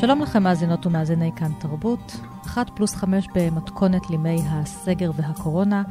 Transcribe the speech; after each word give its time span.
שלום 0.00 0.22
לכם 0.22 0.42
מאזינות 0.42 0.86
ומאזיני 0.86 1.30
כאן 1.36 1.52
תרבות, 1.58 2.16
אחת 2.46 2.70
פלוס 2.74 2.94
חמש 2.94 3.26
במתכונת 3.34 4.10
לימי 4.10 4.40
הסגר 4.48 5.10
והקורונה. 5.16 5.82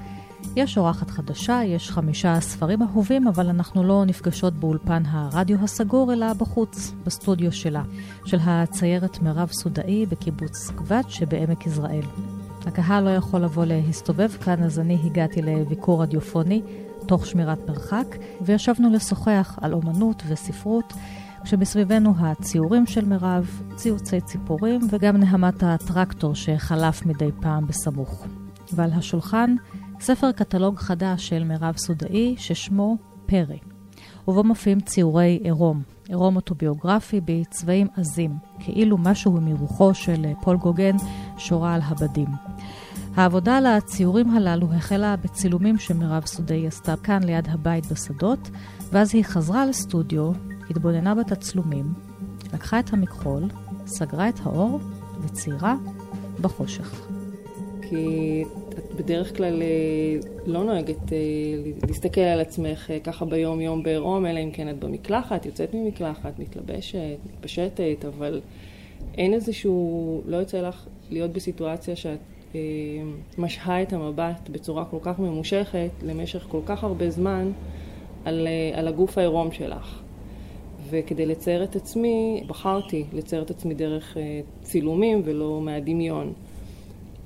יש 0.55 0.77
אורחת 0.77 1.09
חדשה, 1.09 1.61
יש 1.65 1.91
חמישה 1.91 2.39
ספרים 2.39 2.81
אהובים, 2.81 3.27
אבל 3.27 3.50
אנחנו 3.50 3.83
לא 3.83 4.05
נפגשות 4.05 4.53
באולפן 4.53 5.03
הרדיו 5.05 5.64
הסגור, 5.64 6.14
אלא 6.14 6.33
בחוץ, 6.33 6.93
בסטודיו 7.05 7.51
שלה, 7.51 7.83
של 8.25 8.37
הציירת 8.41 9.21
מירב 9.21 9.50
סודאי 9.51 10.05
בקיבוץ 10.05 10.69
גבת 10.75 11.09
שבעמק 11.09 11.67
יזרעאל. 11.67 12.05
הקהל 12.65 13.03
לא 13.03 13.09
יכול 13.09 13.39
לבוא 13.39 13.65
להסתובב 13.65 14.29
כאן, 14.31 14.64
אז 14.64 14.79
אני 14.79 14.97
הגעתי 15.03 15.41
לביקור 15.41 16.01
רדיופוני, 16.01 16.61
תוך 17.07 17.25
שמירת 17.25 17.59
מרחק, 17.67 18.15
וישבנו 18.41 18.89
לשוחח 18.89 19.57
על 19.61 19.73
אומנות 19.73 20.23
וספרות. 20.28 20.93
כשמסביבנו 21.43 22.14
הציורים 22.20 22.86
של 22.86 23.06
מירב, 23.06 23.61
ציוצי 23.75 24.21
ציפורים 24.21 24.82
וגם 24.89 25.18
נהמת 25.18 25.64
הטרקטור 25.64 26.36
שחלף 26.36 27.06
מדי 27.06 27.29
פעם 27.42 27.68
בסמוך. 27.68 28.25
ועל 28.74 28.92
השולחן, 28.93 29.56
ספר 30.00 30.32
קטלוג 30.32 30.78
חדש 30.78 31.28
של 31.29 31.43
מירב 31.43 31.78
סודאי 31.78 32.36
ששמו 32.38 32.98
פרי, 33.26 33.59
ובו 34.28 34.44
מופיעים 34.44 34.80
ציורי 34.80 35.40
עירום, 35.44 35.81
עירום 36.08 36.36
אוטוביוגרפי 36.36 37.22
בצבעים 37.26 37.88
עזים, 37.98 38.31
כאילו 38.59 38.98
משהו 38.98 39.31
מרוחו 39.42 39.94
של 39.94 40.26
פול 40.42 40.58
גוגן 40.58 40.96
שורה 41.38 41.74
על 41.76 41.81
הבדים. 41.84 42.28
העבודה 43.16 43.58
על 43.58 43.66
הציורים 43.66 44.36
הללו 44.36 44.68
החלה 44.74 45.16
בצילומים 45.16 45.78
שמירב 45.78 46.26
סודאי 46.26 46.68
עשתה 46.68 46.96
כאן 47.03 47.24
ליד 47.24 47.48
הבית 47.50 47.86
בשדות, 47.92 48.50
ואז 48.92 49.16
היא 49.16 49.24
חזרה 49.24 49.66
לסטודיו 49.66 50.31
התבוננה 50.70 51.16
בתצלומים, 51.16 51.86
לקחה 52.53 52.80
את 52.80 52.94
המכחול, 52.94 53.44
סגרה 53.86 54.30
את 54.30 54.39
האור 54.44 54.80
וציירה 55.22 55.75
בחושך. 56.42 57.08
כי 57.81 58.44
את 58.70 58.80
בדרך 58.95 59.38
כלל 59.38 59.62
אה, 59.62 59.67
לא 60.45 60.64
נוהגת 60.64 61.14
אה, 61.14 61.17
להסתכל 61.88 62.22
על 62.22 62.40
עצמך 62.40 62.92
אה, 62.92 63.00
ככה 63.00 63.25
ביום-יום 63.25 63.84
בעירום, 63.84 64.25
אלא 64.25 64.40
אם 64.40 64.52
כן 64.52 64.70
את 64.70 64.80
במקלחת, 64.80 65.45
יוצאת 65.45 65.73
ממקלחת, 65.73 66.40
מתלבשת, 66.40 67.17
מתפשטת, 67.25 68.06
אבל 68.08 68.42
אין 69.17 69.34
איזשהו, 69.34 70.22
לא 70.25 70.38
יוצא 70.38 70.62
לך 70.62 70.86
להיות 71.09 71.31
בסיטואציה 71.31 71.95
שאת 71.95 72.20
משהה 73.38 73.81
את 73.81 73.94
המבט 73.94 74.50
בצורה 74.50 74.86
כל 74.86 74.97
כך 75.02 75.20
ממושכת 75.20 75.90
למשך 76.03 76.45
כל 76.50 76.62
כך 76.66 76.84
הרבה 76.84 77.09
זמן 77.09 77.52
על, 78.25 78.47
על 78.73 78.88
הגוף 78.88 79.17
העירום 79.17 79.52
שלך. 79.52 80.02
וכדי 80.90 81.26
לצייר 81.26 81.64
את 81.64 81.76
עצמי, 81.76 82.44
בחרתי 82.48 83.06
לצייר 83.14 83.42
את 83.42 83.50
עצמי 83.50 83.73
דרך 83.73 84.18
אה, 84.18 84.42
צילומים 84.62 85.22
ולא 85.26 85.62
מהדמיון. 85.62 86.34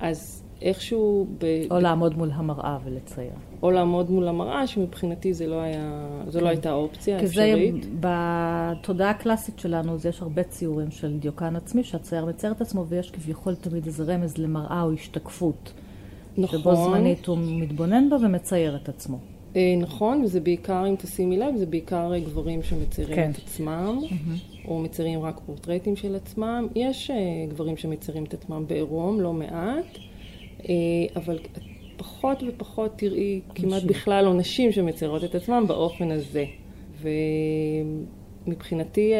אז 0.00 0.42
איכשהו... 0.62 1.26
ב... 1.38 1.46
או 1.70 1.80
לעמוד 1.80 2.18
מול 2.18 2.30
המראה 2.34 2.78
ולצייר. 2.84 3.32
או 3.62 3.70
לעמוד 3.70 4.10
מול 4.10 4.28
המראה, 4.28 4.66
שמבחינתי 4.66 5.34
זה 5.34 5.46
לא 5.46 5.60
היה, 5.60 6.08
זו 6.26 6.38
לא 6.38 6.40
כן. 6.40 6.44
לא 6.44 6.48
הייתה 6.48 6.72
אופציה 6.72 7.22
אפשרית. 7.22 7.74
כי 7.74 7.82
זה, 7.82 7.88
בתודעה 8.00 9.10
הקלאסית 9.10 9.58
שלנו, 9.58 9.94
אז 9.94 10.06
יש 10.06 10.22
הרבה 10.22 10.42
ציורים 10.42 10.90
של 10.90 11.18
דיוקן 11.18 11.56
עצמי, 11.56 11.84
שהצייר 11.84 12.24
מצייר 12.24 12.52
את 12.52 12.60
עצמו, 12.60 12.86
ויש 12.88 13.10
כביכול 13.10 13.54
תמיד 13.54 13.86
איזה 13.86 14.04
רמז 14.04 14.38
למראה 14.38 14.82
או 14.82 14.92
השתקפות. 14.92 15.72
נכון. 16.38 16.60
שבו 16.60 16.76
זמנית 16.76 17.26
הוא 17.26 17.38
מתבונן 17.40 18.10
בה 18.10 18.16
ומצייר 18.16 18.76
את 18.76 18.88
עצמו. 18.88 19.18
אה, 19.56 19.74
נכון, 19.78 20.22
וזה 20.24 20.40
בעיקר, 20.40 20.84
אם 20.88 20.94
תשימי 20.98 21.36
לב, 21.36 21.56
זה 21.56 21.66
בעיקר 21.66 22.12
גברים 22.18 22.62
שמציירים 22.62 23.16
כן. 23.16 23.30
את 23.30 23.36
עצמם, 23.36 24.00
mm-hmm. 24.02 24.68
או 24.68 24.78
מציירים 24.78 25.22
רק 25.22 25.40
פורטרטים 25.46 25.96
של 25.96 26.14
עצמם. 26.14 26.66
יש 26.74 27.10
uh, 27.10 27.50
גברים 27.50 27.76
שמציירים 27.76 28.24
את 28.24 28.34
עצמם 28.34 28.64
בעירום, 28.68 29.20
לא 29.20 29.32
מעט, 29.32 29.98
uh, 30.58 30.66
אבל 31.16 31.38
פחות 31.96 32.42
ופחות 32.48 32.92
תראי 32.96 33.40
נשים. 33.52 33.68
כמעט 33.68 33.82
בכלל 33.82 34.24
לא 34.24 34.34
נשים 34.34 34.72
שמציירות 34.72 35.24
את 35.24 35.34
עצמם 35.34 35.64
באופן 35.68 36.10
הזה. 36.10 36.44
ומבחינתי 38.46 39.12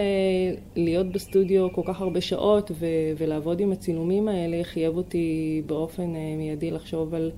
להיות 0.77 1.06
בסטודיו 1.12 1.73
כל 1.73 1.83
כך 1.84 2.00
הרבה 2.00 2.21
שעות 2.21 2.71
ו- 2.75 2.87
ולעבוד 3.19 3.61
עם 3.61 3.73
הצילומים 3.73 4.28
האלה 4.28 4.65
חייב 4.65 4.97
אותי 4.97 5.62
באופן 5.67 6.15
מיידי 6.37 6.71
לחשוב 6.71 7.15
על... 7.15 7.31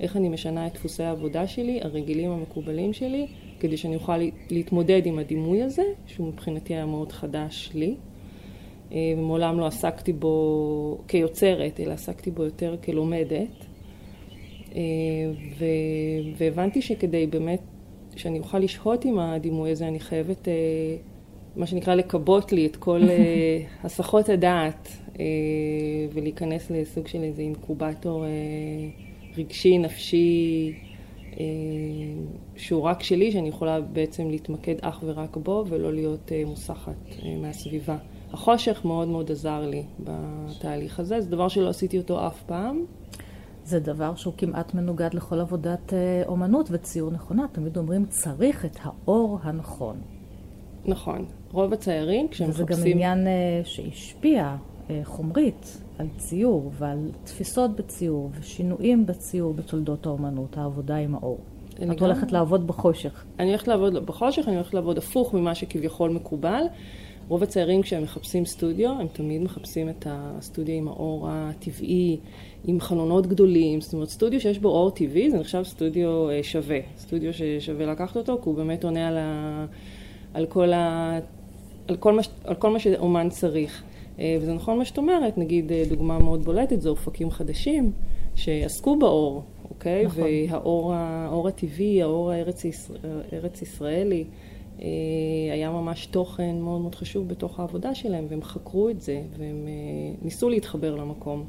איך 0.00 0.16
אני 0.16 0.28
משנה 0.28 0.66
את 0.66 0.72
דפוסי 0.72 1.02
העבודה 1.02 1.46
שלי, 1.46 1.80
הרגילים 1.82 2.30
המקובלים 2.30 2.92
שלי, 2.92 3.26
כדי 3.60 3.76
שאני 3.76 3.94
אוכל 3.94 4.18
להתמודד 4.50 5.06
עם 5.06 5.18
הדימוי 5.18 5.62
הזה, 5.62 5.82
שהוא 6.06 6.28
מבחינתי 6.28 6.74
היה 6.74 6.86
מאוד 6.86 7.12
חדש 7.12 7.70
לי. 7.74 7.94
אה, 8.92 9.14
ומעולם 9.16 9.60
לא 9.60 9.66
עסקתי 9.66 10.12
בו 10.12 10.98
כיוצרת, 11.08 11.80
אלא 11.80 11.92
עסקתי 11.92 12.30
בו 12.30 12.44
יותר 12.44 12.76
כלומדת. 12.84 13.66
אה, 14.74 14.80
ו... 15.58 15.64
והבנתי 16.36 16.82
שכדי 16.82 17.26
באמת, 17.26 17.60
שאני 18.16 18.38
אוכל 18.38 18.58
לשהות 18.58 19.04
עם 19.04 19.18
הדימוי 19.18 19.70
הזה, 19.70 19.88
אני 19.88 20.00
חייבת, 20.00 20.48
אה, 20.48 20.54
מה 21.56 21.66
שנקרא, 21.66 21.94
לכבות 21.94 22.52
לי 22.52 22.66
את 22.66 22.76
כל 22.76 23.00
הסחות 23.84 24.28
הדעת 24.28 24.88
ולהיכנס 26.12 26.70
לסוג 26.70 27.06
של 27.06 27.22
איזה 27.22 27.42
אינקובטור 27.42 28.24
רגשי, 29.36 29.78
נפשי, 29.78 30.72
אה, 31.40 31.44
שהוא 32.56 32.82
רק 32.82 33.02
שלי, 33.02 33.32
שאני 33.32 33.48
יכולה 33.48 33.80
בעצם 33.80 34.30
להתמקד 34.30 34.74
אך 34.80 35.00
ורק 35.04 35.36
בו 35.36 35.64
ולא 35.68 35.92
להיות 35.92 36.32
אה, 36.32 36.42
מוסחת 36.46 36.94
אה, 37.22 37.36
מהסביבה. 37.36 37.96
החושך 38.32 38.80
מאוד 38.84 39.08
מאוד 39.08 39.30
עזר 39.30 39.66
לי 39.66 39.82
בתהליך 40.00 41.00
הזה, 41.00 41.20
זה 41.20 41.30
דבר 41.30 41.48
שלא 41.48 41.68
עשיתי 41.68 41.98
אותו 41.98 42.26
אף 42.26 42.42
פעם. 42.42 42.84
זה 43.64 43.80
דבר 43.80 44.14
שהוא 44.14 44.34
כמעט 44.36 44.74
מנוגד 44.74 45.14
לכל 45.14 45.40
עבודת 45.40 45.92
אומנות 46.26 46.68
וציור 46.70 47.10
נכונה. 47.10 47.46
תמיד 47.52 47.76
אומרים, 47.76 48.06
צריך 48.06 48.64
את 48.64 48.78
האור 48.82 49.38
הנכון. 49.42 50.00
נכון. 50.84 51.24
רוב 51.52 51.72
הציירים, 51.72 52.28
כשהם 52.28 52.48
מחפשים... 52.48 52.66
וזה 52.68 52.82
גם 52.82 52.88
עניין 52.88 53.26
שהשפיע 53.64 54.56
חומרית 55.04 55.82
על 55.98 56.06
ציור 56.16 56.70
ועל 56.78 57.10
תפיסות 57.24 57.76
בציור 57.76 58.30
ושינויים 58.40 59.06
בציור 59.06 59.54
בתולדות 59.54 60.06
האומנות, 60.06 60.56
העבודה 60.56 60.96
עם 60.96 61.14
האור. 61.14 61.38
את 61.92 62.00
הולכת 62.00 62.32
לעבוד 62.32 62.66
בחושך. 62.66 63.24
אני 63.38 63.48
הולכת 63.48 63.68
לעבוד 63.68 64.06
בחושך, 64.06 64.48
אני 64.48 64.54
הולכת 64.54 64.74
לעבוד 64.74 64.98
הפוך 64.98 65.34
ממה 65.34 65.54
שכביכול 65.54 66.10
מקובל. 66.10 66.62
רוב 67.28 67.42
הציירים 67.42 67.82
כשהם 67.82 68.02
מחפשים 68.02 68.46
סטודיו, 68.46 68.90
הם 68.90 69.06
תמיד 69.12 69.42
מחפשים 69.42 69.88
את 69.88 70.06
הסטודיו 70.10 70.74
עם 70.74 70.88
האור 70.88 71.28
הטבעי, 71.30 72.16
עם 72.64 72.80
חלונות 72.80 73.26
גדולים. 73.26 73.80
זאת 73.80 73.92
אומרת, 73.92 74.08
סטודיו 74.08 74.40
שיש 74.40 74.58
בו 74.58 74.68
אור 74.68 74.90
טבעי 74.90 75.30
זה 75.30 75.38
נחשב 75.38 75.62
סטודיו 75.64 76.30
אה, 76.30 76.42
שווה. 76.42 76.78
סטודיו 76.98 77.32
ששווה 77.32 77.86
לקחת 77.86 78.16
אותו, 78.16 78.38
כי 78.42 78.48
הוא 78.48 78.56
באמת 78.56 78.84
עונה 78.84 79.08
על, 79.08 79.16
ה... 79.18 79.66
על, 80.34 80.46
כל, 80.46 80.72
ה... 80.72 81.18
על, 81.88 81.96
כל, 81.96 82.12
מה... 82.12 82.22
על 82.44 82.54
כל 82.54 82.70
מה 82.70 82.78
שאומן 82.78 83.28
צריך. 83.28 83.82
אה, 84.20 84.36
וזה 84.40 84.54
נכון 84.54 84.78
מה 84.78 84.84
שאת 84.84 84.98
אומרת, 84.98 85.38
נגיד 85.38 85.72
אה, 85.72 85.82
דוגמה 85.88 86.18
מאוד 86.18 86.44
בולטת 86.44 86.80
זה 86.80 86.88
אופקים 86.88 87.30
חדשים 87.30 87.92
שעסקו 88.34 88.96
באור, 88.98 89.42
אוקיי? 89.70 90.04
נכון. 90.04 90.22
והאור 90.48 91.48
הטבעי, 91.48 92.02
האור 92.02 92.30
הארץ 92.30 92.64
הארץ 93.32 93.62
ישראלי, 93.62 94.24
אה, 94.82 94.86
היה 95.52 95.70
ממש 95.70 96.06
תוכן 96.06 96.56
מאוד 96.60 96.80
מאוד 96.80 96.94
חשוב 96.94 97.28
בתוך 97.28 97.60
העבודה 97.60 97.94
שלהם, 97.94 98.26
והם 98.28 98.42
חקרו 98.42 98.88
את 98.88 99.00
זה, 99.00 99.22
והם 99.38 99.68
ניסו 100.22 100.48
להתחבר 100.48 100.94
למקום. 100.94 101.44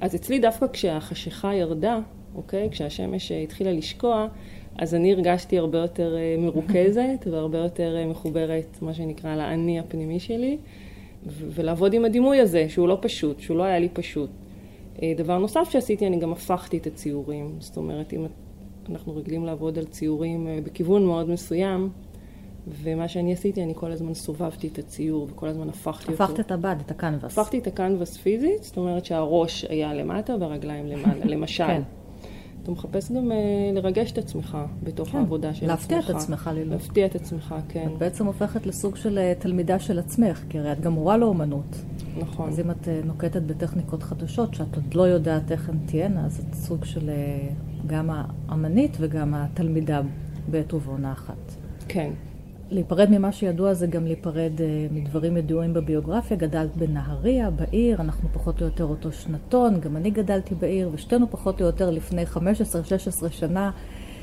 אז 0.00 0.14
אצלי 0.14 0.38
דווקא 0.38 0.66
כשהחשיכה 0.72 1.54
ירדה, 1.54 1.98
אוקיי? 2.34 2.68
כשהשמש 2.70 3.32
התחילה 3.32 3.72
לשקוע, 3.72 4.28
אז 4.78 4.94
אני 4.94 5.12
הרגשתי 5.12 5.58
הרבה 5.58 5.78
יותר 5.78 6.16
מרוכזת 6.38 7.26
והרבה 7.30 7.58
יותר 7.58 8.06
מחוברת, 8.06 8.78
מה 8.82 8.94
שנקרא, 8.94 9.36
לאני 9.36 9.78
הפנימי 9.78 10.20
שלי. 10.20 10.58
ולעבוד 11.26 11.94
עם 11.94 12.04
הדימוי 12.04 12.40
הזה, 12.40 12.68
שהוא 12.68 12.88
לא 12.88 12.98
פשוט, 13.00 13.40
שהוא 13.40 13.56
לא 13.56 13.62
היה 13.62 13.78
לי 13.78 13.88
פשוט. 13.88 14.30
אה, 15.02 15.12
דבר 15.16 15.38
נוסף 15.38 15.70
שעשיתי, 15.70 16.06
אני 16.06 16.18
גם 16.18 16.32
הפכתי 16.32 16.78
את 16.78 16.86
הציורים. 16.86 17.56
זאת 17.58 17.76
אומרת, 17.76 18.12
אם 18.12 18.26
אנחנו 18.90 19.16
רגילים 19.16 19.44
לעבוד 19.44 19.78
על 19.78 19.84
ציורים 19.84 20.48
אה, 20.48 20.58
בכיוון 20.64 21.06
מאוד 21.06 21.30
מסוים, 21.30 21.90
ומה 22.82 23.08
שאני 23.08 23.32
עשיתי, 23.32 23.62
אני 23.62 23.72
כל 23.76 23.92
הזמן 23.92 24.14
סובבתי 24.14 24.68
את 24.68 24.78
הציור, 24.78 25.28
וכל 25.30 25.48
הזמן 25.48 25.68
הפכתי 25.68 26.12
אותו. 26.12 26.24
הפכת 26.24 26.40
את 26.40 26.52
הבד, 26.52 26.76
את 26.86 26.90
הקנבס. 26.90 27.38
הפכתי 27.38 27.58
את 27.58 27.66
הקנבס 27.66 28.16
פיזית, 28.16 28.62
זאת 28.62 28.76
אומרת 28.76 29.04
שהראש 29.04 29.64
היה 29.64 29.94
למטה 29.94 30.34
והרגליים 30.40 30.86
למעלה, 30.86 31.24
למשל. 31.34 31.66
כן. 31.66 31.82
אתה 32.68 32.76
מחפש 32.76 33.12
גם 33.12 33.32
לרגש 33.74 34.12
את 34.12 34.18
עצמך 34.18 34.58
בתוך 34.82 35.08
כן, 35.08 35.18
העבודה 35.18 35.54
של 35.54 35.66
להפתיע 35.66 35.98
עצמך. 35.98 36.08
להפתיע 36.08 36.16
את 36.16 36.22
עצמך 36.22 36.50
ללמוד. 36.54 36.72
להפתיע 36.72 37.06
את 37.06 37.14
עצמך, 37.14 37.54
כן. 37.68 37.88
את 37.92 37.98
בעצם 37.98 38.26
הופכת 38.26 38.66
לסוג 38.66 38.96
של 38.96 39.32
תלמידה 39.38 39.78
של 39.78 39.98
עצמך, 39.98 40.44
כי 40.48 40.58
הרי 40.58 40.72
את 40.72 40.80
גם 40.80 40.92
מורה 40.92 41.16
לאומנות. 41.16 41.76
נכון. 42.18 42.48
אז 42.48 42.60
אם 42.60 42.70
את 42.70 42.88
נוקטת 43.04 43.42
בטכניקות 43.42 44.02
חדשות, 44.02 44.54
שאת 44.54 44.76
עוד 44.76 44.94
לא 44.94 45.02
יודעת 45.02 45.52
איך 45.52 45.68
הן 45.68 45.76
תהיינה, 45.86 46.26
אז 46.26 46.44
את 46.48 46.54
סוג 46.54 46.84
של 46.84 47.10
גם 47.86 48.10
האמנית 48.48 48.96
וגם 49.00 49.34
התלמידה 49.34 50.00
בעת 50.50 50.74
ובעונה 50.74 51.12
אחת. 51.12 51.54
כן. 51.88 52.10
להיפרד 52.70 53.10
ממה 53.10 53.32
שידוע 53.32 53.74
זה 53.74 53.86
גם 53.86 54.06
להיפרד 54.06 54.52
uh, 54.58 54.94
מדברים 54.94 55.36
ידועים 55.36 55.74
בביוגרפיה. 55.74 56.36
גדלת 56.36 56.76
בנהריה, 56.76 57.50
בעיר, 57.50 58.00
אנחנו 58.00 58.28
פחות 58.32 58.60
או 58.60 58.66
יותר 58.66 58.84
אותו 58.84 59.12
שנתון, 59.12 59.80
גם 59.80 59.96
אני 59.96 60.10
גדלתי 60.10 60.54
בעיר, 60.54 60.90
ושתינו 60.92 61.30
פחות 61.30 61.60
או 61.60 61.66
יותר 61.66 61.90
לפני 61.90 62.24
15-16 62.24 62.38
שנה, 63.30 63.70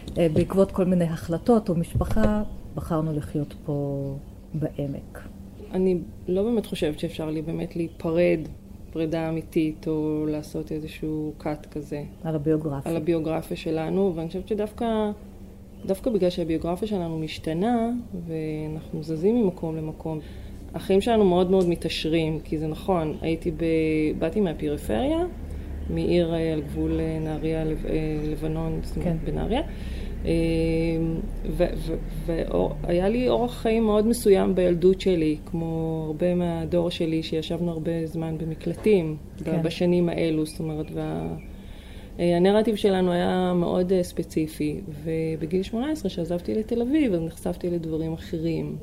uh, 0.07 0.11
בעקבות 0.33 0.71
כל 0.71 0.85
מיני 0.85 1.05
החלטות 1.05 1.69
או 1.69 1.75
משפחה, 1.75 2.43
בחרנו 2.75 3.13
לחיות 3.13 3.53
פה 3.65 4.17
בעמק. 4.53 5.19
אני 5.71 5.97
לא 6.27 6.43
באמת 6.43 6.65
חושבת 6.65 6.99
שאפשר 6.99 7.29
לי 7.29 7.41
באמת 7.41 7.75
להיפרד 7.75 8.39
פרידה 8.91 9.29
אמיתית, 9.29 9.87
או 9.87 10.25
לעשות 10.29 10.71
איזשהו 10.71 11.33
קאט 11.37 11.65
כזה. 11.65 12.03
על 12.23 12.35
הביוגרפיה. 12.35 12.91
על 12.91 12.97
הביוגרפיה 12.97 13.57
שלנו, 13.57 14.13
ואני 14.15 14.27
חושבת 14.27 14.47
שדווקא... 14.47 15.11
דווקא 15.85 16.09
בגלל 16.09 16.29
שהביוגרפיה 16.29 16.87
שלנו 16.87 17.19
משתנה, 17.19 17.91
ואנחנו 18.27 19.03
זזים 19.03 19.43
ממקום 19.43 19.75
למקום, 19.75 20.19
החיים 20.73 21.01
שלנו 21.01 21.25
מאוד 21.25 21.51
מאוד 21.51 21.69
מתעשרים, 21.69 22.39
כי 22.43 22.57
זה 22.57 22.67
נכון, 22.67 23.17
הייתי 23.21 23.51
ב... 23.51 23.63
באתי 24.19 24.41
מהפריפריה, 24.41 25.25
מעיר 25.89 26.33
אה, 26.33 26.53
על 26.53 26.61
גבול 26.61 26.99
אה, 26.99 27.19
נהריה, 27.19 27.61
אה, 27.61 27.65
לבנון, 28.31 28.79
זאת 28.83 28.97
אומרת, 28.97 29.07
כן. 29.25 29.31
בנהריה, 29.31 29.61
והיה 32.25 33.09
לי 33.09 33.29
אורח 33.29 33.53
חיים 33.53 33.83
מאוד 33.83 34.07
מסוים 34.07 34.55
בילדות 34.55 35.01
שלי, 35.01 35.37
כמו 35.45 36.03
הרבה 36.07 36.35
מהדור 36.35 36.89
שלי, 36.89 37.23
שישבנו 37.23 37.71
הרבה 37.71 38.05
זמן 38.05 38.37
במקלטים, 38.37 39.17
כן. 39.43 39.61
בשנים 39.63 40.09
האלו, 40.09 40.45
זאת 40.45 40.59
אומרת, 40.59 40.85
וה... 40.93 41.35
אה, 42.19 42.37
הנרטיב 42.37 42.75
שלנו 42.75 43.11
היה 43.11 43.53
מאוד 43.55 43.93
אה, 43.93 44.03
ספציפי, 44.03 44.81
ובגיל 45.03 45.63
18 45.63 46.09
שעזבתי 46.09 46.55
לתל 46.55 46.81
אביב, 46.81 47.13
אז 47.13 47.21
נחשפתי 47.21 47.69
לדברים 47.69 48.13
אחרים. 48.13 48.75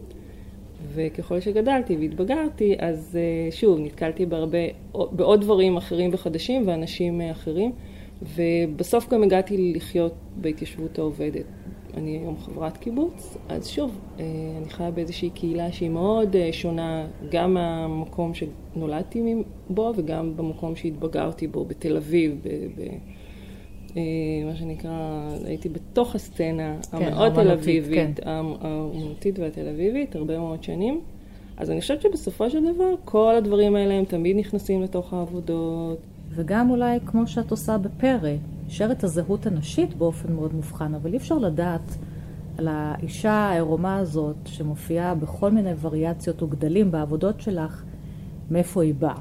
וככל 0.94 1.40
שגדלתי 1.40 1.96
והתבגרתי, 1.96 2.74
אז 2.78 3.18
אה, 3.20 3.52
שוב, 3.52 3.78
נתקלתי 3.80 4.26
בהרבה, 4.26 4.58
בעוד 4.92 5.40
דברים 5.40 5.76
אחרים 5.76 6.10
וחדשים 6.12 6.68
ואנשים 6.68 7.20
אחרים, 7.20 7.72
ובסוף 8.22 9.08
גם 9.08 9.22
הגעתי 9.22 9.72
לחיות 9.76 10.14
בהתיישבות 10.36 10.98
העובדת. 10.98 11.44
אני 11.94 12.10
היום 12.18 12.36
חברת 12.38 12.76
קיבוץ, 12.76 13.36
אז 13.48 13.68
שוב, 13.68 13.98
אני 14.16 14.70
חיה 14.70 14.90
באיזושהי 14.90 15.30
קהילה 15.30 15.72
שהיא 15.72 15.90
מאוד 15.90 16.36
שונה, 16.52 17.06
גם 17.30 17.54
מהמקום 17.54 18.32
שנולדתי 18.34 19.34
בו 19.70 19.92
וגם 19.96 20.36
במקום 20.36 20.76
שהתבגרתי 20.76 21.46
בו, 21.46 21.64
בתל 21.64 21.96
אביב, 21.96 22.46
אה, 22.46 22.86
מה 24.46 24.56
שנקרא, 24.56 25.28
הייתי 25.44 25.68
בתוך 25.68 26.14
הסצנה 26.14 26.76
כן, 26.90 26.96
המאוד 26.96 27.34
תל 27.34 27.50
אביבית, 27.50 28.20
כן. 28.20 28.32
האומנותית 28.60 29.38
והתל 29.38 29.68
אביבית, 29.68 30.16
הרבה 30.16 30.38
מאוד 30.38 30.62
שנים. 30.62 31.00
אז 31.56 31.70
אני 31.70 31.80
חושבת 31.80 32.02
שבסופו 32.02 32.50
של 32.50 32.74
דבר, 32.74 32.94
כל 33.04 33.34
הדברים 33.38 33.76
האלה 33.76 33.94
הם 33.94 34.04
תמיד 34.04 34.36
נכנסים 34.36 34.82
לתוך 34.82 35.12
העבודות. 35.12 35.98
וגם 36.34 36.70
אולי, 36.70 36.98
כמו 37.06 37.26
שאת 37.26 37.50
עושה 37.50 37.78
בפרא, 37.78 38.30
נשארת 38.66 39.04
הזהות 39.04 39.46
הנשית 39.46 39.94
באופן 39.94 40.32
מאוד 40.32 40.54
מובחן, 40.54 40.94
אבל 40.94 41.12
אי 41.12 41.16
אפשר 41.16 41.38
לדעת 41.38 41.96
על 42.58 42.68
האישה 42.68 43.32
העירומה 43.32 43.96
הזאת, 43.96 44.36
שמופיעה 44.44 45.14
בכל 45.14 45.50
מיני 45.50 45.70
וריאציות 45.80 46.42
וגדלים 46.42 46.90
בעבודות 46.90 47.40
שלך, 47.40 47.82
מאיפה 48.50 48.82
היא 48.82 48.94
באה. 48.94 49.18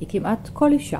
היא 0.00 0.08
כמעט 0.08 0.48
כל 0.52 0.72
אישה. 0.72 0.98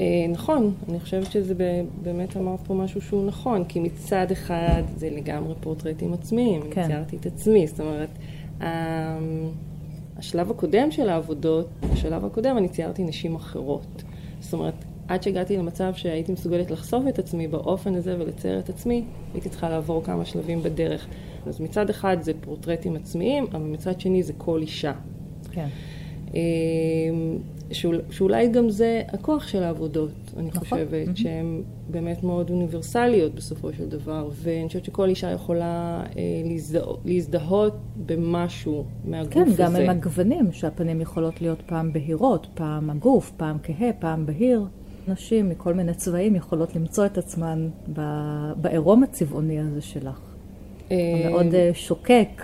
אה, 0.00 0.26
נכון, 0.28 0.74
אני 0.88 1.00
חושבת 1.00 1.32
שזה 1.32 1.54
באמת 2.02 2.36
אמרת 2.36 2.60
פה 2.66 2.74
משהו 2.74 3.00
שהוא 3.00 3.26
נכון, 3.26 3.64
כי 3.64 3.80
מצד 3.80 4.30
אחד 4.32 4.82
זה 4.96 5.10
לגמרי 5.10 5.54
פורטרטים 5.60 6.12
עצמיים, 6.12 6.60
כן. 6.70 6.86
ציירתי 6.86 7.16
את 7.16 7.26
עצמי, 7.26 7.66
זאת 7.66 7.80
אומרת, 7.80 8.08
השלב 10.18 10.50
הקודם 10.50 10.90
של 10.90 11.08
העבודות, 11.08 11.68
בשלב 11.92 12.24
הקודם 12.24 12.58
אני 12.58 12.68
ציירתי 12.68 13.04
נשים 13.04 13.34
אחרות. 13.34 14.02
זאת 14.40 14.52
אומרת, 14.52 14.74
עד 15.08 15.22
שהגעתי 15.22 15.56
למצב 15.56 15.92
שהייתי 15.94 16.32
מסוגלת 16.32 16.70
לחשוף 16.70 17.04
את 17.08 17.18
עצמי 17.18 17.48
באופן 17.48 17.94
הזה 17.94 18.16
ולצייר 18.18 18.58
את 18.58 18.68
עצמי, 18.68 19.04
הייתי 19.34 19.48
צריכה 19.48 19.68
לעבור 19.68 20.04
כמה 20.04 20.24
שלבים 20.24 20.62
בדרך. 20.62 21.06
אז 21.46 21.60
מצד 21.60 21.90
אחד 21.90 22.16
זה 22.20 22.32
פורטרטים 22.40 22.96
עצמיים, 22.96 23.46
אבל 23.52 23.64
מצד 23.64 24.00
שני 24.00 24.22
זה 24.22 24.32
כל 24.32 24.60
אישה. 24.62 24.92
כן. 25.52 25.68
אה, 27.70 27.74
שאולי 28.10 28.48
גם 28.48 28.70
זה 28.70 29.02
הכוח 29.08 29.48
של 29.48 29.62
העבודות, 29.62 30.10
אני 30.36 30.48
נכון. 30.48 30.60
חושבת, 30.60 31.08
mm-hmm. 31.08 31.20
שהן 31.20 31.62
באמת 31.90 32.22
מאוד 32.22 32.50
אוניברסליות 32.50 33.34
בסופו 33.34 33.72
של 33.72 33.88
דבר, 33.88 34.28
ואני 34.32 34.66
חושבת 34.66 34.84
שכל 34.84 35.08
אישה 35.08 35.30
יכולה 35.30 36.02
אה, 36.16 36.22
להזדה, 36.44 36.80
להזדהות 37.04 37.74
במשהו 38.06 38.84
מהגוף 39.04 39.32
כן, 39.32 39.40
הזה. 39.40 39.56
כן, 39.56 39.64
גם 39.64 39.76
עם 39.76 39.90
הגוונים, 39.90 40.52
שהפנים 40.52 41.00
יכולות 41.00 41.40
להיות 41.40 41.62
פעם 41.66 41.92
בהירות, 41.92 42.46
פעם 42.54 42.90
הגוף, 42.90 43.32
פעם 43.36 43.56
כהה, 43.62 43.92
פעם 43.92 44.26
בהיר. 44.26 44.64
נשים 45.08 45.48
מכל 45.48 45.74
מיני 45.74 45.94
צבעים 45.94 46.34
יכולות 46.34 46.76
למצוא 46.76 47.06
את 47.06 47.18
עצמן 47.18 47.68
בעירום 48.56 49.02
הצבעוני 49.02 49.60
הזה 49.60 49.80
שלך. 49.80 50.20
אה, 50.90 50.96
המאוד 51.24 51.54
אה, 51.54 51.70
שוקק, 51.74 52.42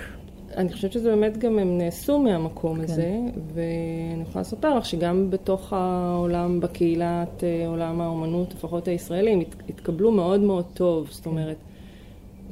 אני 0.57 0.73
חושבת 0.73 0.93
שזה 0.93 1.11
באמת 1.11 1.39
גם 1.39 1.59
הם 1.59 1.79
נעשו 1.79 2.19
מהמקום 2.19 2.77
כן. 2.77 2.83
הזה, 2.83 3.19
ואני 3.55 4.23
יכולה 4.23 4.41
לספר 4.41 4.79
לך 4.79 4.87
שגם 4.87 5.31
בתוך 5.31 5.73
העולם, 5.73 6.61
בקהילת 6.61 7.45
אה, 7.45 7.67
עולם 7.67 8.01
האומנות, 8.01 8.55
לפחות 8.55 8.89
הישראלים, 8.89 9.41
הת, 9.41 9.55
התקבלו 9.69 10.13
מאוד 10.13 10.41
מאוד 10.41 10.65
טוב, 10.75 11.09
זאת 11.11 11.27
אומרת, 11.27 11.57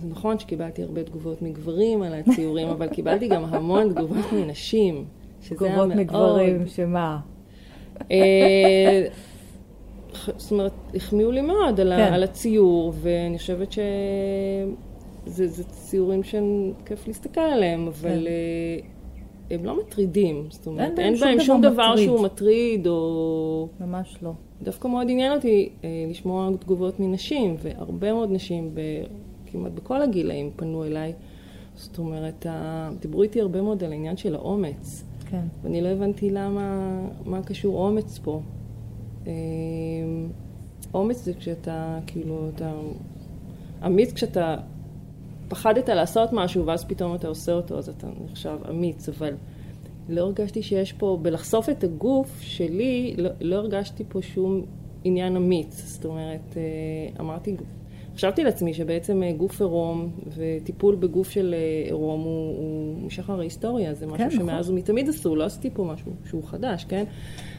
זה 0.00 0.08
נכון 0.08 0.38
שקיבלתי 0.38 0.82
הרבה 0.82 1.02
תגובות 1.02 1.42
מגברים 1.42 2.02
על 2.02 2.14
הציורים, 2.14 2.68
אבל 2.68 2.88
קיבלתי 2.88 3.28
גם 3.28 3.44
המון 3.44 3.92
תגובות 3.94 4.32
מנשים, 4.32 5.04
שזה 5.42 5.66
היה 5.66 5.76
מאוד... 5.76 5.88
תגובות 5.88 6.06
מגברים, 6.06 6.66
שמה? 6.66 7.18
אה, 8.10 9.06
זאת 10.36 10.52
אומרת, 10.52 10.72
החמיאו 10.94 11.30
לי 11.30 11.40
מאוד 11.40 11.80
על, 11.80 11.92
כן. 11.96 12.12
על 12.12 12.22
הציור, 12.22 12.92
ואני 12.96 13.38
חושבת 13.38 13.72
ש... 13.72 13.78
זה, 15.26 15.46
זה 15.46 15.64
ציורים 15.64 16.20
שכיף 16.22 17.06
להסתכל 17.06 17.40
עליהם, 17.40 17.86
אבל 17.86 18.18
כן. 18.20 18.26
אה, 18.26 19.56
הם 19.56 19.64
לא 19.64 19.80
מטרידים. 19.80 20.46
זאת 20.50 20.66
אומרת, 20.66 20.98
אין, 20.98 21.14
אין 21.14 21.20
בהם 21.20 21.40
שום 21.40 21.60
דבר 21.62 21.90
מטריד. 21.92 22.06
שהוא 22.06 22.22
מטריד, 22.22 22.86
או... 22.86 23.68
ממש 23.80 24.16
לא. 24.22 24.32
דווקא 24.62 24.88
מאוד 24.88 25.06
עניין 25.10 25.32
אותי 25.32 25.68
אה, 25.84 25.88
לשמוע 26.10 26.50
תגובות 26.60 27.00
מנשים, 27.00 27.56
והרבה 27.62 28.12
מאוד 28.12 28.32
נשים, 28.32 28.70
ב, 28.74 28.80
כמעט 29.46 29.72
בכל 29.72 30.02
הגילאים, 30.02 30.50
פנו 30.56 30.84
אליי. 30.84 31.12
זאת 31.74 31.98
אומרת, 31.98 32.46
דיברו 33.00 33.22
איתי 33.22 33.40
הרבה 33.40 33.62
מאוד 33.62 33.84
על 33.84 33.92
העניין 33.92 34.16
של 34.16 34.34
האומץ. 34.34 35.04
כן. 35.30 35.44
ואני 35.62 35.80
לא 35.80 35.88
הבנתי 35.88 36.30
למה, 36.30 36.98
מה 37.24 37.42
קשור 37.42 37.86
אומץ 37.86 38.18
פה. 38.18 38.40
אה, 39.26 39.32
אומץ 40.94 41.24
זה 41.24 41.34
כשאתה, 41.34 41.98
כאילו, 42.06 42.48
אתה 42.54 42.72
אמיץ 43.86 44.12
כשאתה 44.12 44.56
פחדת 45.52 45.88
לעשות 45.88 46.30
משהו 46.32 46.66
ואז 46.66 46.84
פתאום 46.84 47.14
אתה 47.14 47.28
עושה 47.28 47.52
אותו, 47.52 47.78
אז 47.78 47.88
אתה 47.88 48.06
נחשב 48.24 48.58
אמיץ, 48.70 49.08
אבל 49.08 49.34
לא 50.08 50.20
הרגשתי 50.20 50.62
שיש 50.62 50.92
פה, 50.92 51.18
בלחשוף 51.22 51.68
את 51.68 51.84
הגוף 51.84 52.40
שלי, 52.40 53.14
לא, 53.18 53.30
לא 53.40 53.56
הרגשתי 53.56 54.04
פה 54.08 54.22
שום 54.22 54.62
עניין 55.04 55.36
אמיץ. 55.36 55.82
זאת 55.86 56.04
אומרת, 56.04 56.56
אה, 56.56 56.62
אמרתי, 57.20 57.56
חשבתי 58.14 58.44
לעצמי 58.44 58.74
שבעצם 58.74 59.22
אה, 59.22 59.32
גוף 59.32 59.60
עירום 59.60 60.10
וטיפול 60.36 60.94
בגוף 60.94 61.30
של 61.30 61.54
אה, 61.54 61.86
עירום 61.86 62.20
הוא, 62.20 62.56
הוא 62.58 63.06
משחר 63.06 63.40
ההיסטוריה, 63.40 63.94
זה 63.94 64.06
משהו 64.06 64.18
כן, 64.18 64.30
שמאז 64.30 64.64
נכון. 64.64 64.74
ומתמיד 64.74 65.08
עשו, 65.08 65.36
לא 65.36 65.44
עשיתי 65.44 65.70
פה 65.74 65.84
משהו 65.84 66.12
שהוא 66.24 66.44
חדש, 66.44 66.84
כן? 66.84 67.04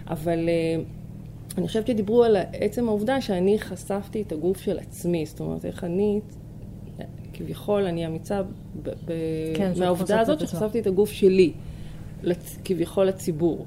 אבל... 0.08 0.50
אני 1.58 1.68
חושבת 1.68 1.88
שדיברו 1.88 2.24
על 2.24 2.38
עצם 2.54 2.88
העובדה 2.88 3.22
שאני 3.22 3.60
חשפתי 3.60 4.22
את 4.22 4.32
הגוף 4.32 4.62
של 4.62 4.80
עצמי, 4.80 5.26
זאת 5.26 5.40
אומרת, 5.40 5.66
איך 5.66 5.84
אני 5.84 6.20
כביכול 7.34 7.86
אני 7.86 8.08
אמיצה 8.08 8.42
ב- 8.44 8.90
ב- 9.06 9.12
כן, 9.56 9.72
מהעובדה 9.80 10.20
הזאת 10.20 10.40
שחשפתי 10.40 10.80
את 10.80 10.88
הגוף 10.88 11.12
שלי, 11.12 11.52
לצ- 12.24 12.58
כביכול 12.66 13.06
לציבור. 13.06 13.66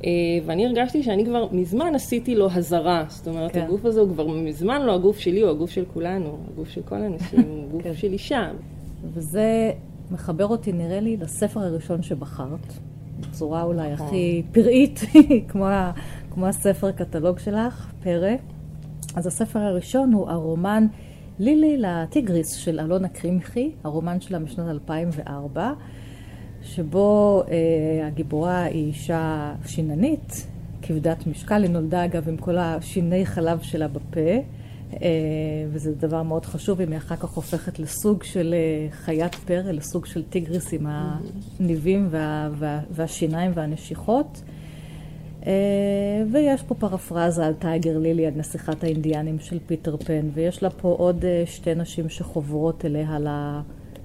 Uh, 0.00 0.04
ואני 0.46 0.66
הרגשתי 0.66 1.02
שאני 1.02 1.24
כבר 1.24 1.46
מזמן 1.52 1.94
עשיתי 1.94 2.34
לו 2.34 2.48
הזרה. 2.52 3.04
זאת 3.08 3.28
אומרת, 3.28 3.52
כן. 3.52 3.60
הגוף 3.60 3.84
הזה 3.84 4.00
הוא 4.00 4.08
כבר 4.08 4.26
מזמן 4.28 4.82
לא 4.82 4.94
הגוף 4.94 5.18
שלי, 5.18 5.40
הוא 5.40 5.50
הגוף 5.50 5.70
של 5.70 5.84
כולנו, 5.92 6.38
הגוף 6.52 6.68
של 6.68 6.82
כל 6.82 6.94
האנשים, 6.94 7.40
הוא 7.40 7.68
גוף 7.72 7.82
כן. 7.82 7.94
של 7.94 8.12
אישה. 8.12 8.50
וזה 9.14 9.72
מחבר 10.10 10.46
אותי, 10.46 10.72
נראה 10.72 11.00
לי, 11.00 11.16
לספר 11.16 11.60
הראשון 11.60 12.02
שבחרת, 12.02 12.72
בצורה 13.20 13.62
אולי 13.62 13.92
נכון. 13.92 14.06
הכי 14.06 14.42
פראית, 14.52 15.00
כמו, 15.48 15.66
כמו 16.30 16.46
הספר 16.46 16.92
קטלוג 16.92 17.38
שלך, 17.38 17.92
פרא. 18.02 18.30
אז 19.16 19.26
הספר 19.26 19.58
הראשון 19.58 20.12
הוא 20.12 20.30
הרומן 20.30 20.86
לילי 21.40 21.76
לטיגריס 21.78 22.52
של 22.52 22.80
אלונה 22.80 23.08
קרימחי, 23.08 23.70
הרומן 23.84 24.20
שלה 24.20 24.38
משנת 24.38 24.68
2004, 24.68 25.72
שבו 26.62 27.42
אה, 27.50 28.06
הגיבורה 28.06 28.62
היא 28.62 28.86
אישה 28.86 29.54
שיננית, 29.66 30.46
כבדת 30.82 31.26
משקל, 31.26 31.62
היא 31.62 31.70
נולדה 31.70 32.04
אגב 32.04 32.28
עם 32.28 32.36
כל 32.36 32.58
השיני 32.58 33.26
חלב 33.26 33.60
שלה 33.62 33.88
בפה, 33.88 34.20
אה, 34.92 35.08
וזה 35.72 35.94
דבר 35.94 36.22
מאוד 36.22 36.46
חשוב, 36.46 36.80
אם 36.80 36.90
היא 36.90 36.98
אחר 36.98 37.16
כך 37.16 37.28
הופכת 37.28 37.78
לסוג 37.78 38.22
של 38.22 38.54
אה, 38.54 38.90
חיית 38.90 39.34
פרא, 39.34 39.72
לסוג 39.72 40.06
של 40.06 40.22
טיגריס 40.22 40.72
עם 40.72 40.86
הניבים 40.88 42.08
וה, 42.10 42.48
וה, 42.58 42.80
והשיניים 42.90 43.52
והנשיכות. 43.54 44.42
אה, 45.46 46.22
ויש 46.32 46.62
פה 46.62 46.74
פרפרזה 46.74 47.46
על 47.46 47.54
טייגר 47.54 47.98
לילי, 47.98 48.26
על 48.26 48.32
נסיכת 48.36 48.84
האינדיאנים 48.84 49.38
של 49.38 49.58
פיטר 49.66 49.96
פן, 49.96 50.28
ויש 50.34 50.62
לה 50.62 50.70
פה 50.70 50.88
עוד 50.98 51.24
אה, 51.24 51.42
שתי 51.46 51.74
נשים 51.74 52.08
שחוברות 52.08 52.84
אליה 52.84 53.18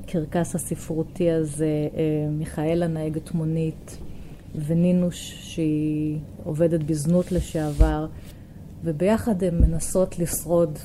לקרקס 0.03 0.55
הספרותי 0.55 1.31
הזה, 1.31 1.87
אה, 1.95 2.29
מיכאלה 2.29 2.87
נהגת 2.87 3.31
מונית, 3.31 3.97
ונינוש 4.65 5.33
שהיא 5.41 6.19
עובדת 6.43 6.83
בזנות 6.83 7.31
לשעבר, 7.31 8.07
וביחד 8.83 9.43
הן 9.43 9.61
מנסות 9.61 10.19
לשרוד 10.19 10.79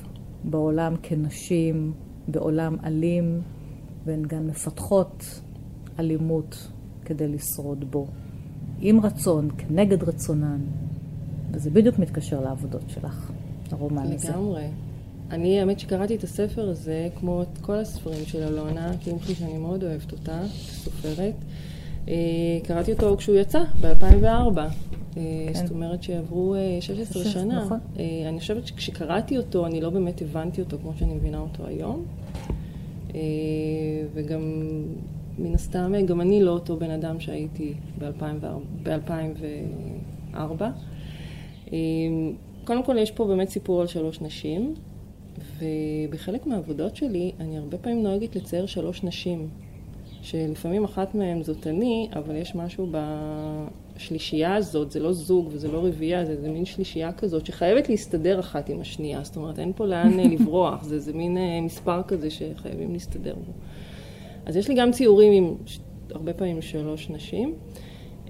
בעולם 0.45 0.95
כנשים, 1.03 1.93
בעולם 2.29 2.77
אלים, 2.85 3.41
והן 4.05 4.23
גם 4.23 4.47
מפתחות 4.47 5.41
אלימות 5.99 6.69
כדי 7.05 7.29
לשרוד 7.29 7.91
בו. 7.91 8.07
עם 8.81 9.01
רצון, 9.01 9.49
כנגד 9.59 10.03
רצונן, 10.03 10.61
וזה 11.53 11.71
בדיוק 11.71 11.99
מתקשר 11.99 12.41
לעבודות 12.41 12.83
שלך, 12.89 13.31
הרומן 13.71 14.03
לגמרי. 14.03 14.17
הזה. 14.17 14.29
לגמרי. 14.31 14.67
אני, 15.31 15.61
האמת 15.61 15.81
שקראתי 15.81 16.15
את 16.15 16.25
הספר 16.25 16.69
הזה, 16.69 17.09
כמו 17.21 17.43
את 17.43 17.59
כל 17.61 17.79
הספרים 17.79 18.25
של 18.27 18.43
אלונה, 18.43 18.93
קמחי 19.05 19.35
שאני 19.35 19.59
מאוד 19.59 19.85
אוהבת 19.85 20.13
אותה, 20.13 20.43
סופרת. 20.55 21.35
אה, 22.09 22.15
קראתי 22.65 22.93
אותו 22.93 23.17
כשהוא 23.17 23.37
יצא, 23.37 23.63
ב-2004. 23.81 24.27
אה, 24.27 24.69
כן. 25.17 25.55
זאת 25.55 25.71
אומרת 25.71 26.03
שעברו 26.03 26.55
16 26.81 27.25
שש, 27.25 27.33
שנה. 27.33 27.65
נכון. 27.65 27.79
אני 28.29 28.41
חושבת 28.41 28.67
שכשקראתי 28.67 29.39
אותו, 29.39 29.67
אני 29.67 29.81
לא 29.81 29.91
באמת 29.91 30.23
הבנתי 30.23 30.61
אותו 30.61 30.79
כמו 30.83 30.93
שאני 30.99 31.15
מבינה 31.15 31.39
אותו 31.39 31.67
היום. 31.67 32.05
וגם 34.15 34.41
מן 35.41 35.55
הסתם, 35.55 35.93
גם 36.07 36.21
אני 36.21 36.43
לא 36.43 36.51
אותו 36.51 36.77
בן 36.77 36.91
אדם 36.91 37.21
שהייתי 37.21 37.75
ב-2004. 37.99 40.63
אמ, 41.73 42.33
קודם 42.65 42.83
כל, 42.83 42.99
יש 42.99 43.11
פה 43.11 43.25
באמת 43.25 43.49
סיפור 43.49 43.81
על 43.81 43.87
שלוש 43.87 44.21
נשים, 44.21 44.75
ובחלק 45.59 46.47
מהעבודות 46.47 46.97
שלי, 46.97 47.33
אני 47.41 47.59
הרבה 47.59 47.79
פעמים 47.79 48.03
נוהגת 48.03 48.37
לצייר 48.37 48.67
שלוש 48.67 49.05
נשים, 49.05 49.49
שלפעמים 50.23 50.85
אחת 50.85 51.15
מהן 51.15 51.43
זאת 51.43 51.67
אני, 51.67 52.09
אבל 52.13 52.37
יש 52.37 52.55
משהו 52.55 52.93
בשלישייה 53.97 54.55
הזאת, 54.55 54.91
זה 54.91 55.01
לא 55.01 55.13
זוג 55.13 55.49
וזה 55.53 55.69
לא 55.69 55.87
רביעייה, 55.87 56.25
זה, 56.25 56.41
זה 56.41 56.51
מין 56.51 56.65
שלישייה 56.65 57.13
כזאת 57.13 57.47
שחייבת 57.47 57.89
להסתדר 57.89 58.41
אחת 58.41 58.69
עם 58.69 58.81
השנייה, 58.81 59.25
זאת 59.25 59.37
אומרת, 59.37 59.59
אין 59.59 59.73
פה 59.77 59.87
לאן 59.87 60.21
לברוח, 60.21 60.85
זה, 60.85 60.99
זה 60.99 61.13
מין 61.13 61.37
אה, 61.37 61.61
מספר 61.61 62.03
כזה 62.03 62.31
שחייבים 62.31 62.93
להסתדר 62.93 63.35
בו. 63.35 63.53
אז 64.47 64.57
יש 64.57 64.69
לי 64.69 64.75
גם 64.75 64.93
ציורים 64.93 65.33
עם 65.33 65.55
הרבה 66.11 66.33
פעמים 66.33 66.63
שלוש 66.63 67.11
נשים. 67.11 67.55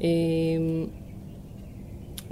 אמ, 0.00 0.86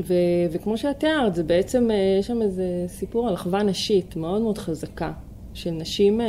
ו, 0.05 0.15
וכמו 0.51 0.79
שאת 0.79 1.01
תיארת, 1.01 1.35
זה 1.35 1.45
בעצם, 1.45 1.91
אה, 1.91 2.17
יש 2.21 2.27
שם 2.27 2.43
איזה 2.43 2.85
סיפור 2.87 3.29
על 3.29 3.35
אחווה 3.35 3.63
נשית 3.63 4.17
מאוד 4.17 4.43
מאוד 4.43 4.59
חזקה, 4.59 5.13
של 5.55 5.71
נשים 5.71 6.21
אה, 6.21 6.27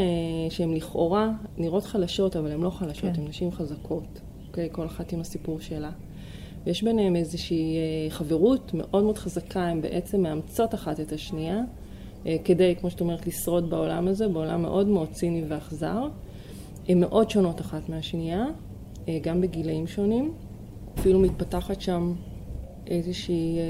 שהן 0.49 0.73
לכאורה 0.73 1.31
נראות 1.57 1.85
חלשות, 1.85 2.35
אבל 2.35 2.51
הן 2.51 2.61
לא 2.61 2.69
חלשות, 2.69 3.15
כן. 3.15 3.21
הן 3.21 3.27
נשים 3.27 3.51
חזקות, 3.51 4.21
אוקיי? 4.47 4.69
כל 4.71 4.85
אחת 4.85 5.13
עם 5.13 5.21
הסיפור 5.21 5.59
שלה. 5.59 5.91
ויש 6.65 6.83
ביניהן 6.83 7.15
איזושהי 7.15 7.75
אה, 7.77 8.09
חברות 8.09 8.73
מאוד 8.73 9.03
מאוד 9.03 9.17
חזקה, 9.17 9.61
הן 9.61 9.81
בעצם 9.81 10.21
מאמצות 10.21 10.73
אחת 10.73 10.99
את 10.99 11.11
השנייה, 11.11 11.61
כדי, 12.43 12.75
כמו 12.79 12.89
שאת 12.89 13.01
אומרת, 13.01 13.27
לשרוד 13.27 13.69
בעולם 13.69 14.07
הזה, 14.07 14.27
בעולם 14.27 14.61
מאוד 14.61 14.87
מאוד 14.87 15.09
ציני 15.11 15.43
ואכזר. 15.47 16.07
הן 16.89 16.99
מאוד 16.99 17.29
שונות 17.29 17.61
אחת 17.61 17.89
מהשנייה, 17.89 18.45
אה, 19.07 19.19
גם 19.21 19.41
בגילאים 19.41 19.87
שונים. 19.87 20.33
אפילו 20.99 21.19
מתפתחת 21.19 21.81
שם 21.81 22.13
איזושהי 22.87 23.57
אה, 23.57 23.63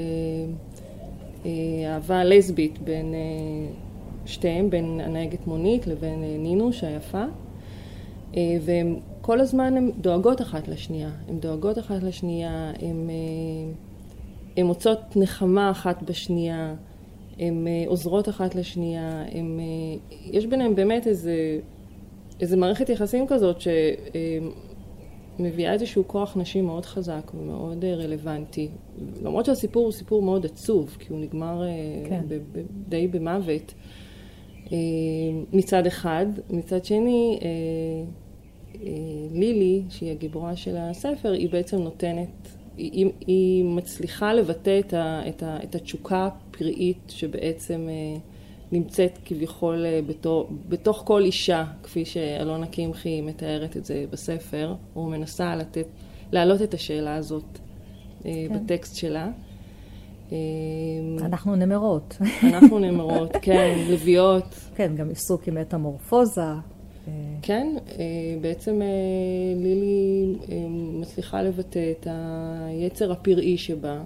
אה, 1.46 1.94
אהבה 1.94 2.24
לסבית 2.24 2.78
בין 2.78 3.14
שתיהם, 4.26 4.70
בין 4.70 5.00
הנהגת 5.00 5.46
מונית 5.46 5.86
לבין 5.86 6.22
נינוש 6.38 6.84
היפה. 6.84 7.24
והן 8.34 8.96
כל 9.20 9.40
הזמן 9.40 9.76
הן 9.76 9.90
דואגות 10.00 10.42
אחת 10.42 10.68
לשנייה. 10.68 11.10
הן 11.28 11.38
דואגות 11.38 11.78
אחת 11.78 12.02
לשנייה, 12.02 12.72
הן 14.56 14.66
מוצאות 14.66 15.16
נחמה 15.16 15.70
אחת 15.70 16.02
בשנייה, 16.02 16.74
הן 17.38 17.66
עוזרות 17.86 18.28
אחת 18.28 18.54
לשנייה, 18.54 19.24
הם, 19.32 19.60
יש 20.10 20.46
ביניהן 20.46 20.74
באמת 20.74 21.06
איזה 21.06 21.60
איזו 22.40 22.56
מערכת 22.56 22.88
יחסים 22.88 23.26
כזאת 23.26 23.56
שמביאה 25.38 25.72
איזשהו 25.72 26.04
כוח 26.06 26.36
נשי 26.36 26.60
מאוד 26.60 26.86
חזק 26.86 27.30
ומאוד 27.34 27.84
אה, 27.84 27.94
רלוונטי. 27.94 28.68
למרות 29.22 29.46
שהסיפור 29.46 29.84
הוא 29.84 29.92
סיפור 29.92 30.22
מאוד 30.22 30.46
עצוב, 30.46 30.96
כי 30.98 31.12
הוא 31.12 31.20
נגמר 31.20 31.62
אה, 31.62 31.68
כן. 32.08 32.24
די 32.88 33.08
במוות 33.08 33.74
אה, 34.72 34.78
מצד 35.52 35.86
אחד. 35.86 36.26
מצד 36.50 36.84
שני, 36.84 37.38
לילי, 39.32 39.82
שהיא 39.88 40.10
הגיבורה 40.10 40.56
של 40.56 40.76
הספר, 40.76 41.32
היא 41.32 41.50
בעצם 41.50 41.76
נותנת, 41.76 42.48
היא, 42.76 43.10
היא 43.26 43.64
מצליחה 43.64 44.32
לבטא 44.32 44.78
את, 44.78 44.94
ה, 44.94 45.22
את, 45.28 45.42
ה, 45.42 45.58
את 45.64 45.74
התשוקה 45.74 46.26
הפראית 46.26 47.02
שבעצם 47.08 47.88
נמצאת 48.72 49.18
כביכול 49.24 49.86
אה, 49.86 50.00
בתור, 50.06 50.48
בתוך 50.68 51.02
כל 51.06 51.22
אישה, 51.22 51.64
כפי 51.82 52.04
שאלונה 52.04 52.66
קמחי 52.66 53.20
מתארת 53.20 53.76
את 53.76 53.84
זה 53.84 54.04
בספר, 54.10 54.74
או 54.96 55.06
מנסה 55.06 55.56
לתת, 55.56 55.86
להעלות 56.32 56.62
את 56.62 56.74
השאלה 56.74 57.14
הזאת 57.14 57.58
אה, 58.24 58.46
כן. 58.48 58.64
בטקסט 58.64 58.96
שלה. 58.96 59.28
אה, 60.32 60.36
אנחנו 61.20 61.56
נמרות. 61.56 62.16
אנחנו 62.42 62.78
נמרות, 62.88 63.36
כן, 63.42 63.78
לביאות. 63.90 64.54
כן, 64.74 64.92
גם 64.96 65.08
עיסוק 65.08 65.48
עם 65.48 65.54
מטמורפוזה. 65.54 66.42
כן, 67.42 67.76
בעצם 68.40 68.80
לילי 69.56 70.36
מצליחה 71.00 71.42
לבטא 71.42 71.92
את 71.92 72.06
היצר 72.10 73.12
הפראי 73.12 73.58
שבה. 73.58 74.02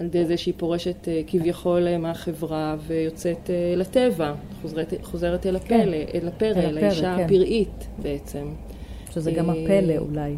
על 0.00 0.06
ידי 0.06 0.24
זה 0.24 0.36
שהיא 0.36 0.54
פורשת 0.56 1.08
אה, 1.08 1.22
כביכול 1.26 1.86
אה, 1.86 1.98
מהחברה 1.98 2.76
ויוצאת 2.86 3.50
אה, 3.50 3.74
לטבע, 3.76 4.34
חוזרת, 4.62 4.94
חוזרת 5.02 5.46
אל 5.46 5.56
הפלא, 5.56 5.76
כן. 5.76 5.88
אל 6.14 6.28
הפרא, 6.28 6.60
אל 6.60 6.78
האישה 6.78 7.16
כן. 7.16 7.24
הפראית 7.24 7.86
בעצם. 8.02 8.48
שזה 9.10 9.32
גם 9.32 9.50
הפלא 9.50 9.96
אולי. 9.98 10.34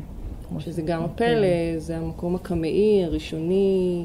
שזה 0.59 0.83
גם 0.83 1.03
הפלא, 1.03 1.79
זה 1.79 1.97
המקום 1.97 2.35
הקמאי, 2.35 3.05
הראשוני, 3.05 4.05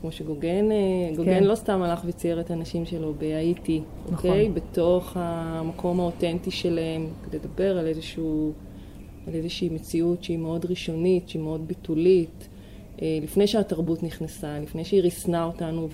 כמו 0.00 0.12
שגוגן, 0.12 0.68
גוגן 1.16 1.38
כן. 1.38 1.44
לא 1.44 1.54
סתם 1.54 1.82
הלך 1.82 2.00
וצייר 2.04 2.40
את 2.40 2.50
הנשים 2.50 2.86
שלו 2.86 3.14
בהאיטי, 3.18 3.80
נכון. 4.10 4.30
אוקיי? 4.30 4.48
בתוך 4.48 5.12
המקום 5.14 6.00
האותנטי 6.00 6.50
שלהם, 6.50 7.06
כדי 7.24 7.38
לדבר 7.38 7.78
על 7.78 7.86
איזשהו, 7.86 8.52
על 9.26 9.34
איזושהי 9.34 9.68
מציאות 9.68 10.24
שהיא 10.24 10.38
מאוד 10.38 10.66
ראשונית, 10.66 11.28
שהיא 11.28 11.42
מאוד 11.42 11.68
ביטולית. 11.68 12.48
אה, 13.02 13.18
לפני 13.22 13.46
שהתרבות 13.46 14.02
נכנסה, 14.02 14.58
לפני 14.60 14.84
שהיא 14.84 15.02
ריסנה 15.02 15.44
אותנו 15.44 15.88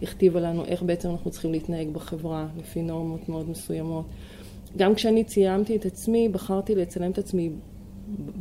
והכתיבה 0.00 0.40
לנו 0.40 0.64
איך 0.64 0.82
בעצם 0.82 1.10
אנחנו 1.10 1.30
צריכים 1.30 1.52
להתנהג 1.52 1.88
בחברה, 1.88 2.46
לפי 2.58 2.82
נורמות 2.82 3.28
מאוד 3.28 3.50
מסוימות. 3.50 4.04
גם 4.76 4.94
כשאני 4.94 5.24
ציימתי 5.24 5.76
את 5.76 5.86
עצמי, 5.86 6.28
בחרתי 6.28 6.74
לצלם 6.74 7.10
את 7.10 7.18
עצמי 7.18 7.50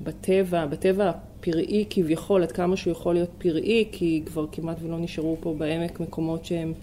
בטבע, 0.03 0.65
בטבע 0.65 1.09
הפראי 1.09 1.85
כביכול, 1.89 2.43
עד 2.43 2.51
כמה 2.51 2.77
שהוא 2.77 2.91
יכול 2.91 3.13
להיות 3.13 3.29
פראי, 3.37 3.85
כי 3.91 4.21
כבר 4.25 4.45
כמעט 4.51 4.77
ולא 4.81 4.99
נשארו 4.99 5.37
פה 5.39 5.53
בעמק 5.57 5.99
מקומות 5.99 6.45
שהם 6.45 6.73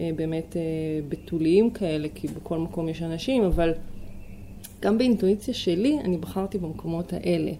אה, 0.00 0.10
באמת 0.16 0.56
אה, 0.56 0.62
בתוליים 1.08 1.70
כאלה, 1.70 2.08
כי 2.14 2.28
בכל 2.28 2.58
מקום 2.58 2.88
יש 2.88 3.02
אנשים, 3.02 3.44
אבל 3.44 3.72
גם 4.80 4.98
באינטואיציה 4.98 5.54
שלי 5.54 5.98
אני 6.04 6.16
בחרתי 6.16 6.58
במקומות 6.58 7.12
האלה. 7.12 7.52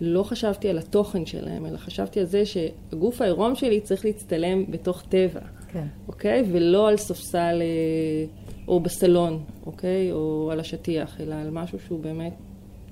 לא 0.00 0.22
חשבתי 0.22 0.68
על 0.68 0.78
התוכן 0.78 1.26
שלהם, 1.26 1.66
אלא 1.66 1.76
חשבתי 1.76 2.20
על 2.20 2.26
זה 2.26 2.42
שהגוף 2.46 3.20
העירום 3.20 3.54
שלי 3.54 3.80
צריך 3.80 4.04
להצטלם 4.04 4.70
בתוך 4.70 5.02
טבע, 5.08 5.40
כן. 5.72 5.86
אוקיי? 6.08 6.44
ולא 6.52 6.88
על 6.88 6.96
ספסל 6.96 7.62
אה, 7.62 8.24
או 8.68 8.80
בסלון, 8.80 9.44
אוקיי? 9.66 10.12
או 10.12 10.48
על 10.52 10.60
השטיח, 10.60 11.20
אלא 11.20 11.34
על 11.34 11.50
משהו 11.50 11.78
שהוא 11.86 12.00
באמת, 12.00 12.34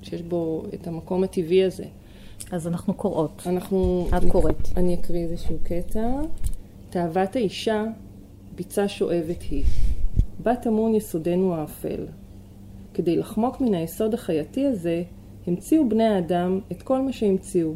שיש 0.03 0.23
בו 0.23 0.65
את 0.75 0.87
המקום 0.87 1.25
הטבעי 1.25 1.65
הזה. 1.65 1.85
אז 2.53 2.67
אנחנו 2.67 2.95
קוראות. 2.95 3.43
אנחנו... 3.47 4.09
את 4.17 4.23
קוראת. 4.31 4.69
אני 4.77 4.95
אקריא 4.95 5.23
איזשהו 5.23 5.59
קטע. 5.63 6.21
תאוות 6.91 7.37
האישה, 7.37 7.85
ביצה 8.55 8.89
שואבת 8.89 9.43
היא. 9.51 9.65
בה 10.43 10.57
טמון 10.57 10.95
יסודנו 10.95 11.55
האפל. 11.55 12.07
כדי 12.95 13.17
לחמוק 13.17 13.61
מן 13.61 13.75
היסוד 13.75 14.15
החייתי 14.15 14.67
הזה, 14.67 15.03
המציאו 15.47 15.89
בני 15.89 16.05
האדם 16.05 16.61
את 16.73 16.83
כל 16.83 17.01
מה 17.01 17.13
שהמציאו. 17.13 17.73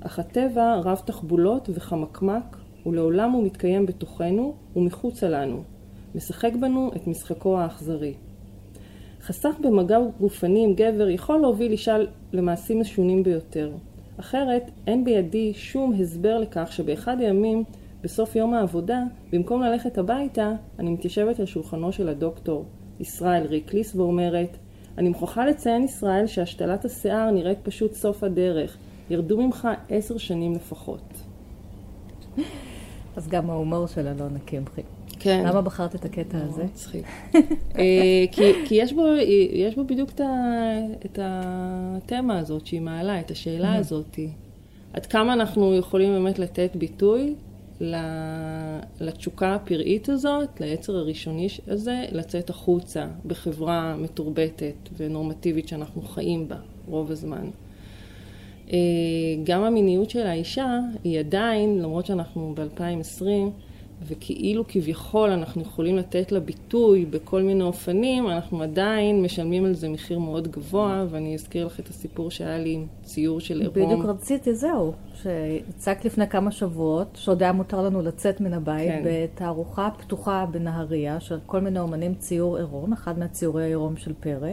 אך 0.00 0.18
הטבע 0.18 0.80
רב 0.84 1.00
תחבולות 1.04 1.68
וחמקמק, 1.74 2.56
ולעולם 2.86 3.30
הוא 3.30 3.44
מתקיים 3.44 3.86
בתוכנו 3.86 4.54
ומחוצה 4.76 5.28
לנו, 5.28 5.62
משחק 6.14 6.52
בנו 6.60 6.90
את 6.96 7.06
משחקו 7.06 7.58
האכזרי. 7.58 8.14
חסך 9.22 9.54
במגע 9.60 9.98
גופני 10.20 10.64
עם 10.64 10.74
גבר 10.74 11.08
יכול 11.08 11.40
להוביל 11.40 11.72
אישה 11.72 11.96
למעשים 12.32 12.80
משונים 12.80 13.22
ביותר. 13.22 13.72
אחרת, 14.20 14.70
אין 14.86 15.04
בידי 15.04 15.54
שום 15.54 15.92
הסבר 16.00 16.38
לכך 16.38 16.72
שבאחד 16.72 17.20
הימים, 17.20 17.64
בסוף 18.02 18.36
יום 18.36 18.54
העבודה, 18.54 19.02
במקום 19.32 19.62
ללכת 19.62 19.98
הביתה, 19.98 20.52
אני 20.78 20.90
מתיישבת 20.90 21.40
על 21.40 21.46
שולחנו 21.46 21.92
של 21.92 22.08
הדוקטור, 22.08 22.64
ישראל 23.00 23.46
ריקליס, 23.46 23.94
ואומרת, 23.94 24.56
אני 24.98 25.08
מוכרחה 25.08 25.46
לציין, 25.46 25.84
ישראל, 25.84 26.26
שהשתלת 26.26 26.84
השיער 26.84 27.30
נראית 27.30 27.58
פשוט 27.62 27.92
סוף 27.92 28.24
הדרך. 28.24 28.76
ירדו 29.10 29.42
ממך 29.42 29.68
עשר 29.88 30.18
שנים 30.18 30.54
לפחות. 30.54 31.22
אז 33.16 33.28
גם 33.28 33.50
ההומור 33.50 33.86
שלה 33.86 34.12
לא 34.14 34.28
נקי 34.28 34.58
מחי. 34.58 34.82
כן. 35.18 35.44
למה 35.46 35.60
בחרת 35.60 35.94
את 35.94 36.04
הקטע 36.04 36.38
הזה? 36.42 36.64
מצחיק. 36.64 37.06
אה, 37.78 38.24
כי, 38.66 38.74
יש, 38.74 38.92
בו, 38.92 39.06
יש 39.52 39.74
בו 39.74 39.84
בדיוק 39.84 40.10
את 41.04 41.18
התמה 41.22 42.38
הזאת 42.38 42.66
שהיא 42.66 42.80
מעלה, 42.80 43.20
את 43.20 43.30
השאלה 43.30 43.74
הזאת. 43.74 44.18
עד 44.92 45.06
כמה 45.06 45.32
אנחנו 45.32 45.74
יכולים 45.74 46.12
באמת 46.12 46.38
לתת 46.38 46.70
ביטוי 46.74 47.34
לתשוקה 49.00 49.54
הפראית 49.54 50.08
הזאת, 50.08 50.60
ליצר 50.60 50.96
הראשוני 50.96 51.48
הזה, 51.66 52.04
לצאת 52.12 52.50
החוצה 52.50 53.06
בחברה 53.26 53.96
מתורבתת 53.96 54.88
ונורמטיבית 54.96 55.68
שאנחנו 55.68 56.02
חיים 56.02 56.48
בה 56.48 56.56
רוב 56.86 57.10
הזמן. 57.10 57.50
אה, 58.72 58.78
גם 59.44 59.62
המיניות 59.62 60.10
של 60.10 60.26
האישה 60.26 60.78
היא 61.04 61.18
עדיין, 61.18 61.78
למרות 61.78 62.06
שאנחנו 62.06 62.54
ב-2020, 62.56 63.24
וכאילו 64.06 64.64
כביכול 64.68 65.30
אנחנו 65.30 65.62
יכולים 65.62 65.96
לתת 65.96 66.32
לה 66.32 66.40
ביטוי 66.40 67.04
בכל 67.04 67.42
מיני 67.42 67.62
אופנים, 67.62 68.28
אנחנו 68.28 68.62
עדיין 68.62 69.22
משלמים 69.22 69.64
על 69.64 69.74
זה 69.74 69.88
מחיר 69.88 70.18
מאוד 70.18 70.48
גבוה, 70.48 71.06
ואני 71.10 71.34
אזכיר 71.34 71.66
לך 71.66 71.80
את 71.80 71.88
הסיפור 71.88 72.30
שהיה 72.30 72.58
לי 72.58 72.72
עם 72.72 72.86
ציור 73.02 73.40
של 73.40 73.60
עירום. 73.60 73.74
בדיוק 73.74 74.04
רציתי, 74.04 74.54
זהו, 74.54 74.92
שהצגת 75.14 76.04
לפני 76.04 76.28
כמה 76.28 76.50
שבועות, 76.50 77.08
שעוד 77.14 77.42
היה 77.42 77.52
מותר 77.52 77.82
לנו 77.82 78.02
לצאת 78.02 78.40
מן 78.40 78.52
הבית, 78.52 78.88
כן. 78.88 79.02
בתערוכה 79.06 79.88
פתוחה 79.98 80.46
בנהריה, 80.50 81.20
של 81.20 81.38
כל 81.46 81.60
מיני 81.60 81.78
אומנים 81.78 82.14
ציור 82.14 82.56
עירום, 82.56 82.92
אחד 82.92 83.18
מהציורי 83.18 83.64
העירום 83.64 83.96
של 83.96 84.12
פרא, 84.20 84.50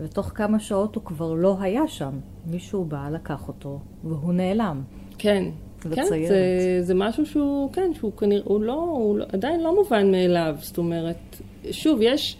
ותוך 0.00 0.32
כמה 0.34 0.60
שעות 0.60 0.94
הוא 0.94 1.04
כבר 1.04 1.34
לא 1.34 1.56
היה 1.60 1.88
שם. 1.88 2.12
מישהו 2.46 2.84
בא, 2.84 3.08
לקח 3.12 3.48
אותו, 3.48 3.78
והוא 4.04 4.32
נעלם. 4.32 4.82
כן, 5.18 5.44
כן, 5.94 6.04
זה, 6.28 6.78
זה 6.80 6.94
משהו 6.94 7.26
שהוא, 7.26 7.72
כן, 7.72 7.90
שהוא 7.94 8.12
כנראה, 8.12 8.42
הוא 8.44 8.60
לא, 8.60 8.72
הוא 8.72 9.18
לא, 9.18 9.24
עדיין 9.32 9.60
לא 9.60 9.74
מובן 9.74 10.10
מאליו, 10.10 10.56
זאת 10.60 10.78
אומרת, 10.78 11.36
שוב, 11.70 11.98
יש, 12.02 12.36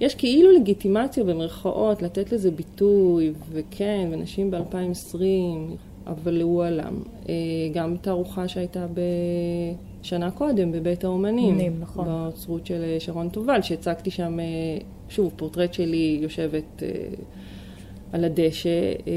יש 0.00 0.14
כאילו 0.14 0.50
לגיטימציה 0.50 1.24
במרכאות 1.24 2.02
לתת 2.02 2.32
לזה 2.32 2.50
ביטוי, 2.50 3.32
וכן, 3.52 4.08
ונשים 4.12 4.50
ב-2020, 4.50 5.16
אבל 6.06 6.40
הוא 6.40 6.64
עלם. 6.64 7.02
אה, 7.28 7.34
גם 7.74 7.96
תערוכה 8.00 8.48
שהייתה 8.48 8.86
בשנה 10.00 10.30
קודם 10.30 10.72
בבית 10.72 11.04
האומנים, 11.04 11.56
נים, 11.56 11.76
נכון. 11.80 12.04
באוצרות 12.04 12.66
של 12.66 12.82
אה, 12.82 12.96
שרון 13.00 13.28
טובל, 13.28 13.62
שהצגתי 13.62 14.10
שם, 14.10 14.40
אה, 14.40 14.44
שוב, 15.08 15.32
פורטרט 15.36 15.74
שלי 15.74 16.18
יושבת 16.22 16.82
על 18.12 18.24
הדשא, 18.24 18.68
אה, 19.06 19.12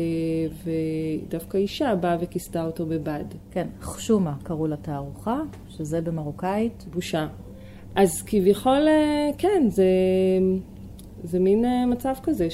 ודווקא 0.63 1.58
אישה 1.58 1.95
באה 1.95 2.17
וכיסתה 2.19 2.65
אותו 2.65 2.86
בבד. 2.86 3.23
כן, 3.51 3.67
חשומה 3.81 4.34
קראו 4.43 4.67
לתערוכה, 4.67 5.41
שזה 5.69 6.01
במרוקאית. 6.01 6.86
בושה. 6.93 7.27
אז 7.95 8.21
כביכול, 8.21 8.88
אה, 8.88 9.29
כן, 9.38 9.67
זה, 9.69 9.86
זה 11.23 11.39
מין 11.39 11.65
אה, 11.65 11.86
מצב 11.86 12.13
כזה 12.23 12.47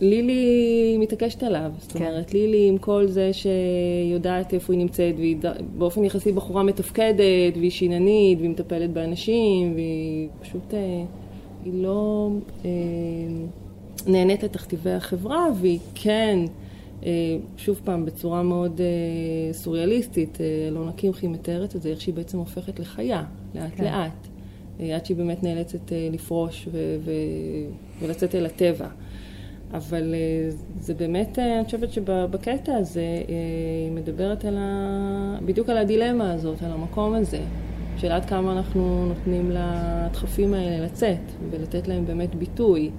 שלילי 0.00 0.96
מתעקשת 0.98 1.42
עליו. 1.42 1.70
זאת 1.78 1.92
כן. 1.92 2.04
אומרת, 2.04 2.34
לילי 2.34 2.68
עם 2.68 2.78
כל 2.78 3.06
זה 3.06 3.30
שיודעת 3.32 4.54
איפה 4.54 4.72
היא 4.72 4.80
נמצאת, 4.80 5.14
והיא 5.16 5.36
באופן 5.78 6.04
יחסי 6.04 6.32
בחורה 6.32 6.62
מתפקדת, 6.62 7.56
והיא 7.56 7.70
שיננית, 7.70 8.38
והיא 8.38 8.50
מטפלת 8.50 8.90
באנשים, 8.90 9.74
והיא 9.74 10.28
פשוט, 10.40 10.74
היא 11.64 11.82
לא... 11.82 12.30
נהנית 14.06 14.42
לתכתיבי 14.42 14.92
החברה, 14.92 15.46
והיא 15.60 15.78
כן, 15.94 16.38
אה, 17.06 17.36
שוב 17.56 17.80
פעם, 17.84 18.04
בצורה 18.04 18.42
מאוד 18.42 18.80
אה, 18.80 19.52
סוריאליסטית, 19.52 20.38
אלונה 20.68 20.90
אה, 20.90 20.96
קמחי 20.96 21.26
מתארת 21.26 21.76
את 21.76 21.82
זה, 21.82 21.88
איך 21.88 22.00
שהיא 22.00 22.14
בעצם 22.14 22.38
הופכת 22.38 22.78
לחיה, 22.78 23.24
לאט 23.54 23.70
כן. 23.76 23.84
לאט, 23.84 24.28
עד 24.94 25.06
שהיא 25.06 25.16
באמת 25.16 25.42
נאלצת 25.42 25.92
לפרוש 26.12 26.68
ו- 26.72 26.96
ו- 27.04 27.10
ולצאת 28.00 28.34
אל 28.34 28.46
הטבע. 28.46 28.88
אבל 29.72 30.14
זה 30.80 30.94
באמת, 30.94 31.38
אני 31.38 31.64
חושבת 31.64 31.92
שבקטע 31.92 32.74
הזה 32.74 33.22
היא 33.28 33.92
מדברת 33.92 34.44
על 34.44 34.56
ה... 34.58 35.38
בדיוק 35.44 35.68
על 35.68 35.76
הדילמה 35.76 36.32
הזאת, 36.32 36.62
על 36.62 36.72
המקום 36.72 37.14
הזה, 37.14 37.40
של 37.96 38.12
עד 38.12 38.24
כמה 38.24 38.52
אנחנו 38.52 39.06
נותנים 39.06 39.50
לדחפים 39.50 40.54
האלה 40.54 40.84
לצאת 40.84 41.32
ולתת 41.50 41.88
להם 41.88 42.06
באמת 42.06 42.34
ביטוי. 42.34 42.90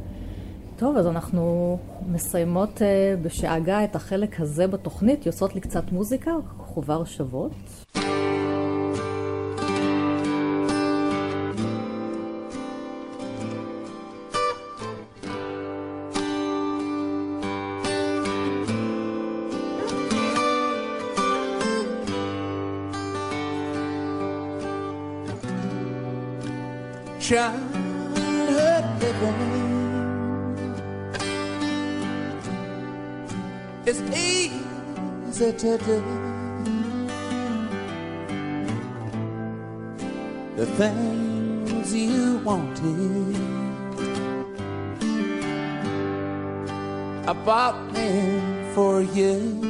טוב, 0.77 0.97
אז 0.97 1.07
אנחנו 1.07 1.77
מסיימות 2.07 2.77
uh, 2.77 2.81
בשאגה 3.21 3.83
את 3.83 3.95
החלק 3.95 4.39
הזה 4.39 4.67
בתוכנית, 4.67 5.25
יוצאות 5.25 5.55
לי 5.55 5.61
קצת 5.61 5.91
מוזיקה, 5.91 6.31
חובר 6.57 7.03
שוות. 7.05 7.51
Child 27.29 27.66
the 40.57 40.65
things 40.75 41.93
you 41.93 42.39
wanted. 42.39 43.35
I 47.29 47.33
bought 47.45 47.93
them 47.93 48.73
for 48.73 49.01
you. 49.01 49.66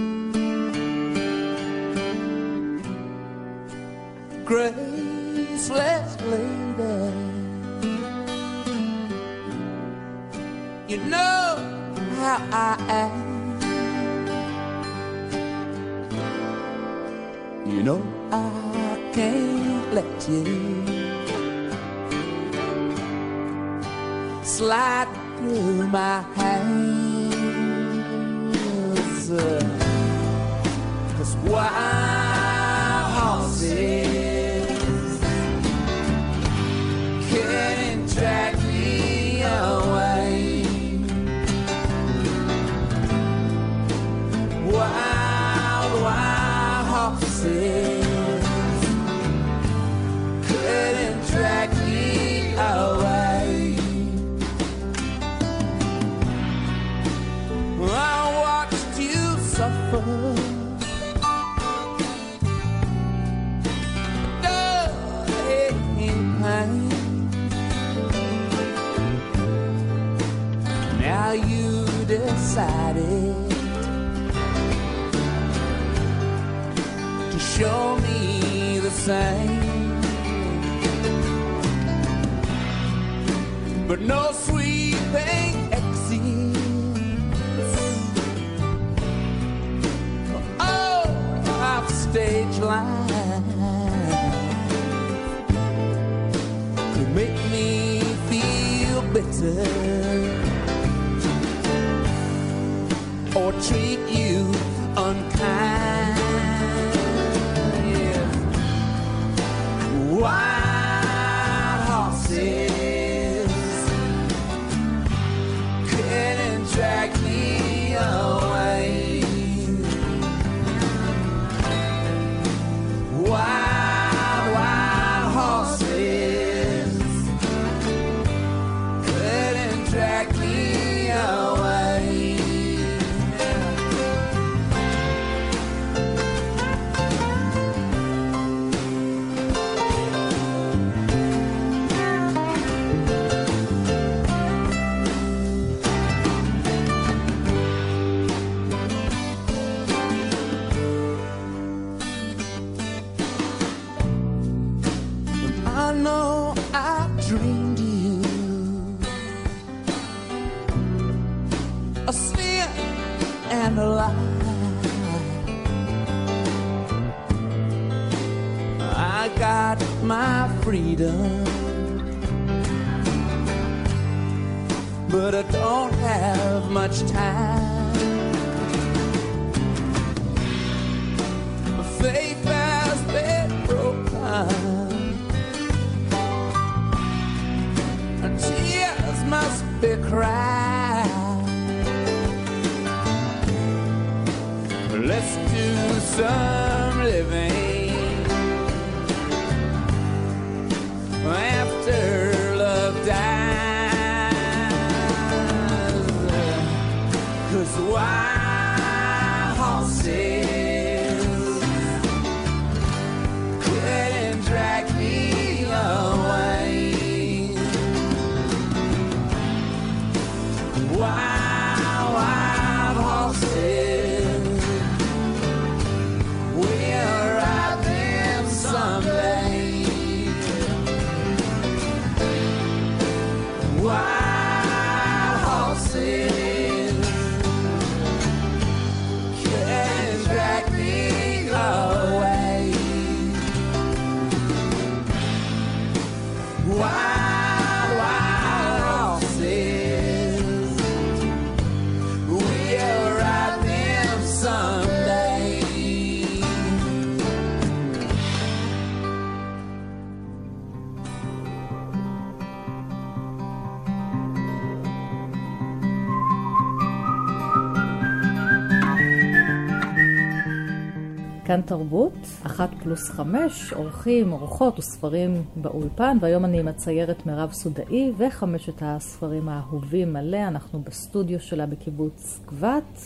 תרבות, 271.68 272.14
אחת 272.44 272.70
פלוס 272.84 273.10
חמש, 273.10 273.74
אורחים, 273.74 274.32
אורחות 274.32 274.80
וספרים 274.80 275.44
באולפן, 275.56 276.18
והיום 276.22 276.46
אני 276.46 276.60
עם 276.60 276.68
הציירת 276.68 277.26
מירב 277.26 277.52
סודאי 277.52 278.12
וחמשת 278.18 278.82
הספרים 278.82 279.50
האהובים 279.50 280.16
עליה, 280.16 280.48
אנחנו 280.48 280.82
בסטודיו 280.82 281.40
שלה 281.40 281.66
בקיבוץ 281.66 282.40
גבת, 282.46 283.00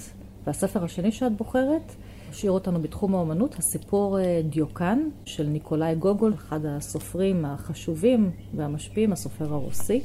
והספר 0.48 0.84
השני 0.84 1.12
שאת 1.12 1.38
בוחרת, 1.38 1.92
השאיר 2.30 2.52
אותנו 2.52 2.82
בתחום 2.82 3.16
האומנות, 3.16 3.56
הסיפור 3.60 4.20
אה, 4.20 4.42
דיוקן 4.50 5.00
של 5.26 5.48
ניקולאי 5.48 5.96
גוגול, 5.96 6.34
אחד 6.34 6.66
הסופרים 6.66 7.46
החשובים 7.46 8.32
והמשפיעים, 8.56 9.14
הסופר 9.14 9.54
הרוסי, 9.54 10.02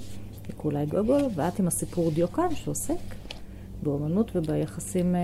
ניקולאי 0.48 0.86
גוגול, 0.86 1.22
ואת 1.34 1.58
עם 1.58 1.66
הסיפור 1.66 2.10
דיוקן 2.10 2.54
שעוסק 2.54 3.14
באומנות 3.82 4.30
וביחסים 4.34 5.14
אה, 5.14 5.20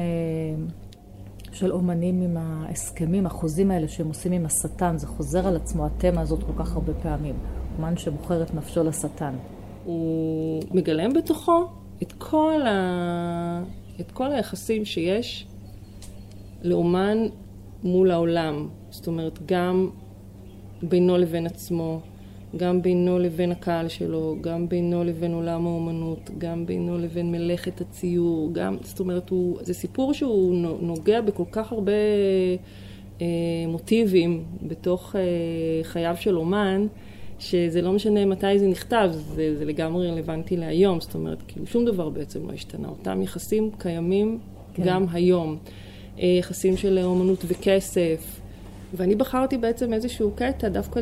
של 1.52 1.72
אומנים 1.72 2.22
עם 2.22 2.36
ההסכמים, 2.36 3.26
החוזים 3.26 3.70
האלה 3.70 3.88
שהם 3.88 4.08
עושים 4.08 4.32
עם 4.32 4.46
השטן, 4.46 4.98
זה 4.98 5.06
חוזר 5.06 5.46
על 5.46 5.56
עצמו, 5.56 5.86
התמה 5.86 6.20
הזאת 6.20 6.42
כל 6.42 6.64
כך 6.64 6.74
הרבה 6.74 6.94
פעמים. 6.94 7.34
אומן 7.78 7.96
שבוחר 7.96 8.42
את 8.42 8.54
נפשו 8.54 8.84
לשטן. 8.84 9.34
הוא 9.84 10.62
מגלם 10.70 11.12
בתוכו 11.12 11.64
את 12.02 12.12
כל, 12.12 12.62
ה... 12.66 13.62
את 14.00 14.12
כל 14.12 14.32
היחסים 14.32 14.84
שיש 14.84 15.46
לאומן 16.62 17.18
מול 17.82 18.10
העולם. 18.10 18.68
זאת 18.90 19.06
אומרת, 19.06 19.38
גם 19.46 19.90
בינו 20.82 21.18
לבין 21.18 21.46
עצמו, 21.46 22.00
גם 22.56 22.82
בינו 22.82 23.18
לבין 23.18 23.52
הקהל 23.52 23.88
שלו, 23.88 24.36
גם 24.40 24.68
בינו 24.68 25.04
לבין 25.04 25.34
עולם 25.34 25.66
האומנות, 25.66 26.30
גם 26.38 26.66
בינו 26.66 26.98
לבין 26.98 27.32
מלאכת 27.32 27.80
הציור, 27.80 28.50
גם, 28.52 28.76
זאת 28.82 29.00
אומרת, 29.00 29.30
הוא, 29.30 29.58
זה 29.62 29.74
סיפור 29.74 30.14
שהוא 30.14 30.54
נוגע 30.80 31.20
בכל 31.20 31.44
כך 31.52 31.72
הרבה 31.72 31.92
אה, 33.20 33.26
מוטיבים 33.68 34.44
בתוך 34.62 35.16
אה, 35.16 35.84
חייו 35.84 36.16
של 36.20 36.36
אומן, 36.36 36.86
שזה 37.38 37.82
לא 37.82 37.92
משנה 37.92 38.24
מתי 38.24 38.58
זה 38.58 38.68
נכתב, 38.68 39.10
זה, 39.12 39.56
זה 39.58 39.64
לגמרי 39.64 40.10
רלוונטי 40.10 40.56
להיום, 40.56 41.00
זאת 41.00 41.14
אומרת, 41.14 41.42
כאילו 41.48 41.66
שום 41.66 41.84
דבר 41.84 42.08
בעצם 42.08 42.48
לא 42.48 42.52
השתנה. 42.52 42.88
אותם 42.88 43.22
יחסים 43.22 43.70
קיימים 43.78 44.38
כן. 44.74 44.82
גם 44.86 45.06
היום. 45.12 45.56
אה, 46.18 46.26
יחסים 46.26 46.76
של 46.76 46.98
אומנות 46.98 47.44
וכסף. 47.46 48.40
ואני 48.94 49.14
בחרתי 49.14 49.58
בעצם 49.58 49.92
איזשהו 49.92 50.30
קטע 50.34 50.68
דווקא. 50.68 51.00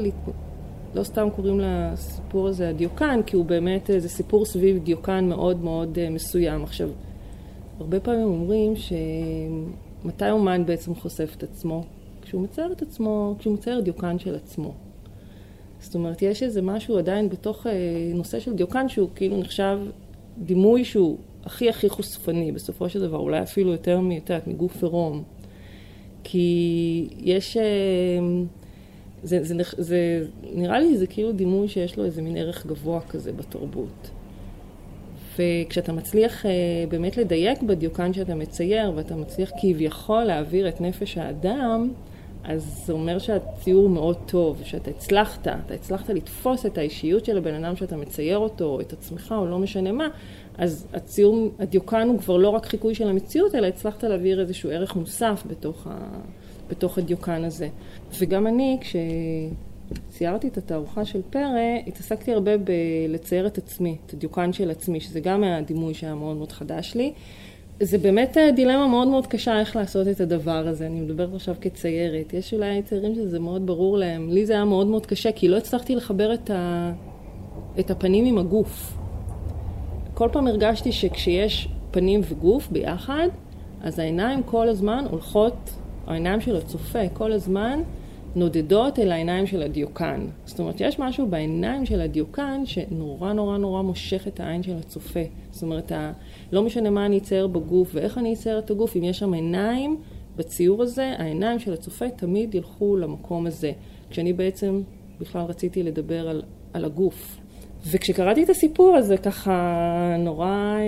לא 0.94 1.02
סתם 1.02 1.28
קוראים 1.36 1.60
לסיפור 1.60 2.48
הזה 2.48 2.68
הדיוקן, 2.68 3.20
כי 3.26 3.36
הוא 3.36 3.44
באמת, 3.44 3.90
זה 3.98 4.08
סיפור 4.08 4.44
סביב 4.44 4.84
דיוקן 4.84 5.28
מאוד 5.28 5.64
מאוד 5.64 5.98
מסוים. 6.10 6.62
עכשיו, 6.62 6.88
הרבה 7.78 8.00
פעמים 8.00 8.26
אומרים 8.26 8.72
שמתי 8.76 10.30
אומן 10.30 10.66
בעצם 10.66 10.94
חושף 10.94 11.34
את 11.36 11.42
עצמו? 11.42 11.84
כשהוא 12.22 12.42
מצייר 12.42 12.72
את 12.72 12.82
עצמו, 12.82 13.34
כשהוא 13.38 13.54
מצייר 13.54 13.80
דיוקן 13.80 14.18
של 14.18 14.34
עצמו. 14.34 14.72
זאת 15.80 15.94
אומרת, 15.94 16.22
יש 16.22 16.42
איזה 16.42 16.62
משהו 16.62 16.98
עדיין 16.98 17.28
בתוך 17.28 17.66
נושא 18.14 18.40
של 18.40 18.54
דיוקן 18.54 18.88
שהוא 18.88 19.08
כאילו 19.14 19.36
נחשב 19.36 19.78
דימוי 20.38 20.84
שהוא 20.84 21.18
הכי 21.44 21.68
הכי 21.68 21.88
חושפני, 21.88 22.52
בסופו 22.52 22.88
של 22.88 23.00
דבר, 23.00 23.18
אולי 23.18 23.42
אפילו 23.42 23.72
יותר 23.72 24.00
מגוף 24.46 24.82
עירום. 24.82 25.22
כי 26.24 27.08
יש... 27.18 27.56
זה, 29.22 29.44
זה, 29.44 29.54
נכ- 29.54 29.74
זה, 29.78 30.24
נראה 30.52 30.80
לי 30.80 30.96
זה 30.96 31.06
כאילו 31.06 31.32
דימוי 31.32 31.68
שיש 31.68 31.96
לו 31.96 32.04
איזה 32.04 32.22
מין 32.22 32.36
ערך 32.36 32.66
גבוה 32.66 33.00
כזה 33.00 33.32
בתרבות. 33.32 34.10
וכשאתה 35.38 35.92
מצליח 35.92 36.46
אה, 36.46 36.50
באמת 36.88 37.16
לדייק 37.16 37.62
בדיוקן 37.62 38.12
שאתה 38.12 38.34
מצייר, 38.34 38.92
ואתה 38.96 39.16
מצליח 39.16 39.50
כביכול 39.60 40.24
להעביר 40.24 40.68
את 40.68 40.80
נפש 40.80 41.18
האדם, 41.18 41.90
אז 42.44 42.82
זה 42.86 42.92
אומר 42.92 43.18
שהציור 43.18 43.88
מאוד 43.88 44.16
טוב, 44.26 44.60
שאתה 44.64 44.90
הצלחת, 44.90 45.48
אתה 45.48 45.74
הצלחת 45.74 46.10
לתפוס 46.10 46.66
את 46.66 46.78
האישיות 46.78 47.24
של 47.24 47.38
הבן 47.38 47.64
אדם 47.64 47.76
שאתה 47.76 47.96
מצייר 47.96 48.38
אותו, 48.38 48.64
או 48.64 48.80
את 48.80 48.92
עצמך, 48.92 49.34
או 49.38 49.46
לא 49.46 49.58
משנה 49.58 49.92
מה, 49.92 50.08
אז 50.58 50.86
הציור, 50.92 51.50
הדיוקן 51.58 52.08
הוא 52.08 52.18
כבר 52.18 52.36
לא 52.36 52.48
רק 52.48 52.66
חיקוי 52.66 52.94
של 52.94 53.08
המציאות, 53.08 53.54
אלא 53.54 53.66
הצלחת 53.66 54.04
להעביר 54.04 54.40
איזשהו 54.40 54.70
ערך 54.70 54.96
מוסף 54.96 55.42
בתוך, 55.46 55.86
ה, 55.86 56.20
בתוך 56.70 56.98
הדיוקן 56.98 57.44
הזה. 57.44 57.68
וגם 58.18 58.46
אני, 58.46 58.78
כשציירתי 58.80 60.48
את 60.48 60.58
התערוכה 60.58 61.04
של 61.04 61.20
פרא, 61.30 61.58
התעסקתי 61.86 62.32
הרבה 62.32 62.52
בלצייר 62.58 63.46
את 63.46 63.58
עצמי, 63.58 63.96
את 64.06 64.14
הדיוקן 64.14 64.52
של 64.52 64.70
עצמי, 64.70 65.00
שזה 65.00 65.20
גם 65.20 65.42
היה 65.42 65.60
דימוי 65.60 65.94
שהיה 65.94 66.14
מאוד 66.14 66.36
מאוד 66.36 66.52
חדש 66.52 66.94
לי. 66.94 67.12
זה 67.82 67.98
באמת 67.98 68.38
אה, 68.38 68.50
דילמה 68.50 68.86
מאוד 68.86 69.08
מאוד 69.08 69.26
קשה 69.26 69.60
איך 69.60 69.76
לעשות 69.76 70.08
את 70.08 70.20
הדבר 70.20 70.68
הזה. 70.68 70.86
אני 70.86 71.00
מדברת 71.00 71.34
עכשיו 71.34 71.54
כציירת. 71.60 72.34
יש 72.34 72.54
אולי 72.54 72.82
ציירים 72.82 73.14
שזה 73.14 73.38
מאוד 73.38 73.66
ברור 73.66 73.98
להם. 73.98 74.28
לי 74.30 74.46
זה 74.46 74.52
היה 74.52 74.64
מאוד 74.64 74.86
מאוד 74.86 75.06
קשה, 75.06 75.32
כי 75.32 75.48
לא 75.48 75.56
הצלחתי 75.56 75.96
לחבר 75.96 76.34
את, 76.34 76.50
ה... 76.50 76.92
את 77.80 77.90
הפנים 77.90 78.24
עם 78.24 78.38
הגוף. 78.38 78.96
כל 80.14 80.28
פעם 80.32 80.46
הרגשתי 80.46 80.92
שכשיש 80.92 81.68
פנים 81.90 82.20
וגוף 82.28 82.68
ביחד, 82.70 83.28
אז 83.82 83.98
העיניים 83.98 84.42
כל 84.42 84.68
הזמן 84.68 85.04
הולכות, 85.10 85.70
העיניים 86.10 86.40
של 86.40 86.56
הצופה 86.56 87.08
כל 87.12 87.32
הזמן 87.32 87.82
נודדות 88.36 88.98
אל 88.98 89.12
העיניים 89.12 89.46
של 89.46 89.62
הדיוקן. 89.62 90.26
זאת 90.44 90.60
אומרת, 90.60 90.80
יש 90.80 90.98
משהו 90.98 91.26
בעיניים 91.26 91.86
של 91.86 92.00
הדיוקן 92.00 92.62
שנורא 92.64 93.32
נורא 93.32 93.58
נורא 93.58 93.82
מושך 93.82 94.28
את 94.28 94.40
העין 94.40 94.62
של 94.62 94.76
הצופה. 94.76 95.20
זאת 95.50 95.62
אומרת. 95.62 95.92
לא 96.52 96.62
משנה 96.62 96.90
מה 96.90 97.06
אני 97.06 97.18
אצייר 97.18 97.46
בגוף 97.46 97.90
ואיך 97.94 98.18
אני 98.18 98.34
אצייר 98.34 98.58
את 98.58 98.70
הגוף, 98.70 98.96
אם 98.96 99.04
יש 99.04 99.18
שם 99.18 99.34
עיניים 99.34 99.96
בציור 100.36 100.82
הזה, 100.82 101.14
העיניים 101.18 101.58
של 101.58 101.72
הצופה 101.72 102.10
תמיד 102.10 102.54
ילכו 102.54 102.96
למקום 102.96 103.46
הזה. 103.46 103.72
כשאני 104.10 104.32
בעצם 104.32 104.82
בכלל 105.20 105.42
רציתי 105.42 105.82
לדבר 105.82 106.28
על, 106.28 106.42
על 106.72 106.84
הגוף. 106.84 107.36
וכשקראתי 107.90 108.44
את 108.44 108.50
הסיפור 108.50 108.96
הזה, 108.96 109.16
ככה 109.16 110.16
נורא 110.18 110.76
אה, 110.78 110.80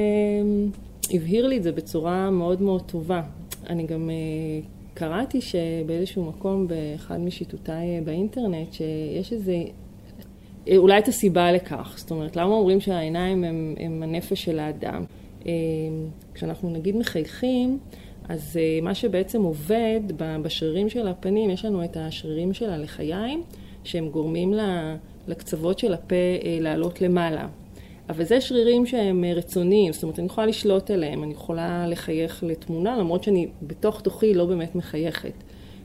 הבהיר 1.15 1.47
לי 1.47 1.57
את 1.57 1.63
זה 1.63 1.73
בצורה 1.73 2.31
מאוד 2.31 2.63
מאוד 2.63 2.83
טובה. 2.83 3.23
אני 3.71 3.87
גם 3.87 4.11
אה, 4.11 4.15
קראתי 4.95 5.41
שבאיזשהו 5.41 6.25
מקום 6.25 6.69
באחד 6.69 7.21
משיטותיי 7.21 8.01
באינטרנט, 8.05 8.73
שיש 8.73 9.33
איזה, 9.33 9.57
אולי 10.77 10.99
את 10.99 11.09
הסיבה 11.09 11.53
לכך. 11.53 11.95
זאת 11.97 12.11
אומרת, 12.11 12.37
למה 12.37 12.55
אומרים 12.55 12.81
שהעיניים 12.81 13.45
הם, 13.45 13.75
הם 13.79 14.03
הנפש 14.03 14.45
של 14.45 14.59
האדם? 14.59 15.05
אה, 15.47 15.53
כשאנחנו 16.35 16.71
נגיד 16.71 16.97
מחייכים, 16.97 17.79
אז 18.29 18.57
אה, 18.61 18.79
מה 18.83 18.95
שבעצם 18.95 19.43
עובד 19.43 20.01
בשרירים 20.17 20.89
של 20.89 21.09
הפנים, 21.09 21.51
יש 21.51 21.65
לנו 21.65 21.85
את 21.85 21.97
השרירים 21.97 22.55
של 22.55 22.71
הלחיים, 22.71 23.43
שהם 23.85 24.09
גורמים 24.09 24.55
לקצוות 25.29 25.79
של 25.79 25.95
הפה 25.95 26.15
אה, 26.15 26.59
לעלות 26.61 27.01
למעלה. 27.01 27.49
אבל 28.09 28.25
זה 28.25 28.41
שרירים 28.41 28.87
שהם 28.87 29.25
אה, 29.25 29.33
רצוניים, 29.33 29.93
זאת 29.93 30.03
אומרת, 30.03 30.19
אני 30.19 30.27
יכולה 30.27 30.47
לשלוט 30.47 30.91
עליהם, 30.91 31.23
אני 31.23 31.33
יכולה 31.33 31.87
לחייך 31.87 32.45
לתמונה, 32.45 32.97
למרות 32.97 33.25
שאני 33.25 33.49
בתוך 33.63 34.01
תוכי 34.01 34.35
לא 34.35 34.47
באמת 34.47 34.75
מחייכת. 34.75 35.33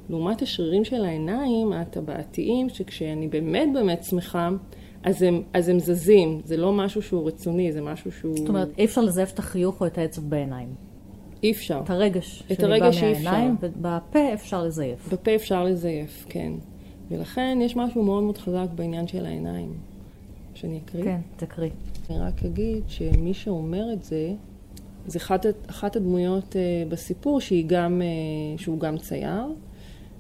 לעומת 0.10 0.41
השרירים 0.41 0.86
של 0.86 1.06
העיניים, 1.06 1.73
הטבעתיים, 1.73 2.69
שכשאני 2.69 3.27
באמת 3.27 3.69
באמת 3.73 4.03
שמחה, 4.03 4.49
אז 5.03 5.21
הם, 5.21 5.41
אז 5.53 5.69
הם 5.69 5.80
זזים, 5.80 6.41
זה 6.43 6.58
לא 6.58 6.73
משהו 6.73 7.01
שהוא 7.01 7.27
רצוני, 7.27 7.71
זה 7.71 7.82
משהו 7.82 8.12
שהוא... 8.12 8.38
זאת 8.38 8.49
אומרת, 8.49 8.69
אי 8.77 8.86
אפשר 8.86 9.01
לזייף 9.01 9.34
את 9.34 9.39
החיוך 9.39 9.82
או 9.82 9.88
את 9.88 9.97
העצב 9.97 10.21
בעיניים. 10.21 10.69
אי 11.43 11.51
אפשר. 11.51 11.82
את 11.84 11.89
הרגש 11.89 12.43
את 12.51 12.63
הרגש 12.63 13.03
אי 13.03 13.12
אפשר. 13.12 13.32
ובפה 13.62 14.34
אפשר 14.34 14.63
לזייף. 14.63 15.13
בפה 15.13 15.36
אפשר 15.36 15.63
לזייף, 15.63 16.25
כן. 16.30 16.51
ולכן 17.12 17.58
יש 17.62 17.75
משהו 17.75 18.03
מאוד 18.03 18.23
מאוד 18.23 18.38
חזק 18.38 18.67
בעניין 18.75 19.08
של 19.08 19.25
העיניים. 19.25 19.73
שאני 20.58 20.80
אקריא? 20.86 21.04
כן, 21.04 21.22
תקריא. 21.36 21.70
אני 22.10 22.20
רק 22.20 22.46
אגיד 22.46 22.84
שמי 22.88 23.34
שאומר 23.34 23.93
את 23.93 24.04
זה, 24.04 24.34
זה 25.08 25.20
אחת, 25.20 25.46
אחת 25.70 25.96
הדמויות 25.96 26.56
אה, 26.56 26.84
בסיפור 26.89 27.41
שהיא 27.41 27.65
גם, 27.67 28.02
אה, 28.02 28.58
שהוא 28.58 28.80
גם 28.80 28.98
צייר, 28.98 29.46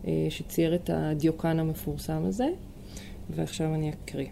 אה, 0.07 0.27
שצייר 0.29 0.75
את 0.75 0.89
הדיוקן 0.93 1.59
המפורסם 1.59 2.25
הזה, 2.25 2.47
ועכשיו 3.29 3.73
אני 3.73 3.89
אקריא. 3.89 4.27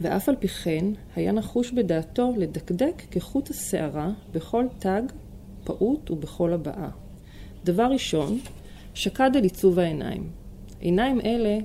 ואף 0.00 0.28
על 0.28 0.36
פי 0.36 0.48
כן, 0.48 0.84
היה 1.16 1.32
נחוש 1.32 1.72
בדעתו 1.72 2.32
לדקדק 2.36 3.02
כחוט 3.10 3.50
השערה 3.50 4.10
בכל 4.32 4.64
תג, 4.78 5.02
פעוט 5.64 6.10
ובכל 6.10 6.52
הבעה. 6.52 6.90
דבר 7.64 7.86
ראשון, 7.92 8.38
שקד 8.94 9.30
על 9.36 9.42
עיצוב 9.42 9.78
העיניים. 9.78 10.30
עיניים 10.80 11.20
אלה, 11.20 11.58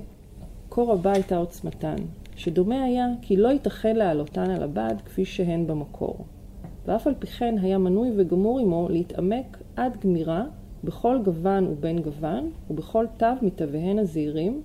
כה 0.70 0.82
רבה 0.82 1.12
הייתה 1.12 1.36
עוצמתן, 1.36 1.96
שדומה 2.38 2.82
היה 2.82 3.06
כי 3.22 3.36
לא 3.36 3.48
ייתכן 3.48 3.96
להעלותן 3.96 4.50
על 4.50 4.62
הבד 4.62 4.94
כפי 5.04 5.24
שהן 5.24 5.66
במקור. 5.66 6.24
ואף 6.86 7.06
על 7.06 7.14
פי 7.18 7.26
כן 7.26 7.54
היה 7.58 7.78
מנוי 7.78 8.10
וגמור 8.16 8.58
עמו 8.58 8.88
להתעמק 8.90 9.58
עד 9.76 9.96
גמירה 10.04 10.44
בכל 10.84 11.18
גוון 11.24 11.66
ובין 11.66 12.02
גוון, 12.02 12.50
ובכל 12.70 13.06
תו 13.16 13.26
מתוויהן 13.42 13.98
הזעירים, 13.98 14.62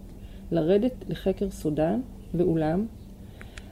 לרדת 0.51 1.05
לחקר 1.09 1.49
סודן, 1.49 2.01
ואולם, 2.33 2.85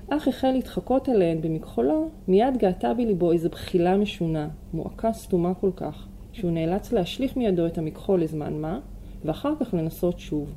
אך 0.10 0.28
החל 0.28 0.52
להתחקות 0.52 1.10
עליהן 1.10 1.42
במכחולו, 1.42 2.10
מיד 2.28 2.58
געתה 2.58 2.94
בליבו 2.94 3.32
איזו 3.32 3.50
בחילה 3.50 3.98
משונה, 3.98 4.50
מועקה 4.74 5.14
סתומה 5.14 5.54
כל 5.54 5.72
כך, 5.76 6.08
שהוא 6.32 6.52
נאלץ 6.52 6.92
להשליך 6.92 7.38
מידו 7.38 7.66
את 7.66 7.78
המכחול 7.78 8.22
לזמן 8.24 8.54
מה, 8.54 8.80
ואחר 9.26 9.54
כך 9.60 9.74
לנסות 9.74 10.20
שוב. 10.20 10.54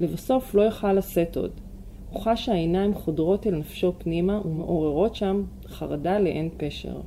לבסוף 0.00 0.54
לא 0.54 0.62
יכל 0.62 0.92
לשאת 0.92 1.36
עוד. 1.36 1.50
הוא 2.16 2.22
חש 2.22 2.44
שהעיניים 2.46 2.94
חודרות 2.94 3.46
אל 3.46 3.54
נפשו 3.54 3.92
פנימה 3.98 4.40
ומעוררות 4.44 5.14
שם 5.14 5.42
חרדה 5.68 6.18
לאין 6.18 6.48
פשר. 6.56 7.00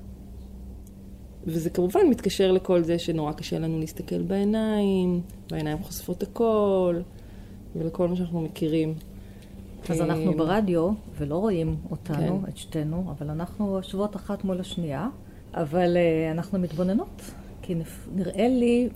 וזה 1.46 1.70
כמובן 1.70 2.00
מתקשר 2.10 2.52
לכל 2.52 2.84
זה 2.84 3.00
שנורא 3.00 3.32
קשה 3.32 3.60
לנו 3.60 3.80
להסתכל 3.80 4.22
בעיניים, 4.22 5.22
והעיניים 5.52 5.78
חושפות 5.78 6.24
הכל, 6.24 7.00
ולכל 7.76 8.08
מה 8.08 8.16
שאנחנו 8.16 8.42
מכירים. 8.42 8.94
אז 9.90 10.02
אה, 10.02 10.06
אנחנו 10.06 10.34
ברדיו, 10.34 10.90
ולא 11.18 11.36
רואים 11.36 11.76
אותנו, 11.92 12.42
כן. 12.44 12.50
את 12.50 12.58
שתינו, 12.58 13.14
אבל 13.18 13.30
אנחנו 13.30 13.76
יושבות 13.76 14.16
אחת 14.16 14.44
מול 14.44 14.60
השנייה, 14.60 15.08
אבל 15.54 15.98
uh, 15.98 16.32
אנחנו 16.38 16.60
מתבוננות, 16.60 17.22
כי 17.62 17.76
נראה 18.16 18.48
לי, 18.48 18.90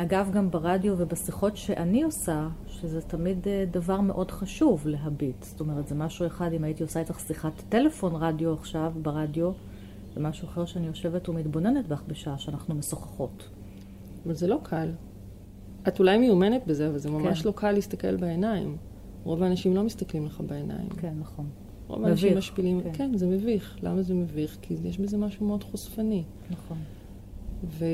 אגב, 0.00 0.30
גם 0.32 0.50
ברדיו 0.50 0.94
ובשיחות 0.98 1.56
שאני 1.56 2.02
עושה, 2.02 2.48
שזה 2.66 3.00
תמיד 3.00 3.44
uh, 3.44 3.72
דבר 3.72 4.00
מאוד 4.00 4.30
חשוב 4.30 4.86
להביט. 4.86 5.42
זאת 5.42 5.60
אומרת, 5.60 5.88
זה 5.88 5.94
משהו 5.94 6.26
אחד, 6.26 6.52
אם 6.52 6.64
הייתי 6.64 6.82
עושה 6.82 7.00
איתך 7.00 7.20
שיחת 7.20 7.62
טלפון 7.68 8.12
רדיו 8.14 8.52
עכשיו, 8.52 8.92
ברדיו, 9.02 9.52
זה 10.14 10.20
משהו 10.20 10.48
אחר 10.48 10.64
שאני 10.64 10.86
יושבת 10.86 11.28
ומתבוננת 11.28 11.88
בך 11.88 12.02
בשעה 12.06 12.38
שאנחנו 12.38 12.74
משוחחות. 12.74 13.48
אבל 14.26 14.34
זה 14.34 14.46
לא 14.46 14.60
קל. 14.62 14.90
את 15.88 15.98
אולי 15.98 16.18
מיומנת 16.18 16.66
בזה, 16.66 16.88
אבל 16.88 16.98
זה 16.98 17.10
ממש 17.10 17.42
כן. 17.42 17.48
לא 17.48 17.52
קל 17.56 17.72
להסתכל 17.72 18.16
בעיניים. 18.16 18.76
רוב 19.24 19.42
האנשים 19.42 19.76
לא 19.76 19.84
מסתכלים 19.84 20.26
לך 20.26 20.40
בעיניים. 20.46 20.88
כן, 20.88 21.14
נכון. 21.20 21.46
רוב 21.88 22.04
האנשים 22.04 22.38
משפילים... 22.38 22.80
כן. 22.82 22.92
כן, 22.92 23.16
זה 23.16 23.26
מביך. 23.26 23.78
למה 23.82 24.02
זה 24.02 24.14
מביך? 24.14 24.56
כי 24.62 24.76
יש 24.84 24.98
בזה 24.98 25.18
משהו 25.18 25.46
מאוד 25.46 25.64
חושפני. 25.64 26.24
נכון. 26.50 26.78
ו... 27.64 27.84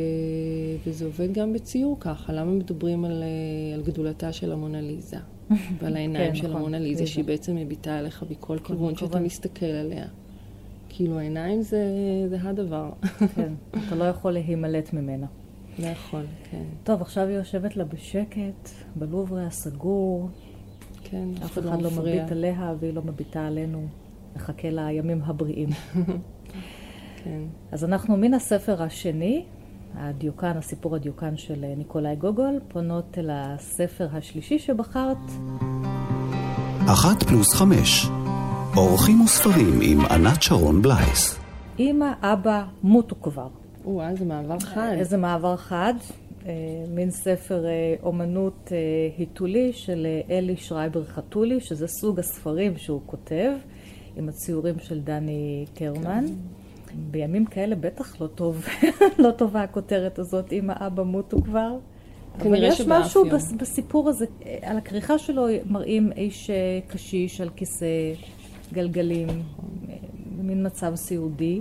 וזה 0.87 1.05
עובד 1.05 1.33
גם 1.33 1.53
בציור 1.53 1.97
ככה. 2.01 2.33
למה 2.33 2.51
מדברים 2.51 3.05
על, 3.05 3.23
אה, 3.23 3.75
על 3.75 3.83
גדולתה 3.83 4.33
של 4.33 4.53
המונליזה? 4.53 5.17
ועל 5.81 5.97
העיניים 5.97 6.31
כן, 6.33 6.35
של 6.35 6.47
נכון, 6.47 6.57
המונליזה, 6.57 7.01
ליזה. 7.01 7.07
שהיא 7.07 7.25
בעצם 7.25 7.57
מביטה 7.57 7.99
עליך 7.99 8.25
מכל 8.31 8.59
כיוון 8.59 8.97
שאתה. 8.97 9.21
מסתכל 9.21 9.67
עליה. 9.67 10.07
כאילו 10.89 11.19
העיניים 11.19 11.63
זה, 11.63 11.83
זה 12.29 12.37
הדבר. 12.43 12.91
כן, 13.35 13.53
אתה 13.71 13.95
לא 13.95 14.05
יכול 14.05 14.33
להימלט 14.33 14.93
ממנה. 14.93 15.27
לא 15.79 15.87
יכול, 15.87 16.23
כן. 16.51 16.65
טוב, 16.85 17.03
עכשיו 17.03 17.27
היא 17.27 17.37
יושבת 17.37 17.77
לה 17.77 17.85
בשקט, 17.85 18.71
בלוברי 18.97 19.45
הסגור, 19.45 20.29
כן, 21.05 21.29
אף 21.45 21.59
אחד 21.59 21.83
לא 21.83 21.91
מפריע. 21.91 22.15
מביט 22.15 22.33
עליה 22.33 22.75
והיא 22.81 22.95
לא 22.95 23.03
מביטה 23.03 23.47
עלינו. 23.47 23.87
נחכה 24.37 24.71
לימים 24.71 25.23
הבריאים. 25.25 25.69
כן. 27.25 27.41
אז 27.73 27.85
אנחנו 27.85 28.17
מן 28.17 28.35
הספר 28.35 28.83
השני, 28.83 29.45
הדיוקן, 29.97 30.57
הסיפור 30.57 30.97
הדיוקן 30.97 31.37
של 31.37 31.65
אה, 31.65 31.75
ניקולאי 31.77 32.17
גוגול, 32.17 32.61
פונות 32.69 33.19
אל 33.19 33.31
הספר 33.33 34.09
השלישי 34.13 34.59
שבחרת. 34.59 35.17
אחת 36.87 37.23
פלוס 37.23 37.55
חמש. 37.55 38.07
אורחים 38.77 39.21
וספרים 39.21 39.79
עם 39.83 40.01
ענת 40.01 40.43
שרון 40.43 40.83
בלייס. 40.83 41.39
אמא, 41.79 42.13
אבא, 42.21 42.65
מותו 42.83 43.17
כבר. 43.23 43.49
וואו, 43.85 44.09
איזה 44.09 44.25
מעבר 44.25 44.59
חד. 44.61 44.95
איזה 44.99 45.17
מעבר 45.17 45.57
חד. 45.57 45.95
אה, 46.47 46.53
מין 46.89 47.11
ספר 47.11 47.67
אה, 47.67 47.95
אומנות 48.03 48.73
אה, 48.73 48.79
היתולי 49.19 49.73
של 49.73 50.07
אה, 50.07 50.37
אלי 50.39 50.57
שרייבר 50.57 51.05
חתולי, 51.05 51.61
שזה 51.61 51.87
סוג 51.87 52.19
הספרים 52.19 52.77
שהוא 52.77 53.01
כותב, 53.07 53.51
עם 54.17 54.29
הציורים 54.29 54.79
של 54.79 55.01
דני 55.01 55.65
קרמן. 55.75 56.25
בימים 57.11 57.47
כאלה 57.47 57.75
בטח 57.77 58.21
לא 58.21 58.27
טוב, 58.27 58.67
לא 59.19 59.31
טובה 59.31 59.63
הכותרת 59.63 60.19
הזאת, 60.19 60.53
אמא, 60.53 60.73
אבא, 60.77 61.03
מותו 61.03 61.43
כבר. 61.43 61.71
אבל 62.43 62.65
יש 62.65 62.81
משהו 62.81 63.27
יום. 63.27 63.35
בס- 63.35 63.53
בסיפור 63.53 64.09
הזה, 64.09 64.27
אה, 64.47 64.59
על 64.63 64.79
הכריכה 64.79 65.19
שלו 65.19 65.47
מראים 65.71 66.13
איש 66.17 66.51
אה, 66.51 66.55
קשיש 66.89 67.41
על 67.41 67.49
כיסא 67.57 67.87
גלגלים, 68.73 69.29
אה, 69.29 69.95
במין 70.39 70.67
מצב 70.67 70.95
סיעודי. 70.95 71.61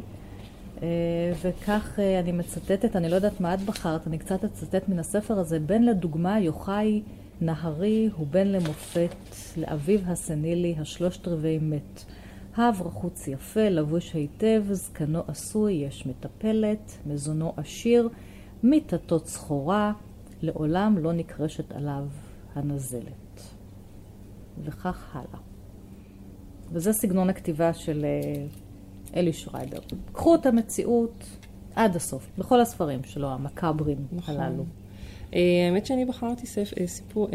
וכך 1.42 2.00
אני 2.20 2.32
מצטטת, 2.32 2.96
אני 2.96 3.10
לא 3.10 3.16
יודעת 3.16 3.42
מה 3.42 3.54
את 3.54 3.62
בחרת, 3.62 4.08
אני 4.08 4.18
קצת 4.18 4.44
אצטט 4.44 4.90
מן 4.90 5.00
הספר 5.00 5.40
הזה. 5.40 5.60
בן 5.60 5.84
לדוגמה 5.84 6.40
יוחאי 6.40 7.02
נהרי 7.42 8.10
הוא 8.18 8.28
בן 8.28 8.48
למופת, 8.48 9.16
לאביו 9.58 10.00
הסנילי 10.08 10.76
השלושת 10.80 11.28
רבעי 11.28 11.58
מת. 11.62 12.06
האב 12.56 12.82
רחוץ 12.86 13.28
יפה, 13.28 13.70
לבוש 13.70 14.14
היטב, 14.14 14.64
זקנו 14.72 15.24
עשוי, 15.28 15.74
יש 15.74 16.06
מטפלת, 16.06 16.98
מזונו 17.06 17.54
עשיר, 17.58 18.10
מיטתו 18.64 19.20
צחורה, 19.20 19.94
לעולם 20.42 20.98
לא 20.98 21.14
נקרשת 21.14 21.72
עליו 21.72 22.06
הנזלת. 22.56 23.42
וכך 24.64 25.16
הלאה. 25.16 25.40
וזה 26.72 26.94
סגנון 26.94 27.30
הכתיבה 27.30 27.74
של 27.74 28.06
אה, 28.06 28.46
אלי 29.16 29.34
שרייבר. 29.34 29.80
קחו 30.12 30.36
את 30.36 30.46
המציאות 30.46 31.24
עד 31.76 31.96
הסוף, 31.96 32.28
בכל 32.38 32.62
הספרים 32.62 33.04
שלו, 33.04 33.30
המקאברים 33.30 33.98
נכון. 34.12 34.36
הללו. 34.36 34.66
אה, 35.34 35.40
האמת 35.66 35.86
שאני 35.86 36.06
בחרתי 36.06 36.46
אה, 36.82 36.88
סיפור, 36.88 37.28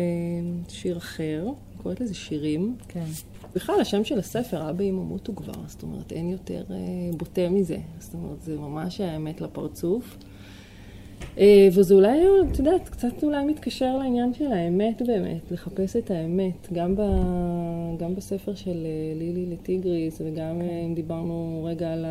שיר 0.69 0.97
אחר, 0.99 1.47
קוראת 1.83 2.01
לזה 2.01 2.15
שירים. 2.15 2.77
כן. 2.89 3.05
בכלל, 3.59 3.81
השם 3.81 4.05
של 4.05 4.19
הספר, 4.19 4.71
אבא 4.71 4.85
אמא 4.85 5.03
מותו 5.03 5.33
כבר, 5.37 5.53
זאת 5.67 5.83
אומרת, 5.83 6.13
אין 6.13 6.29
יותר 6.29 6.63
אה, 6.71 6.77
בוטה 7.17 7.49
מזה. 7.51 7.77
זאת 7.99 8.15
אומרת, 8.15 8.43
זה 8.43 8.57
ממש 8.59 9.01
האמת 9.01 9.41
לפרצוף. 9.41 10.19
אה, 11.39 11.69
וזה 11.73 11.95
אולי, 11.95 12.21
את 12.53 12.59
יודעת, 12.59 12.89
קצת 12.89 13.23
אולי 13.23 13.45
מתקשר 13.45 13.99
לעניין 13.99 14.35
של 14.35 14.53
האמת 14.53 15.03
באמת, 15.07 15.53
לחפש 15.53 15.97
את 15.97 16.11
האמת, 16.11 16.73
גם, 16.73 16.97
ב, 16.97 17.01
גם 17.99 18.15
בספר 18.15 18.55
של 18.55 18.87
אה, 18.87 19.19
לילי 19.19 19.47
לטיגריס, 19.47 20.21
וגם 20.25 20.61
אם 20.61 20.95
דיברנו 20.95 21.67
רגע 21.71 21.93
על 21.93 22.07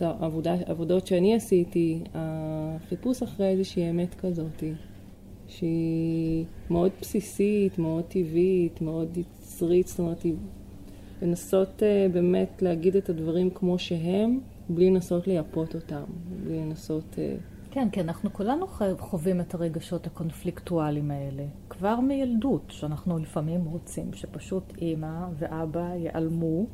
העבודות 0.00 1.06
שאני 1.06 1.34
עשיתי, 1.34 2.00
החיפוש 2.14 3.22
אחרי 3.22 3.48
איזושהי 3.48 3.90
אמת 3.90 4.14
כזאת, 4.14 4.64
שהיא 5.48 6.44
מאוד 6.70 6.90
בסיסית, 7.00 7.78
מאוד 7.78 8.04
טבעית, 8.04 8.80
מאוד 8.80 9.18
יצרית, 9.58 9.86
זאת 9.86 9.98
אומרת, 9.98 10.24
לנסות 11.22 11.82
uh, 11.82 12.12
באמת 12.12 12.62
להגיד 12.62 12.96
את 12.96 13.08
הדברים 13.08 13.50
כמו 13.50 13.78
שהם, 13.78 14.40
בלי 14.68 14.90
לנסות 14.90 15.26
לייפות 15.26 15.74
אותם, 15.74 16.02
בלי 16.44 16.60
לנסות... 16.60 17.14
Uh, 17.14 17.42
כן, 17.70 17.90
כי 17.90 18.00
אנחנו 18.00 18.32
כולנו 18.32 18.66
חווים 18.98 19.40
את 19.40 19.54
הרגשות 19.54 20.06
הקונפליקטואליים 20.06 21.10
האלה. 21.10 21.44
כבר 21.68 22.00
מילדות, 22.00 22.62
שאנחנו 22.68 23.18
לפעמים 23.18 23.64
רוצים 23.64 24.12
שפשוט 24.12 24.72
אימא 24.80 25.26
ואבא 25.38 25.94
ייעלמו. 25.94 26.66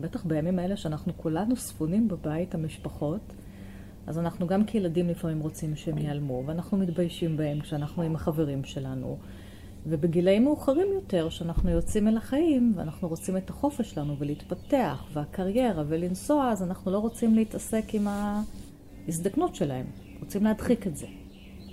בטח 0.00 0.24
בימים 0.24 0.58
האלה 0.58 0.76
שאנחנו 0.76 1.12
כולנו 1.16 1.56
ספונים 1.56 2.08
בבית, 2.08 2.54
המשפחות, 2.54 3.32
אז 4.06 4.18
אנחנו 4.18 4.46
גם 4.46 4.64
כילדים 4.64 5.08
לפעמים 5.08 5.40
רוצים 5.40 5.76
שהם 5.76 5.98
ייעלמו, 5.98 6.42
ואנחנו 6.46 6.78
מתביישים 6.78 7.36
בהם 7.36 7.60
כשאנחנו 7.60 8.02
עם 8.02 8.14
החברים 8.14 8.64
שלנו. 8.64 9.18
ובגילאים 9.86 10.44
מאוחרים 10.44 10.86
יותר, 10.94 11.28
שאנחנו 11.28 11.70
יוצאים 11.70 12.08
אל 12.08 12.16
החיים, 12.16 12.72
ואנחנו 12.76 13.08
רוצים 13.08 13.36
את 13.36 13.50
החופש 13.50 13.90
שלנו 13.90 14.16
ולהתפתח, 14.18 15.04
והקריירה 15.12 15.84
ולנסוע, 15.88 16.50
אז 16.50 16.62
אנחנו 16.62 16.90
לא 16.90 16.98
רוצים 16.98 17.34
להתעסק 17.34 17.84
עם 17.92 18.06
ההזדקנות 18.08 19.54
שלהם, 19.54 19.86
רוצים 20.20 20.44
להדחיק 20.44 20.86
את 20.86 20.96
זה. 20.96 21.06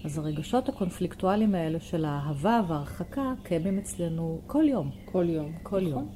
אז 0.06 0.18
הרגשות 0.18 0.70
הקונפליקטואליים 0.70 1.56
האלה 1.56 1.80
של 1.80 2.06
האהבה 2.06 2.62
וההרחקה 2.68 3.34
קיימים 3.44 3.78
אצלנו 3.78 4.40
כל 4.48 4.64
יום. 4.68 4.90
כל 5.06 5.26
יום. 5.30 5.52
כל 5.64 5.88
יום. 5.88 6.10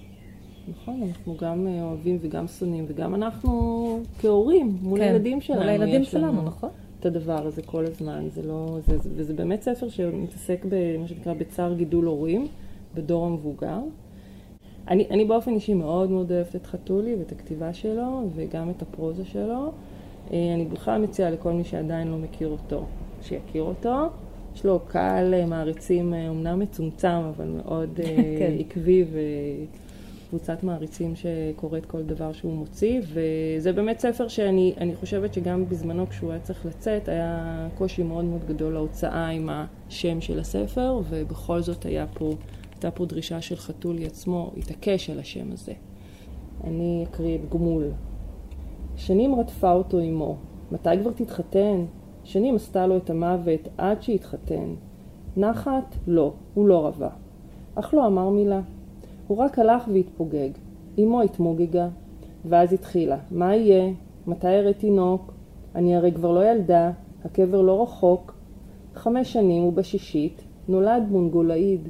נכון, 0.68 1.04
אנחנו 1.04 1.38
גם 1.38 1.68
אה, 1.68 1.84
אוהבים 1.84 2.18
וגם 2.22 2.48
שונאים, 2.48 2.86
וגם 2.88 3.16
אנחנו 3.16 4.00
כהורים, 4.20 4.78
מול 4.82 5.00
כן, 5.00 5.06
הילדים 5.06 5.42
שלנו, 5.42 5.60
מול 5.60 5.70
הילדים 5.70 6.04
שלנו, 6.04 6.28
לנו 6.28 6.42
נכון? 6.42 6.70
את 7.04 7.16
הדבר 7.16 7.48
הזה 7.48 7.62
כל 7.62 7.86
הזמן. 7.86 8.28
זה 8.30 8.42
לא, 8.44 8.78
זה, 8.88 8.98
זה- 8.98 9.10
וזה 9.16 9.34
באמת 9.34 9.62
ספר 9.62 9.90
שמתעסק 9.90 10.66
במה 10.70 11.08
שנקרא 11.08 11.34
בצער 11.34 11.74
גידול 11.74 12.06
הורים, 12.06 12.48
בדור 12.96 13.26
המבוגר. 13.26 13.80
אני, 14.88 15.08
אני 15.12 15.26
באופן 15.26 15.54
אישי 15.54 15.74
מאוד 15.74 16.12
מאוד 16.12 16.32
אוהבת 16.32 16.56
את 16.56 16.66
חתולי 16.66 17.16
ואת 17.16 17.32
הכתיבה 17.32 17.74
שלו, 17.74 18.30
וגם 18.36 18.70
את 18.70 18.82
הפרוזה 18.82 19.26
שלו. 19.26 19.72
אה, 20.34 20.54
אני 20.56 20.66
בכלל 20.66 21.02
מציעה 21.02 21.30
לכל 21.30 21.52
מי 21.54 21.64
שעדיין 21.64 22.08
לא 22.08 22.18
מכיר 22.18 22.48
אותו, 22.48 22.86
שיכיר 23.22 23.64
אותו. 23.64 23.96
יש 24.56 24.66
לו 24.66 24.80
קהל 24.88 25.34
אה, 25.34 25.46
מעריצים 25.46 26.14
אה, 26.14 26.30
אומנם 26.30 26.60
מצומצם, 26.60 27.08
אבל 27.36 27.48
מאוד 27.48 28.00
אה, 28.04 28.16
כן. 28.40 28.54
עקבי 28.60 29.06
וקבוצת 30.34 30.64
מעריצים 30.64 31.14
שקוראת 31.16 31.86
כל 31.86 32.04
דבר 32.04 32.34
שהוא 32.34 32.54
מוציא, 32.54 33.02
וזה 33.04 33.74
באמת 33.74 34.00
ספר 34.00 34.28
שאני 34.28 34.74
אני 34.78 34.96
חושבת 34.96 35.34
שגם 35.34 35.70
בזמנו 35.70 36.10
כשהוא 36.10 36.32
היה 36.32 36.40
צריך 36.40 36.66
לצאת, 36.66 37.10
היה 37.10 37.68
קושי 37.78 38.04
מאוד 38.04 38.26
מאוד 38.26 38.46
גדול 38.48 38.74
להוצאה 38.74 39.28
עם 39.28 39.50
השם 39.52 40.22
של 40.22 40.40
הספר, 40.40 41.02
ובכל 41.10 41.62
זאת 41.62 41.86
היה 41.86 42.08
פה, 42.08 42.34
הייתה 42.72 42.92
פה 42.92 43.06
דרישה 43.06 43.42
של 43.42 43.56
חתולי 43.56 44.06
עצמו, 44.06 44.52
התעקש 44.58 45.10
על 45.10 45.20
השם 45.20 45.52
הזה. 45.52 45.74
אני 46.64 47.06
אקריא 47.10 47.36
את 47.36 47.50
גמול. 47.50 47.92
שנים 48.96 49.36
רדפה 49.36 49.72
אותו 49.72 50.00
אמו. 50.00 50.38
מתי 50.72 50.90
כבר 51.02 51.12
תתחתן? 51.12 51.86
שנים 52.24 52.56
עשתה 52.56 52.88
לו 52.88 52.98
את 52.98 53.10
המוות 53.10 53.68
עד 53.78 54.02
שהתחתן. 54.02 54.74
נחת? 55.38 55.96
לא, 56.08 56.34
הוא 56.54 56.68
לא 56.68 56.88
רבה. 56.88 57.10
אך 57.76 57.94
לא 57.94 58.08
אמר 58.08 58.30
מילה. 58.30 58.62
הוא 59.34 59.40
רק 59.40 59.60
הלך 59.60 59.84
והתפוגג. 59.94 60.50
אמו 61.00 61.22
התמוגגה, 61.22 61.88
ואז 62.46 62.74
התחילה. 62.74 63.18
מה 63.32 63.56
יהיה? 63.56 63.94
מתי 64.28 64.48
אראה 64.48 64.74
תינוק? 64.74 65.34
אני 65.76 65.96
הרי 65.96 66.12
כבר 66.12 66.32
לא 66.32 66.52
ילדה, 66.52 66.92
הקבר 67.26 67.62
לא 67.62 67.84
רחוק. 67.84 68.36
חמש 68.96 69.34
שנים 69.34 69.64
ובשישית 69.64 70.42
נולד 70.68 71.04
מונגולאיד. 71.10 71.90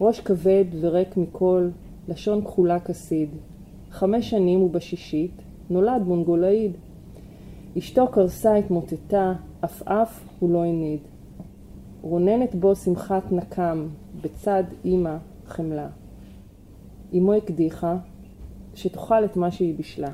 ראש 0.00 0.20
כבד 0.20 0.64
וריק 0.80 1.16
מכל, 1.16 1.68
לשון 2.08 2.44
כחולה 2.44 2.80
כסיד. 2.80 3.28
חמש 3.90 4.30
שנים 4.30 4.62
ובשישית 4.62 5.42
נולד 5.70 6.02
מונגולאיד. 6.02 6.72
אשתו 7.78 8.06
קרסה 8.06 8.54
התמוטטה, 8.54 9.32
עפעף 9.62 10.28
הוא 10.38 10.50
לא 10.50 10.64
הניד. 10.64 11.00
רוננת 12.02 12.54
בו 12.54 12.76
שמחת 12.76 13.32
נקם, 13.32 13.86
בצד 14.22 14.64
אמא 14.84 15.16
חמלה. 15.46 15.88
אמו 17.14 17.34
הקדיחה, 17.34 17.96
שתאכל 18.74 19.24
את 19.24 19.36
מה 19.36 19.50
שהיא 19.50 19.74
בישלה. 19.74 20.10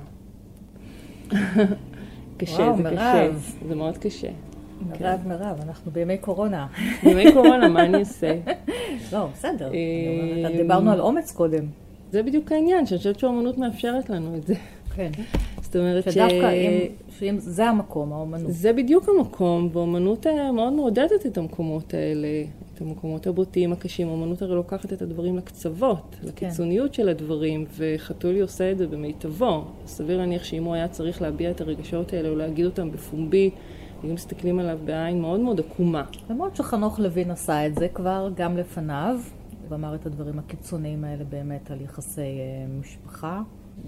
קשה, 2.37 2.63
וואו, 2.63 2.77
זה 2.77 2.83
מירב. 2.83 2.97
קשה, 2.97 3.67
זה 3.69 3.75
מאוד 3.75 3.99
קשה. 3.99 4.29
מירב, 4.91 5.21
מירב, 5.27 5.61
אנחנו 5.63 5.91
בימי 5.91 6.19
קורונה. 6.19 6.67
בימי 7.05 7.33
קורונה, 7.33 7.69
מה 7.69 7.85
אני 7.85 7.99
אעשה? 7.99 8.35
לא, 9.13 9.27
בסדר. 9.27 9.71
אומרת, 10.39 10.57
דיברנו 10.57 10.91
על 10.91 11.01
אומץ 11.01 11.33
קודם. 11.33 11.65
זה 12.11 12.23
בדיוק 12.23 12.53
העניין, 12.53 12.87
שאני 12.87 12.99
חושבת 12.99 13.19
שהאומנות 13.19 13.59
מאפשרת 13.59 14.11
לנו 14.11 14.37
את 14.37 14.47
זה. 14.47 14.55
כן. 14.95 15.11
זאת 15.75 15.81
אומרת 15.81 16.05
ש... 16.05 16.15
שדווקא 16.15 16.53
אם, 16.53 16.87
שאם 17.19 17.37
זה 17.39 17.67
המקום, 17.67 18.13
האומנות. 18.13 18.53
זה 18.53 18.73
בדיוק 18.73 19.09
המקום, 19.09 19.69
ואומנות 19.73 20.27
אה, 20.27 20.53
מאוד 20.53 20.73
מעודדת 20.73 21.27
את 21.27 21.39
המקומות 21.39 21.95
האלה, 21.95 22.29
את 22.75 22.81
המקומות 22.81 23.27
הבוטים, 23.27 23.73
הקשים. 23.73 24.09
האומנות 24.09 24.43
הרי 24.43 24.55
לוקחת 24.55 24.93
את 24.93 25.03
הדברים 25.03 25.37
לקצוות, 25.37 26.17
לקיצוניות 26.23 26.95
של 26.95 27.09
הדברים, 27.09 27.65
וחתולי 27.77 28.41
עושה 28.41 28.73
את 28.73 28.79
זה 28.79 28.87
במיטבו. 28.87 29.65
סביר 29.87 30.19
להניח 30.19 30.45
שאם 30.45 30.65
הוא 30.65 30.75
היה 30.75 30.89
צריך 30.89 31.23
להביע 31.23 31.51
את 31.51 31.61
הרגשות 31.61 32.13
האלה 32.13 32.29
או 32.29 32.37
להגיד 32.37 32.65
אותם 32.65 32.91
בפומבי, 32.91 33.51
היו 34.03 34.15
מסתכלים 34.15 34.59
עליו 34.59 34.79
בעין 34.85 35.21
מאוד 35.21 35.41
מאוד 35.41 35.61
עקומה. 35.61 36.05
למרות 36.31 36.57
שחנוך 36.57 36.99
לוין 36.99 37.31
עשה 37.31 37.67
את 37.67 37.75
זה 37.75 37.89
כבר 37.89 38.31
גם 38.37 38.57
לפניו, 38.57 39.17
הוא 39.69 39.75
אמר 39.77 39.95
את 39.95 40.07
הדברים 40.07 40.39
הקיצוניים 40.39 41.05
האלה 41.05 41.25
באמת 41.25 41.71
על 41.71 41.81
יחסי 41.81 42.21
אה, 42.21 42.67
משפחה. 42.81 43.43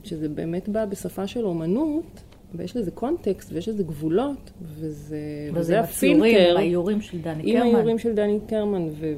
שזה 0.05 0.29
באמת 0.29 0.69
בא 0.69 0.85
בשפה 0.85 1.27
של 1.27 1.45
אומנות, 1.45 2.21
ויש 2.55 2.77
לזה 2.77 2.91
קונטקסט 2.91 3.53
ויש 3.53 3.69
לזה 3.69 3.83
גבולות, 3.83 4.51
וזה, 4.63 5.19
וזה 5.55 5.79
עם 5.79 5.85
הפילטר. 5.85 6.25
הציורים, 6.25 6.57
האיורים 6.57 7.01
של 7.01 7.21
דני 7.21 7.43
עם 7.43 7.59
קרמן. 7.59 7.75
האיורים 7.75 7.99
של 7.99 8.15
דני 8.15 8.39
קרמן, 8.47 8.89
ו- 8.93 9.15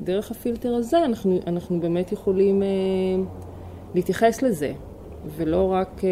ודרך 0.00 0.30
הפילטר 0.30 0.74
הזה 0.74 1.04
אנחנו, 1.04 1.40
אנחנו 1.46 1.80
באמת 1.80 2.12
יכולים 2.12 2.62
אה, 2.62 2.68
להתייחס 3.94 4.42
לזה. 4.42 4.72
ולא 5.36 5.72
רק 5.72 6.04
אה, 6.04 6.10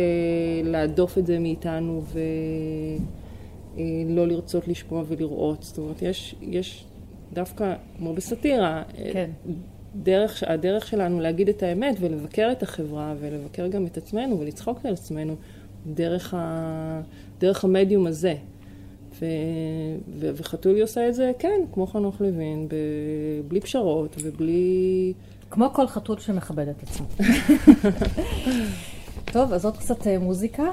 להדוף 0.65 1.19
את 1.19 1.27
זה 1.27 1.39
מאיתנו 1.39 2.03
ולא 3.75 4.29
לרצות 4.29 4.69
לשמוע 4.69 5.05
ולראות. 5.09 5.63
זאת 5.63 5.79
אומרת, 5.79 6.03
יש, 6.03 6.35
יש 6.43 6.85
דווקא, 7.33 7.75
כמו 7.99 8.15
בסאטירה, 8.15 8.83
אה, 8.99 9.13
כן. 9.13 9.31
דרך, 9.47 9.57
הדרך 10.47 10.87
שלנו 10.87 11.21
להגיד 11.21 11.49
את 11.49 11.63
האמת 11.63 11.97
ולבקר 12.01 12.49
את 12.53 12.63
החברה 12.63 13.15
ולבקר 13.21 13.67
גם 13.67 13.87
את 13.87 13.97
עצמנו 13.97 14.41
ולצחוק 14.41 14.87
על 14.87 14.93
עצמנו 14.93 15.37
דרך, 15.87 16.35
ה, 16.35 17.01
דרך 17.39 17.65
המדיום 17.65 18.07
הזה. 18.07 18.35
ו, 19.21 19.25
ו, 20.19 20.31
וחתולי 20.35 20.81
עושה 20.81 21.09
את 21.09 21.15
זה, 21.15 21.33
כן, 21.39 21.61
כמו 21.73 21.87
חנוך 21.87 22.21
לוין, 22.21 22.69
ב, 22.69 22.75
בלי 23.49 23.61
פשרות 23.61 24.17
ובלי... 24.23 25.13
כמו 25.51 25.71
כל 25.73 25.87
חתול 25.87 26.19
שמכבד 26.19 26.69
את 26.69 26.83
עצמו. 26.83 27.07
טוב, 29.33 29.53
אז 29.53 29.65
עוד 29.65 29.77
קצת 29.77 30.07
אה, 30.07 30.19
מוזיקה. 30.19 30.65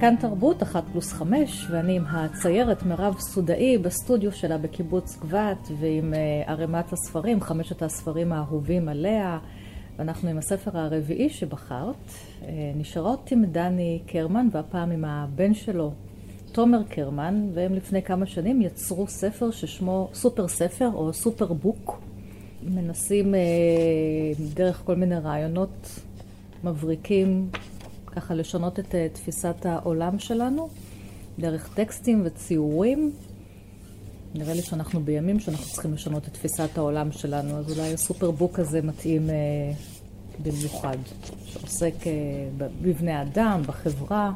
כאן 0.00 0.14
תרבות, 0.20 0.62
אחת 0.62 0.84
פלוס 0.92 1.12
חמש, 1.12 1.66
ואני 1.70 1.96
עם 1.96 2.04
הציירת 2.06 2.82
מירב 2.82 3.14
סודאי 3.18 3.78
בסטודיו 3.78 4.32
שלה 4.32 4.58
בקיבוץ 4.58 5.16
גבת, 5.16 5.68
ועם 5.78 6.14
אה, 6.14 6.42
ערימת 6.52 6.92
הספרים, 6.92 7.40
חמשת 7.40 7.82
הספרים 7.82 8.32
האהובים 8.32 8.88
עליה, 8.88 9.38
ואנחנו 9.96 10.28
עם 10.28 10.38
הספר 10.38 10.78
הרביעי 10.78 11.30
שבחרת. 11.30 11.94
אה, 12.42 12.72
נשארות 12.76 13.32
עם 13.32 13.44
דני 13.44 13.98
קרמן, 14.06 14.48
והפעם 14.52 14.90
עם 14.90 15.04
הבן 15.04 15.54
שלו, 15.54 15.92
תומר 16.52 16.82
קרמן, 16.88 17.48
והם 17.54 17.74
לפני 17.74 18.02
כמה 18.02 18.26
שנים 18.26 18.62
יצרו 18.62 19.06
ספר 19.08 19.50
ששמו 19.50 20.08
סופר 20.14 20.48
ספר 20.48 20.90
או 20.94 21.12
סופר 21.12 21.52
בוק. 21.52 22.00
מנסים 22.62 23.34
אה, 23.34 23.40
דרך 24.54 24.82
כל 24.84 24.96
מיני 24.96 25.18
רעיונות 25.18 26.00
מבריקים 26.64 27.50
ככה 28.20 28.34
לשנות 28.34 28.78
את 28.78 28.94
אה, 28.94 29.06
תפיסת 29.12 29.66
העולם 29.66 30.18
שלנו, 30.18 30.68
דרך 31.38 31.74
טקסטים 31.74 32.22
וציורים. 32.24 33.12
נראה 34.34 34.54
לי 34.54 34.62
שאנחנו 34.62 35.00
בימים 35.00 35.40
שאנחנו 35.40 35.66
צריכים 35.66 35.94
לשנות 35.94 36.28
את 36.28 36.32
תפיסת 36.32 36.78
העולם 36.78 37.12
שלנו, 37.12 37.58
אז 37.58 37.78
אולי 37.78 37.94
הסופר 37.94 38.30
בוק 38.30 38.58
הזה 38.58 38.82
מתאים 38.82 39.30
אה, 39.30 39.34
במיוחד, 40.42 40.96
שעוסק 41.44 42.06
אה, 42.06 42.12
בבני 42.82 43.22
אדם, 43.22 43.62
בחברה, 43.66 44.32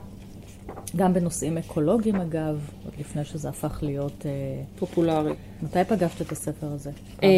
גם 0.96 1.14
בנושאים 1.14 1.58
אקולוגיים 1.58 2.16
אגב, 2.16 2.70
עוד 2.84 2.94
לפני 2.98 3.24
שזה 3.24 3.48
הפך 3.48 3.78
להיות... 3.82 4.26
אה, 4.26 4.62
פופולרי. 4.78 5.32
מתי 5.62 5.84
פגשת 5.88 6.22
את 6.22 6.32
הספר 6.32 6.66
הזה? 6.66 6.90
אה. 7.22 7.28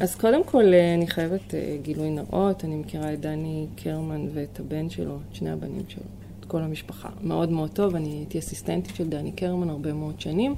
אז 0.00 0.14
קודם 0.14 0.44
כל 0.44 0.64
אה, 0.74 0.94
אני 0.94 1.06
חייבת 1.06 1.54
גילוי 1.82 2.10
נאות, 2.10 2.64
אני 2.64 2.76
מכירה 2.76 3.12
את 3.12 3.20
דני 3.20 3.66
קרמן 3.76 4.26
ואת 4.34 4.60
הבן 4.60 4.90
שלו, 4.90 5.18
את 5.30 5.34
שני 5.34 5.50
הבנים 5.50 5.82
שלו, 5.88 6.02
את 6.40 6.44
כל 6.44 6.62
המשפחה. 6.62 7.08
מאוד 7.22 7.50
מאוד 7.50 7.70
טוב, 7.70 7.96
אני 7.96 8.08
הייתי 8.08 8.38
אסיסטנטית 8.38 8.96
של 8.96 9.08
דני 9.08 9.32
קרמן 9.32 9.70
הרבה 9.70 9.92
מאוד 9.92 10.20
שנים, 10.20 10.54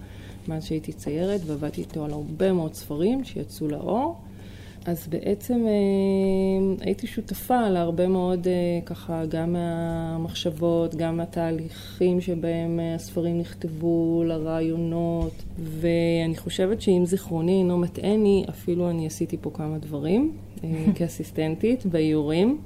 מאז 0.49 0.65
שהייתי 0.65 0.93
ציירת, 0.93 1.41
ועבדתי 1.47 1.81
איתו 1.81 2.05
על 2.05 2.11
הרבה 2.11 2.53
מאוד 2.53 2.75
ספרים 2.75 3.25
שיצאו 3.25 3.69
לאור. 3.69 4.17
אז 4.87 5.09
בעצם 5.09 5.67
אה, 5.67 6.85
הייתי 6.85 7.07
שותפה 7.07 7.69
להרבה 7.69 8.09
מאוד 8.09 8.49
אה, 8.49 8.81
ככה, 8.87 9.25
גם 9.29 9.53
מהמחשבות, 9.53 10.95
גם 10.95 11.17
מהתהליכים 11.17 12.21
שבהם 12.21 12.81
אה, 12.81 12.95
הספרים 12.95 13.39
נכתבו, 13.39 14.25
לרעיונות, 14.27 15.43
ואני 15.59 16.37
חושבת 16.37 16.83
שאם 16.83 17.03
זיכרוני 17.07 17.59
אינו 17.59 17.79
מטעני, 17.79 18.45
אפילו 18.49 18.91
אני 18.91 19.07
עשיתי 19.07 19.37
פה 19.41 19.51
כמה 19.55 19.79
דברים 19.79 20.33
כאסיסטנטית 20.97 21.87
באיורים. 21.87 22.61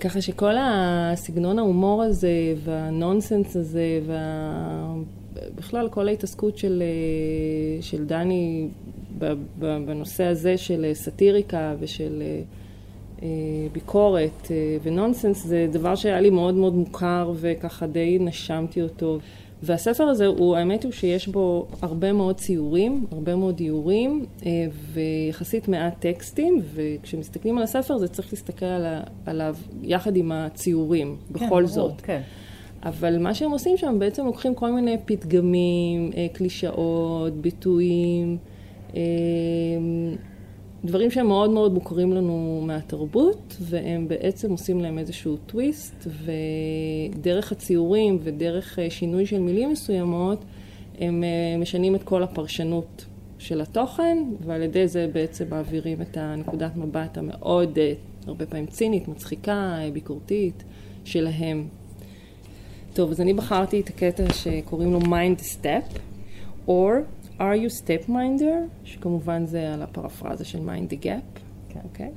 ככה 0.00 0.20
שכל 0.20 0.54
הסגנון 0.60 1.58
ההומור 1.58 2.02
הזה 2.02 2.54
והנונסנס 2.64 3.56
הזה 3.56 4.00
ובכלל 5.32 5.88
כל 5.88 6.08
ההתעסקות 6.08 6.58
של, 6.58 6.82
של 7.80 8.04
דני 8.04 8.68
בנושא 9.58 10.24
הזה 10.24 10.56
של 10.56 10.84
אה, 10.84 10.94
סאטיריקה 10.94 11.74
ושל 11.80 12.22
אה, 12.22 12.40
אה, 13.22 13.28
ביקורת 13.72 14.48
ונונסנס 14.82 15.44
זה 15.46 15.66
דבר 15.72 15.94
שהיה 15.94 16.20
לי 16.20 16.30
מאוד 16.30 16.54
מאוד 16.54 16.74
מוכר 16.74 17.32
וככה 17.36 17.86
די 17.86 18.18
נשמתי 18.20 18.82
אותו. 18.82 19.18
והספר 19.62 20.04
הזה, 20.04 20.26
הוא, 20.26 20.56
האמת 20.56 20.84
הוא 20.84 20.92
שיש 20.92 21.28
בו 21.28 21.66
הרבה 21.82 22.12
מאוד 22.12 22.36
ציורים, 22.36 23.06
הרבה 23.12 23.36
מאוד 23.36 23.60
איורים 23.60 24.24
אה, 24.46 24.50
ויחסית 24.92 25.68
מעט 25.68 25.94
טקסטים, 26.00 26.60
וכשמסתכלים 26.74 27.58
על 27.58 27.64
הספר 27.64 27.98
זה 27.98 28.08
צריך 28.08 28.32
להסתכל 28.32 28.66
על- 28.66 29.00
עליו 29.26 29.56
יחד 29.82 30.16
עם 30.16 30.32
הציורים, 30.32 31.16
כן, 31.28 31.34
בכל 31.34 31.46
ברור, 31.48 31.66
זאת. 31.66 32.00
כן. 32.00 32.20
אבל 32.82 33.18
מה 33.18 33.34
שהם 33.34 33.50
עושים 33.50 33.76
שם, 33.76 33.96
בעצם 33.98 34.26
לוקחים 34.26 34.54
כל 34.54 34.72
מיני 34.72 34.96
פתגמים, 35.04 36.10
קלישאות, 36.32 37.32
ביטויים, 37.32 38.36
דברים 40.86 41.10
שהם 41.10 41.26
מאוד 41.26 41.50
מאוד 41.50 41.74
מוכרים 41.74 42.12
לנו 42.12 42.62
מהתרבות, 42.66 43.56
והם 43.60 44.08
בעצם 44.08 44.50
עושים 44.50 44.80
להם 44.80 44.98
איזשהו 44.98 45.36
טוויסט, 45.36 46.06
ודרך 47.14 47.52
הציורים 47.52 48.18
ודרך 48.22 48.78
אה, 48.78 48.90
שינוי 48.90 49.26
של 49.26 49.40
מילים 49.40 49.70
מסוימות, 49.70 50.44
הם 50.98 51.24
אה, 51.24 51.58
משנים 51.58 51.94
את 51.94 52.02
כל 52.02 52.22
הפרשנות 52.22 53.04
של 53.38 53.60
התוכן, 53.60 54.18
ועל 54.46 54.62
ידי 54.62 54.88
זה 54.88 55.08
בעצם 55.12 55.44
מעבירים 55.50 56.02
את 56.02 56.16
הנקודת 56.16 56.76
מבט 56.76 57.18
המאוד, 57.18 57.78
אה, 57.78 57.92
הרבה 58.26 58.46
פעמים 58.46 58.66
צינית, 58.66 59.08
מצחיקה, 59.08 59.78
ביקורתית, 59.92 60.64
שלהם. 61.04 61.66
טוב, 62.94 63.10
אז 63.10 63.20
אני 63.20 63.32
בחרתי 63.34 63.80
את 63.80 63.88
הקטע 63.88 64.32
שקוראים 64.32 64.92
לו 64.92 65.00
Mind 65.00 65.40
Step, 65.40 65.98
or 66.68 67.15
are 67.38 67.56
you 67.56 67.82
step 67.82 68.08
minder, 68.08 68.84
שכמובן 68.84 69.46
זה 69.46 69.74
על 69.74 69.82
הפרפרזה 69.82 70.44
של 70.44 70.58
Mind 70.58 70.92
the 70.92 71.04
Gap, 71.04 71.40
כן. 71.68 71.80
אוקיי? 71.84 72.10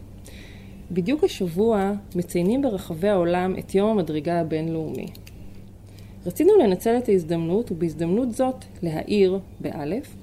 בדיוק 0.91 1.23
השבוע 1.23 1.91
מציינים 2.15 2.61
ברחבי 2.61 3.09
העולם 3.09 3.55
את 3.59 3.75
יום 3.75 3.89
המדרגה 3.89 4.39
הבינלאומי. 4.39 5.07
רצינו 6.25 6.53
לנצל 6.63 6.97
את 6.97 7.09
ההזדמנות, 7.09 7.71
ובהזדמנות 7.71 8.31
זאת 8.31 8.65
להאיר, 8.83 9.39
באלף, 9.59 10.15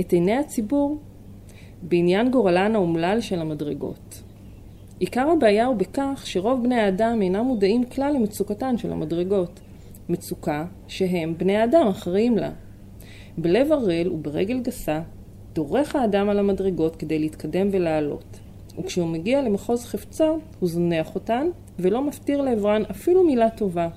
את 0.00 0.12
עיני 0.12 0.36
הציבור 0.36 0.98
בעניין 1.82 2.30
גורלן 2.30 2.74
האומלל 2.74 3.20
של 3.20 3.40
המדרגות. 3.40 4.22
עיקר 4.98 5.28
הבעיה 5.30 5.66
הוא 5.66 5.76
בכך 5.76 6.22
שרוב 6.24 6.64
בני 6.64 6.80
האדם 6.80 7.18
אינם 7.22 7.44
מודעים 7.44 7.84
כלל 7.84 8.12
למצוקתן 8.12 8.78
של 8.78 8.92
המדרגות. 8.92 9.60
מצוקה 10.08 10.66
שהם, 10.88 11.34
בני 11.38 11.56
האדם, 11.56 11.86
אחראים 11.86 12.38
לה. 12.38 12.50
בלב 13.42 13.72
ערל 13.72 14.08
וברגל 14.08 14.60
גסה, 14.60 15.00
דורך 15.52 15.96
האדם 15.96 16.28
על 16.28 16.38
המדרגות 16.38 16.96
כדי 16.96 17.18
להתקדם 17.18 17.68
ולעלות. 17.72 18.38
וכשהוא 18.78 19.08
מגיע 19.08 19.42
למחוז 19.42 19.84
חפצו, 19.84 20.38
הוא 20.60 20.68
זונח 20.68 21.14
אותן, 21.14 21.46
ולא 21.78 22.02
מפטיר 22.02 22.42
לעברן 22.42 22.82
אפילו 22.90 23.24
מילה 23.24 23.50
טובה. 23.50 23.88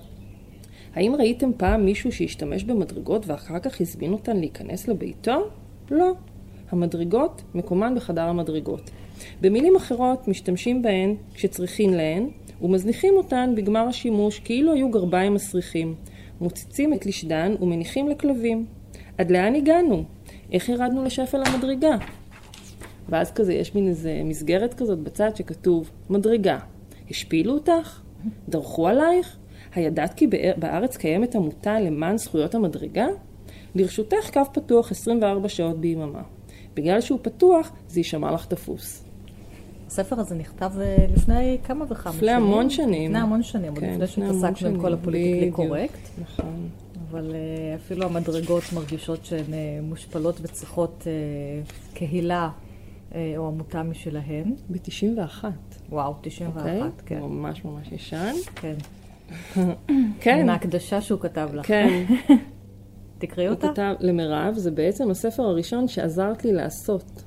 האם 0.95 1.15
ראיתם 1.15 1.51
פעם 1.57 1.85
מישהו 1.85 2.11
שהשתמש 2.11 2.63
במדרגות 2.63 3.27
ואחר 3.27 3.59
כך 3.59 3.81
הזמין 3.81 4.13
אותן 4.13 4.37
להיכנס 4.37 4.87
לביתו? 4.87 5.49
לא. 5.91 6.13
המדרגות, 6.69 7.41
מקומן 7.55 7.95
בחדר 7.95 8.21
המדרגות. 8.21 8.91
במילים 9.41 9.75
אחרות, 9.75 10.27
משתמשים 10.27 10.81
בהן 10.81 11.15
כשצריכים 11.33 11.93
להן, 11.93 12.27
ומזניחים 12.61 13.13
אותן 13.17 13.53
בגמר 13.55 13.87
השימוש 13.87 14.39
כאילו 14.39 14.73
היו 14.73 14.89
גרביים 14.89 15.33
מסריחים. 15.33 15.95
מוצצים 16.41 16.93
את 16.93 17.05
לשדן 17.05 17.55
ומניחים 17.61 18.09
לכלבים. 18.09 18.65
עד 19.17 19.31
לאן 19.31 19.55
הגענו? 19.55 20.03
איך 20.51 20.69
ירדנו 20.69 21.03
לשפל 21.03 21.41
המדרגה? 21.45 21.95
ואז 23.09 23.31
כזה 23.31 23.53
יש 23.53 23.75
מין 23.75 23.87
איזה 23.87 24.21
מסגרת 24.25 24.73
כזאת 24.73 24.99
בצד 24.99 25.35
שכתוב 25.35 25.89
מדרגה. 26.09 26.59
השפילו 27.09 27.53
אותך? 27.53 28.01
דרכו 28.49 28.87
עלייך? 28.87 29.37
הידעת 29.75 30.13
כי 30.13 30.27
באר- 30.27 30.53
בארץ 30.57 30.97
קיימת 30.97 31.35
עמותה 31.35 31.79
למען 31.79 32.17
זכויות 32.17 32.55
המדרגה? 32.55 33.07
לרשותך 33.75 34.29
קו 34.33 34.41
פתוח 34.53 34.91
24 34.91 35.49
שעות 35.49 35.79
ביממה. 35.81 36.21
בגלל 36.75 37.01
שהוא 37.01 37.19
פתוח, 37.21 37.71
זה 37.87 37.99
יישמע 37.99 38.31
לך 38.31 38.45
תפוס. 38.45 39.03
הספר 39.87 40.19
הזה 40.19 40.35
נכתב 40.35 40.71
אה, 40.81 40.95
לפני 41.15 41.57
כמה 41.63 41.85
וכמה 41.89 42.13
שנים. 42.13 42.17
לפני 42.17 42.31
המון 42.31 42.69
שנים. 42.69 43.11
לפני 43.11 43.23
המון 43.23 43.43
שנים, 43.43 43.71
עוד 43.71 43.79
כן, 43.79 43.99
לפני 44.01 44.03
לפני 44.25 44.39
שהתעסקנו 44.41 44.69
עם 44.69 44.81
כל 44.81 44.93
הפוליטיקלי. 44.93 45.51
קורקט. 45.51 46.09
נכון. 46.21 46.69
אבל 47.13 47.35
אה, 47.35 47.75
אפילו 47.75 48.05
המדרגות 48.05 48.63
מרגישות 48.73 49.25
שהן 49.25 49.53
אה, 49.53 49.79
מושפלות 49.81 50.35
וצריכות 50.41 51.03
אה, 51.07 51.13
קהילה 51.93 52.49
או 53.37 53.47
עמותה 53.47 53.83
משלהן. 53.83 54.55
ב-91. 54.69 55.45
וואו, 55.89 56.13
91, 56.21 56.57
אוקיי? 56.57 56.81
כן. 57.05 57.19
ממש 57.19 57.65
ממש 57.65 57.91
ישן. 57.91 58.33
כן. 58.55 58.73
כן. 60.21 60.43
מן 60.43 60.49
ההקדשה 60.49 61.01
שהוא 61.01 61.19
כתב 61.19 61.49
לך. 61.53 61.67
כן. 61.67 62.03
תקראי 63.19 63.47
הוא 63.47 63.55
אותה. 63.55 63.67
כתב 63.67 63.93
למירב, 63.99 64.53
זה 64.55 64.71
בעצם 64.71 65.11
הספר 65.11 65.43
הראשון 65.43 65.87
שעזרת 65.87 66.45
לי 66.45 66.53
לעשות. 66.53 67.23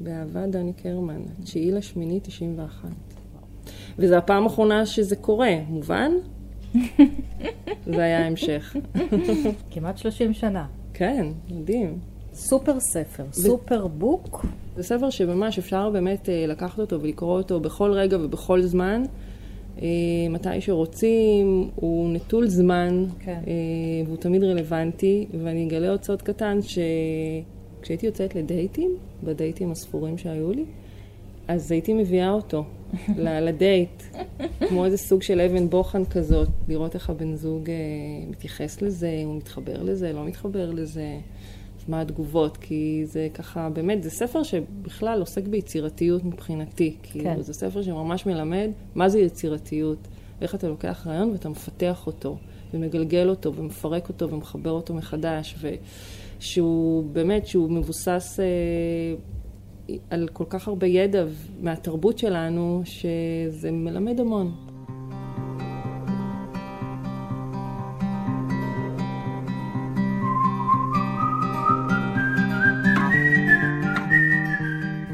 באהבה 0.00 0.46
דני 0.46 0.72
קרמן, 0.72 1.22
9 1.44 1.60
לשמיני 1.60 2.20
91. 2.22 2.88
וזו 3.98 4.14
הפעם 4.14 4.42
האחרונה 4.42 4.86
שזה 4.86 5.16
קורה, 5.16 5.54
מובן? 5.68 6.12
זה 7.86 8.02
היה 8.02 8.24
ההמשך. 8.24 8.76
כמעט 9.70 9.98
30 9.98 10.34
שנה. 10.34 10.66
כן, 10.94 11.26
מדהים. 11.50 11.98
סופר 12.34 12.80
ספר, 12.80 13.24
סופר 13.32 13.86
בוק. 13.86 14.46
זה 14.76 14.82
ספר 14.82 15.10
שממש 15.10 15.58
אפשר 15.58 15.90
באמת 15.90 16.28
אה, 16.28 16.46
לקחת 16.46 16.78
אותו 16.78 17.00
ולקרוא 17.00 17.36
אותו 17.38 17.60
בכל 17.60 17.92
רגע 17.92 18.16
ובכל 18.20 18.62
זמן. 18.62 19.02
אה, 19.82 19.88
מתי 20.30 20.60
שרוצים, 20.60 21.70
הוא 21.74 22.10
נטול 22.10 22.46
זמן, 22.46 23.04
כן. 23.18 23.40
אה, 23.46 23.52
והוא 24.06 24.16
תמיד 24.16 24.44
רלוונטי, 24.44 25.26
ואני 25.44 25.66
אגלה 25.66 25.90
עוד 25.90 26.02
סוד 26.02 26.22
קטן, 26.22 26.58
שכשהייתי 26.62 28.06
יוצאת 28.06 28.34
לדייטים, 28.34 28.90
בדייטים 29.24 29.72
הספורים 29.72 30.18
שהיו 30.18 30.52
לי, 30.52 30.64
אז 31.48 31.72
הייתי 31.72 31.92
מביאה 31.92 32.30
אותו 32.30 32.64
לדייט, 33.18 34.02
כמו 34.68 34.84
איזה 34.84 34.96
סוג 34.96 35.22
של 35.22 35.40
אבן 35.40 35.70
בוחן 35.70 36.04
כזאת, 36.04 36.48
לראות 36.68 36.94
איך 36.94 37.10
הבן 37.10 37.34
זוג 37.36 37.70
אה, 37.70 37.74
מתייחס 38.30 38.82
לזה, 38.82 39.10
אם 39.22 39.28
הוא 39.28 39.36
מתחבר 39.36 39.82
לזה, 39.82 40.12
לא 40.12 40.24
מתחבר 40.24 40.70
לזה, 40.70 41.18
מה 41.88 42.00
התגובות, 42.00 42.56
כי 42.56 43.02
זה 43.04 43.28
ככה, 43.34 43.68
באמת, 43.68 44.02
זה 44.02 44.10
ספר 44.10 44.42
שבכלל 44.42 45.20
עוסק 45.20 45.48
ביצירתיות 45.48 46.24
מבחינתי. 46.24 46.96
כאילו, 47.02 47.24
כן. 47.24 47.42
זה 47.42 47.54
ספר 47.54 47.82
שממש 47.82 48.26
מלמד 48.26 48.70
מה 48.94 49.08
זה 49.08 49.18
יצירתיות, 49.18 49.98
איך 50.40 50.54
אתה 50.54 50.68
לוקח 50.68 51.06
רעיון 51.06 51.30
ואתה 51.30 51.48
מפתח 51.48 52.06
אותו, 52.06 52.36
ומגלגל 52.74 53.28
אותו, 53.28 53.54
ומפרק 53.54 54.08
אותו, 54.08 54.30
ומחבר 54.30 54.70
אותו 54.70 54.94
מחדש, 54.94 55.54
ושהוא 56.40 57.04
באמת, 57.12 57.46
שהוא 57.46 57.70
מבוסס 57.70 58.40
אה, 58.40 58.44
על 60.10 60.28
כל 60.32 60.44
כך 60.48 60.68
הרבה 60.68 60.86
ידע 60.86 61.24
מהתרבות 61.60 62.18
שלנו, 62.18 62.82
שזה 62.84 63.70
מלמד 63.70 64.20
המון. 64.20 64.52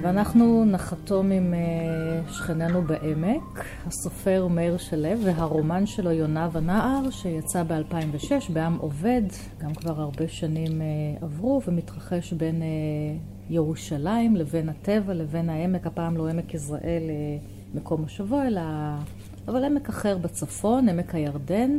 ואנחנו 0.03 0.64
נחתום 0.64 1.31
עם 1.31 1.55
אה, 1.55 2.33
שכנינו 2.33 2.83
בעמק, 2.83 3.64
הסופר 3.87 4.47
מאיר 4.47 4.77
שלו 4.77 5.09
והרומן 5.25 5.87
שלו 5.87 6.11
יונה 6.11 6.49
ונער, 6.53 7.11
שיצא 7.11 7.62
ב-2006 7.62 8.53
בעם 8.53 8.77
עובד, 8.77 9.23
גם 9.59 9.75
כבר 9.75 10.01
הרבה 10.01 10.29
שנים 10.29 10.83
אה, 10.83 10.87
עברו, 11.21 11.61
ומתרחש 11.66 12.33
בין 12.33 12.62
אה, 12.62 12.68
ירושלים 13.51 14.37
לבין 14.37 14.69
הטבע 14.69 15.15
לבין 15.15 15.51
העמק, 15.51 15.87
הפעם 15.87 16.17
לא 16.17 16.29
עמק 16.29 16.55
יזרעאל 16.55 17.03
אה, 17.11 17.39
מקום 17.75 18.01
מושבו, 18.01 18.43
אלא... 18.43 18.61
אבל 19.49 19.65
עמק 19.65 19.89
אחר 19.89 20.19
בצפון, 20.19 20.89
עמק 20.89 21.15
הירדן. 21.15 21.79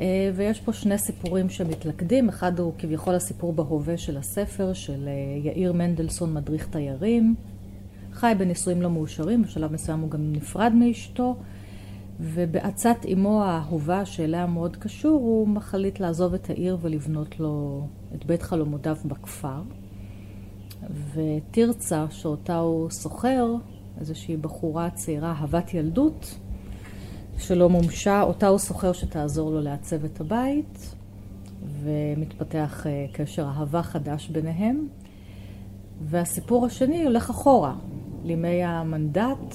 אה, 0.00 0.30
ויש 0.34 0.60
פה 0.60 0.72
שני 0.72 0.98
סיפורים 0.98 1.50
שמתלכדים, 1.50 2.28
אחד 2.28 2.58
הוא 2.58 2.72
כביכול 2.78 3.14
הסיפור 3.14 3.52
בהווה 3.52 3.96
של 3.96 4.16
הספר 4.16 4.72
של 4.72 5.08
אה, 5.08 5.12
יאיר 5.44 5.72
מנדלסון, 5.72 6.34
מדריך 6.34 6.66
תיירים. 6.66 7.34
חי 8.12 8.32
בנישואים 8.38 8.82
לא 8.82 8.90
מאושרים, 8.90 9.42
בשלב 9.42 9.72
מסוים 9.72 10.00
הוא 10.00 10.10
גם 10.10 10.32
נפרד 10.32 10.72
מאשתו, 10.74 11.36
ובעצת 12.20 12.96
אמו 13.12 13.44
האהובה, 13.44 14.04
שאליה 14.04 14.46
מאוד 14.46 14.76
קשור, 14.76 15.20
הוא 15.20 15.48
מחליט 15.48 16.00
לעזוב 16.00 16.34
את 16.34 16.50
העיר 16.50 16.78
ולבנות 16.80 17.40
לו 17.40 17.86
את 18.14 18.26
בית 18.26 18.42
חלומותיו 18.42 18.96
בכפר. 19.04 19.62
ותרצה, 21.14 22.06
שאותה 22.10 22.58
הוא 22.58 22.90
סוחר, 22.90 23.54
איזושהי 24.00 24.36
בחורה 24.36 24.90
צעירה, 24.90 25.34
אהבת 25.40 25.74
ילדות, 25.74 26.38
שלא 27.38 27.68
מומשה, 27.68 28.22
אותה 28.22 28.48
הוא 28.48 28.58
סוחר 28.58 28.92
שתעזור 28.92 29.50
לו 29.50 29.60
לעצב 29.60 30.04
את 30.04 30.20
הבית, 30.20 30.94
ומתפתח 31.82 32.86
אה, 32.86 33.06
קשר 33.12 33.42
אהבה 33.42 33.82
חדש 33.82 34.28
ביניהם. 34.28 34.88
והסיפור 36.00 36.66
השני 36.66 37.04
הולך 37.04 37.30
אחורה, 37.30 37.74
לימי 38.24 38.64
המנדט 38.64 39.54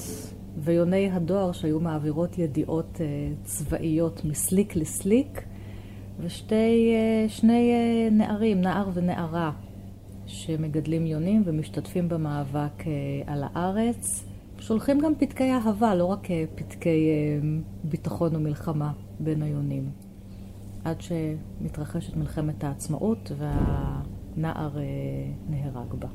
ויוני 0.57 1.11
הדואר 1.11 1.51
שהיו 1.51 1.79
מעבירות 1.79 2.37
ידיעות 2.37 3.01
אה, 3.01 3.05
צבאיות 3.43 4.25
מסליק 4.25 4.75
לסליק, 4.75 5.43
ושתי, 6.19 6.93
אה, 6.93 7.29
שני 7.29 7.71
אה, 7.71 8.09
נערים, 8.11 8.61
נער 8.61 8.89
ונערה, 8.93 9.51
שמגדלים 10.27 11.05
יונים 11.05 11.43
ומשתתפים 11.45 12.09
במאבק 12.09 12.87
אה, 12.87 12.91
על 13.33 13.43
הארץ. 13.53 14.25
שולחים 14.59 14.99
גם 14.99 15.15
פתקי 15.15 15.51
אהבה, 15.51 15.95
לא 15.95 16.05
רק 16.05 16.31
אה, 16.31 16.43
פתקי 16.55 17.09
אה, 17.09 17.49
ביטחון 17.83 18.35
ומלחמה 18.35 18.91
בין 19.19 19.41
היונים. 19.41 19.89
עד 20.83 21.01
שמתרחשת 21.01 22.15
מלחמת 22.15 22.63
העצמאות 22.63 23.31
והנער 23.37 24.77
נהרג 25.49 25.93
בה. 25.99 26.07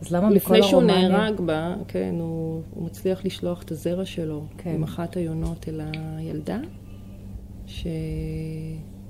אז 0.00 0.12
למה 0.12 0.26
מכל 0.26 0.36
לפני 0.36 0.62
שהוא 0.62 0.82
הרומנים... 0.82 1.12
נהרג 1.12 1.40
בה, 1.40 1.74
כן, 1.88 2.14
הוא, 2.18 2.62
הוא 2.70 2.86
מצליח 2.86 3.24
לשלוח 3.24 3.62
את 3.62 3.70
הזרע 3.70 4.04
שלו 4.04 4.44
כן. 4.58 4.70
עם 4.70 4.82
אחת 4.82 5.16
היונות 5.16 5.68
אל 5.68 5.80
הילדה, 6.16 6.58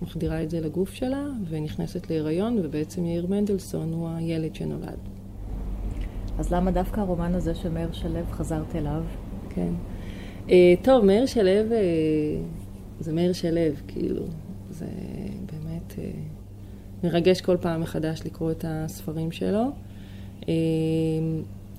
שמחדירה 0.01 0.43
את 0.43 0.51
זה 0.51 0.61
לגוף 0.61 0.95
שלה, 0.95 1.27
ונכנסת 1.49 2.11
להיריון, 2.11 2.59
ובעצם 2.63 3.07
יאיר 3.07 3.27
מנדלסון 3.27 3.93
הוא 3.93 4.09
הילד 4.09 4.55
שנולד. 4.55 4.99
אז 6.39 6.53
למה 6.53 6.71
דווקא 6.71 7.01
הרומן 7.01 7.35
הזה 7.35 7.55
של 7.55 7.69
מאיר 7.69 7.93
שלו 7.93 8.21
חזרת 8.31 8.77
אליו? 8.77 9.03
כן. 9.51 9.73
Uh, 10.47 10.51
טוב, 10.83 11.05
מאיר 11.05 11.27
שלו, 11.27 11.51
uh, 11.71 11.75
זה 13.01 13.13
מאיר 13.13 13.33
שלו, 13.33 13.61
כאילו, 13.89 14.25
זה 14.71 14.87
באמת 15.53 15.93
uh, 15.93 17.05
מרגש 17.05 17.41
כל 17.41 17.57
פעם 17.61 17.81
מחדש 17.81 18.23
לקרוא 18.25 18.51
את 18.51 18.65
הספרים 18.69 19.33
שלו. 19.33 19.65
Uh, 20.41 20.47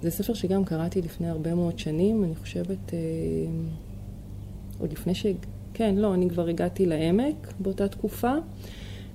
זה 0.02 0.12
ספר 0.12 0.34
שגם 0.34 0.66
קראתי 0.66 1.02
לפני 1.02 1.30
הרבה 1.30 1.56
מאוד 1.56 1.80
שנים, 1.80 2.24
אני 2.24 2.36
חושבת, 2.36 2.90
uh, 2.90 2.94
עוד 4.80 4.92
לפני 4.92 5.16
ש... 5.16 5.26
כן, 5.80 5.96
לא, 5.96 6.14
אני 6.14 6.30
כבר 6.30 6.48
הגעתי 6.48 6.86
לעמק 6.86 7.54
באותה 7.60 7.88
תקופה. 7.88 8.34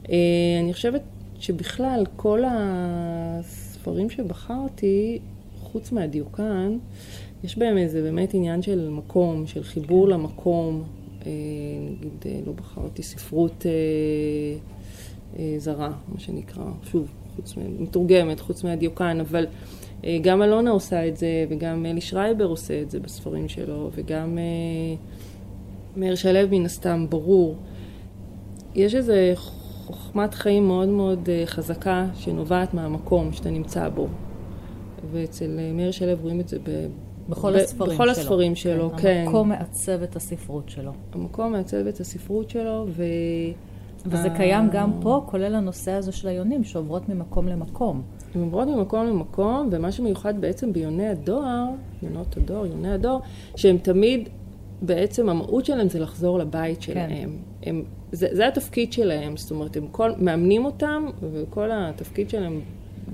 Uh, 0.05 0.09
אני 0.63 0.73
חושבת 0.73 1.03
שבכלל, 1.39 2.05
כל 2.17 2.43
הספרים 2.47 4.11
שבחרתי, 4.11 5.19
חוץ 5.59 5.93
מהדיוקן, 5.93 6.79
יש 7.45 7.59
בהם 7.59 7.79
איזה 7.79 8.03
באמת 8.03 8.35
עניין 8.35 8.63
של 8.63 8.89
מקום, 8.91 9.47
של 9.47 9.63
חיבור 9.63 10.09
למקום. 10.09 10.83
אה, 11.27 11.31
נגיד, 11.91 12.13
אה, 12.27 12.41
לא 12.47 12.53
בחרתי 12.53 13.03
ספרות 13.03 13.67
אה, 13.67 13.71
אה, 15.39 15.55
זרה, 15.59 15.93
מה 16.09 16.21
שנקרא, 16.21 16.65
שוב, 16.91 17.09
חוץ, 17.37 17.55
מתורגמת, 17.79 18.41
חוץ 18.41 18.65
מהדיוקן, 18.65 19.21
אבל 19.21 19.47
אה, 20.05 20.19
גם 20.23 20.43
אלונה 20.43 20.71
עושה 20.71 21.09
את 21.09 21.17
זה, 21.17 21.47
וגם 21.49 21.87
אלי 21.87 22.01
שרייבר 22.01 22.47
עושה 22.47 22.83
את 22.83 22.91
זה 22.91 23.01
בספרים 23.01 23.49
שלו, 23.49 23.91
וגם 23.95 24.39
אה, 24.39 24.97
מאיר 25.97 26.15
שלו 26.15 26.49
מן 26.51 26.65
הסתם, 26.65 27.07
ברור. 27.09 27.57
יש 28.75 28.95
איזה 28.95 29.33
חוכמת 29.87 30.35
חיים 30.35 30.67
מאוד 30.67 30.89
מאוד 30.89 31.29
אה, 31.29 31.43
חזקה 31.47 32.07
שנובעת 32.15 32.75
מהמקום 32.75 33.33
שאתה 33.33 33.51
נמצא 33.51 33.89
בו. 33.89 34.09
ואצל 35.13 35.59
אה, 35.59 35.73
מאיר 35.73 35.91
שלו 35.91 36.13
רואים 36.23 36.41
את 36.41 36.49
זה 36.49 36.59
ב... 36.59 36.87
בכל 37.29 37.53
ב- 37.53 37.57
הספרים 37.57 37.91
שלו. 37.91 37.95
בכל 37.95 38.11
הספרים 38.11 38.55
שלו, 38.55 38.91
כן. 38.97 39.25
המקום 39.27 39.49
מעצב 39.49 40.03
את 40.03 40.17
הספרות 40.17 40.69
שלו. 40.69 40.93
המקום 41.13 41.53
מעצב 41.53 41.87
את 41.87 42.01
הספרות 42.01 42.51
שלו, 42.51 42.87
ו... 42.89 43.05
וזה 44.07 44.29
אה, 44.29 44.37
קיים 44.37 44.71
גם 44.73 44.93
פה, 45.01 45.23
כולל 45.27 45.55
הנושא 45.55 45.91
הזה 45.91 46.13
של 46.13 46.29
היונים 46.29 46.65
שעוברות 46.65 47.09
ממקום 47.09 47.49
למקום. 47.49 48.03
הן 48.35 48.41
עוברות 48.41 48.69
ממקום 48.69 49.07
למקום, 49.07 49.69
ומה 49.73 49.93
שמיוחד 49.93 50.41
בעצם 50.41 50.73
ביוני 50.73 51.09
הדואר, 51.09 51.67
יונות 52.03 52.37
הדואר, 52.37 52.67
יוני 52.67 52.93
הדואר, 52.93 53.19
שהם 53.57 53.79
תמיד, 53.79 54.29
בעצם 54.87 55.29
המהות 55.29 55.65
שלהם 55.65 55.89
זה 55.89 56.01
לחזור 56.01 56.39
לבית 56.39 56.83
שלהם. 56.83 57.37
הם, 57.63 57.83
זה, 58.13 58.29
זה 58.33 58.49
התפקיד 58.49 58.93
שלהם, 58.93 59.37
זאת 59.37 59.51
אומרת, 59.51 59.77
הם 59.77 59.87
כל, 59.91 60.11
מאמנים 60.19 60.65
אותם, 60.65 61.07
וכל 61.33 61.69
התפקיד 61.73 62.31
שלהם... 62.31 62.61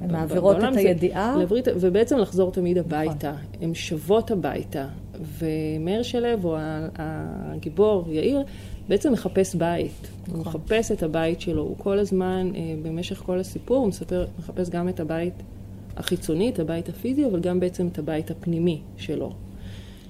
הן 0.03 0.13
מעבירות 0.13 0.57
את 0.57 0.77
הידיעה. 0.77 1.43
נכון. 1.45 1.59
את- 1.59 1.69
ובעצם 1.81 2.19
לחזור 2.19 2.53
תמיד 2.53 2.79
הביתה. 2.79 3.33
הן 3.61 3.75
שבות 3.75 4.31
הביתה. 4.31 4.87
ומאיר 5.39 6.03
שלו, 6.03 6.29
או 6.45 6.57
הגיבור, 6.99 8.05
יאיר, 8.11 8.43
בעצם 8.89 9.13
מחפש 9.13 9.55
בית. 9.55 9.93
הוא 10.29 10.39
נכון. 10.39 10.61
מחפש 10.61 10.93
את 10.93 11.03
הבית 11.03 11.41
שלו. 11.41 11.63
הוא 11.63 11.75
כל 11.79 11.99
הזמן, 11.99 12.51
אה, 12.55 12.61
במשך 12.83 13.17
כל 13.27 13.39
הסיפור, 13.39 13.77
הוא 13.77 13.89
מספר, 13.89 14.27
מחפש 14.39 14.71
גם 14.71 14.89
את 14.89 15.01
הבית 15.01 15.35
החיצוני, 15.97 16.51
את 16.51 16.59
הבית 16.59 16.89
הפיזי, 16.89 17.27
אבל 17.27 17.41
גם 17.41 17.61
בעצם 17.61 17.87
את 17.87 17.99
הבית 17.99 18.31
הפנימי 18.31 18.81
שלו. 18.97 19.33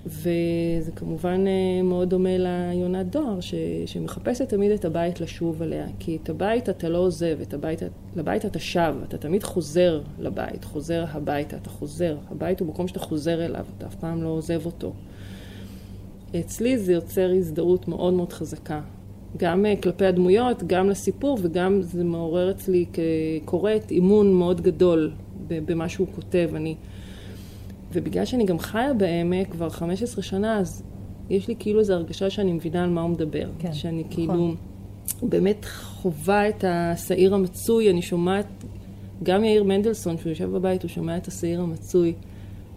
וזה 0.07 0.93
כמובן 0.97 1.47
אה, 1.47 1.83
מאוד 1.83 2.11
דומה 2.11 2.39
ליונת 2.39 3.07
דואר, 3.07 3.41
ש, 3.41 3.55
שמחפשת 3.87 4.49
תמיד 4.49 4.71
את 4.71 4.85
הבית 4.85 5.21
לשוב 5.21 5.63
אליה. 5.63 5.87
כי 5.99 6.19
את 6.23 6.31
הבית 6.31 6.69
אתה 6.69 6.89
לא 6.89 6.99
עוזב, 6.99 7.39
את 7.43 7.55
הבית, 7.55 7.83
לבית 8.17 8.47
אתה 8.47 8.59
שב, 8.59 8.95
אתה 9.09 9.19
תמיד 9.19 9.43
חוזר 9.43 10.01
לבית, 10.19 10.65
חוזר 10.65 11.05
הביתה, 11.09 11.57
אתה 11.57 11.71
חוזר. 11.71 12.17
הבית 12.31 12.61
הוא 12.61 12.69
מקום 12.69 12.89
שאתה 12.89 12.99
חוזר 12.99 13.45
אליו, 13.45 13.65
אתה 13.79 13.87
אף 13.87 13.95
פעם 13.95 14.23
לא 14.23 14.29
עוזב 14.29 14.67
אותו. 14.67 14.93
אצלי 16.41 16.79
זה 16.79 16.93
יוצר 16.93 17.31
הזדהות 17.37 17.89
מאוד 17.89 18.15
מאוד 18.15 18.33
חזקה. 18.33 18.81
גם 19.37 19.67
אה, 19.67 19.75
כלפי 19.83 20.07
הדמויות, 20.07 20.63
גם 20.67 20.91
לסיפור, 20.91 21.39
וגם 21.43 21.83
זה 21.83 22.05
מעורר 22.05 22.51
אצלי 22.51 22.87
כקוראת 22.93 23.91
אימון 23.91 24.35
מאוד 24.35 24.61
גדול 24.61 25.13
במה 25.49 25.89
שהוא 25.89 26.07
כותב. 26.15 26.51
אני... 26.55 26.75
ובגלל 27.93 28.25
שאני 28.25 28.45
גם 28.45 28.59
חיה 28.59 28.95
בעמק 28.95 29.51
כבר 29.51 29.69
15 29.69 30.23
שנה, 30.23 30.59
אז 30.59 30.83
יש 31.31 31.49
לי 31.49 31.55
כאילו 31.59 31.81
איזו 31.81 31.95
הרגשה 31.95 32.31
שאני 32.31 32.53
מבינה 32.53 32.85
על 32.85 32.91
מה 32.91 33.01
הוא 33.01 33.11
מדבר. 33.11 33.51
כן, 33.59 33.73
שאני 33.73 34.01
נכון. 34.01 34.13
כאילו 34.13 34.55
באמת 35.23 35.65
חווה 35.65 36.49
את 36.49 36.65
השעיר 36.69 37.35
המצוי, 37.35 37.91
אני 37.91 38.03
שומעת, 38.03 38.47
גם 39.23 39.45
יאיר 39.45 39.65
מנדלסון, 39.65 40.17
כשהוא 40.17 40.31
יושב 40.31 40.51
בבית, 40.51 40.83
הוא 40.83 40.89
שומע 40.89 41.17
את 41.17 41.29
השעיר 41.29 41.61
המצוי 41.61 42.15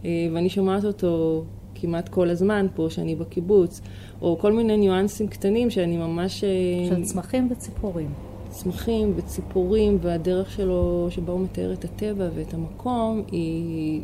אה, 0.05 0.27
ואני 0.33 0.49
שומעת 0.49 0.85
אותו 0.85 1.43
כמעט 1.75 2.09
כל 2.09 2.29
הזמן 2.29 2.67
פה, 2.75 2.87
שאני 2.89 3.15
בקיבוץ, 3.15 3.81
או 4.21 4.37
כל 4.39 4.53
מיני 4.53 4.77
ניואנסים 4.77 5.27
קטנים 5.27 5.69
שאני 5.69 5.97
ממש... 5.97 6.43
אה, 6.43 6.49
של 6.89 7.03
צמחים 7.03 7.47
וציפורים. 7.51 8.09
צמחים 8.49 9.13
וציפורים, 9.15 9.97
והדרך 10.01 10.51
שלו, 10.51 11.07
שבה 11.09 11.33
הוא 11.33 11.41
מתאר 11.41 11.73
את 11.73 11.85
הטבע 11.85 12.29
ואת 12.35 12.53
המקום, 12.53 13.23
היא 13.31 14.01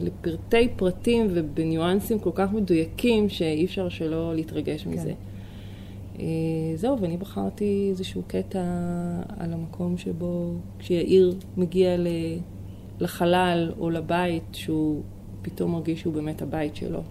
לפרטי 0.00 0.68
פרטים 0.76 1.26
ובניואנסים 1.30 2.18
כל 2.18 2.30
כך 2.34 2.52
מדויקים, 2.52 3.28
שאי 3.28 3.64
אפשר 3.64 3.88
שלא 3.88 4.34
להתרגש 4.34 4.84
כן. 4.84 4.90
מזה. 4.90 5.12
אה, 6.18 6.24
זהו, 6.74 7.00
ואני 7.00 7.16
בחרתי 7.16 7.86
איזשהו 7.90 8.22
קטע 8.26 8.62
על 9.38 9.52
המקום 9.52 9.98
שבו, 9.98 10.54
כשיאיר 10.78 11.34
מגיע 11.56 11.96
לחלל 13.00 13.72
או 13.78 13.90
לבית, 13.90 14.44
שהוא 14.52 15.02
פתאום 15.42 15.72
מרגיש 15.72 16.00
שהוא 16.00 16.14
באמת 16.14 16.42
הבית 16.42 16.76
שלו. 16.76 17.02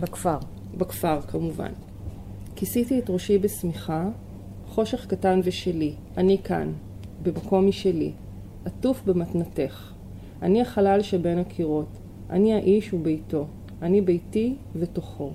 בכפר. 0.00 0.38
בכפר, 0.78 1.20
כמובן. 1.20 1.72
כיסיתי 2.56 2.98
את 2.98 3.10
ראשי 3.10 3.38
בשמיכה, 3.38 4.08
חושך 4.68 5.06
קטן 5.06 5.40
ושלי, 5.44 5.92
אני 6.16 6.38
כאן, 6.44 6.72
במקום 7.22 7.68
משלי, 7.68 8.12
עטוף 8.64 9.02
במתנתך. 9.06 9.92
אני 10.42 10.62
החלל 10.62 11.02
שבין 11.02 11.38
הקירות, 11.38 11.98
אני 12.30 12.54
האיש 12.54 12.94
וביתו, 12.94 13.46
אני 13.82 14.00
ביתי 14.00 14.54
ותוכו. 14.76 15.30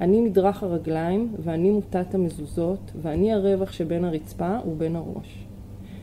אני 0.00 0.20
מדרך 0.20 0.62
הרגליים, 0.62 1.34
ואני 1.42 1.70
מוטת 1.70 2.14
המזוזות, 2.14 2.92
ואני 3.02 3.32
הרווח 3.32 3.72
שבין 3.72 4.04
הרצפה 4.04 4.58
ובין 4.68 4.96
הראש. 4.96 5.46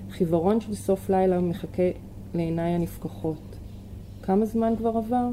חיוורון 0.09 0.61
של 0.61 0.75
סוף 0.75 1.09
לילה 1.09 1.39
מחכה 1.39 1.89
לעיניי 2.33 2.71
הנפקחות. 2.71 3.57
כמה 4.21 4.45
זמן 4.45 4.73
כבר 4.77 4.97
עבר? 4.97 5.29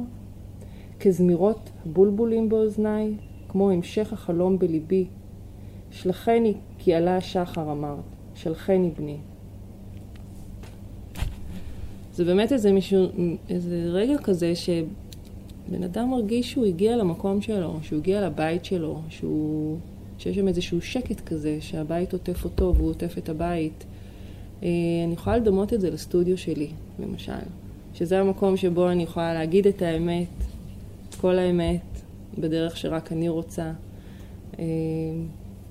כזמירות 1.01 1.71
הבולבולים 1.87 2.49
באוזניי, 2.49 3.15
כמו 3.49 3.71
המשך 3.71 4.13
החלום 4.13 4.59
בליבי. 4.59 5.07
שלחני 5.91 6.55
כי 6.79 6.95
עלה 6.95 7.17
השחר 7.17 7.73
אמרת, 7.73 7.99
שלחני 8.35 8.91
בני. 8.99 9.17
זה 12.19 12.25
באמת 12.25 12.53
איזה, 12.53 12.73
מישהו, 12.73 13.07
איזה 13.49 13.87
רגע 13.93 14.19
כזה 14.19 14.53
שבן 14.55 15.83
אדם 15.83 16.11
מרגיש 16.11 16.51
שהוא 16.51 16.67
הגיע 16.67 16.97
למקום 16.97 17.41
שלו, 17.41 17.79
שהוא 17.83 17.99
הגיע 17.99 18.27
לבית 18.27 18.65
שלו, 18.65 19.01
שהוא, 19.09 19.79
שיש 20.19 20.37
שם 20.37 20.49
איזשהו 20.49 20.81
שקט 20.81 21.21
כזה, 21.21 21.59
שהבית 21.61 22.13
עוטף 22.13 22.45
אותו 22.45 22.75
והוא 22.77 22.91
עוטף 22.91 23.19
את 23.19 23.29
הבית. 23.29 23.85
אה, 24.63 24.69
אני 25.05 25.13
יכולה 25.13 25.37
לדמות 25.37 25.73
את 25.73 25.81
זה 25.81 25.91
לסטודיו 25.91 26.39
שלי, 26.39 26.69
למשל. 26.99 27.33
שזה 27.95 28.21
המקום 28.21 28.57
שבו 28.57 28.91
אני 28.91 29.03
יכולה 29.03 29.35
להגיד 29.35 29.67
את 29.67 29.83
האמת, 29.83 30.35
כל 31.21 31.39
האמת, 31.39 32.01
בדרך 32.39 32.77
שרק 32.77 33.13
אני 33.13 33.29
רוצה, 33.29 33.73
אה, 34.59 34.65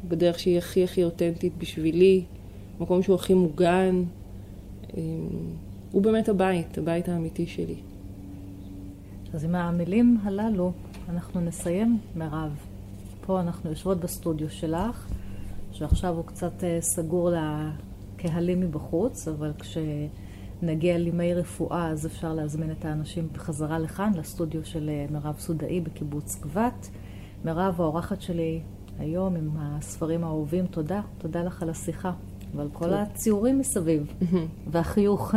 בדרך 0.08 0.40
שהיא 0.40 0.58
הכי 0.58 0.84
הכי 0.84 1.04
אותנטית 1.04 1.54
בשבילי, 1.58 2.24
מקום 2.80 3.04
שהוא 3.04 3.16
הכי 3.16 3.34
מוגן. 3.34 4.04
הוא 5.92 6.02
באמת 6.02 6.30
הבית, 6.30 6.78
הבית 6.78 7.10
האמיתי 7.10 7.48
שלי. 7.48 7.76
אז 9.34 9.44
עם 9.44 9.56
המילים 9.56 10.18
הללו 10.24 10.72
אנחנו 11.10 11.42
נסיים, 11.42 12.00
מירב. 12.16 12.52
פה 13.22 13.40
אנחנו 13.40 13.70
יושבות 13.70 14.00
בסטודיו 14.00 14.50
שלך, 14.50 15.08
שעכשיו 15.72 16.16
הוא 16.16 16.26
קצת 16.26 16.64
אה, 16.64 16.78
סגור 16.82 17.30
לקהלים 17.32 18.60
מבחוץ, 18.60 19.28
אבל 19.28 19.52
כשנגיע 19.60 20.98
לימי 20.98 21.34
רפואה 21.34 21.88
אז 21.88 22.06
אפשר 22.06 22.34
להזמין 22.34 22.72
את 22.72 22.86
האנשים 22.86 23.28
בחזרה 23.34 23.80
לכאן, 23.80 24.12
לסטודיו 24.16 24.66
של 24.66 24.90
אה, 24.90 25.06
מירב 25.12 25.36
סודאי 25.40 25.82
בקיבוץ 25.82 26.42
גבת. 26.42 26.90
מירב, 27.46 27.82
האורחת 27.82 28.22
שלי 28.22 28.62
היום 29.00 29.36
עם 29.36 29.50
הספרים 29.58 30.24
האהובים, 30.24 30.68
תודה. 30.68 31.02
תודה 31.18 31.44
לך 31.44 31.64
על 31.64 31.70
השיחה 31.70 32.12
ועל 32.56 32.70
כל. 32.74 32.94
הציורים 32.94 33.60
מסביב, 33.60 34.14
והחיוך. 34.72 35.36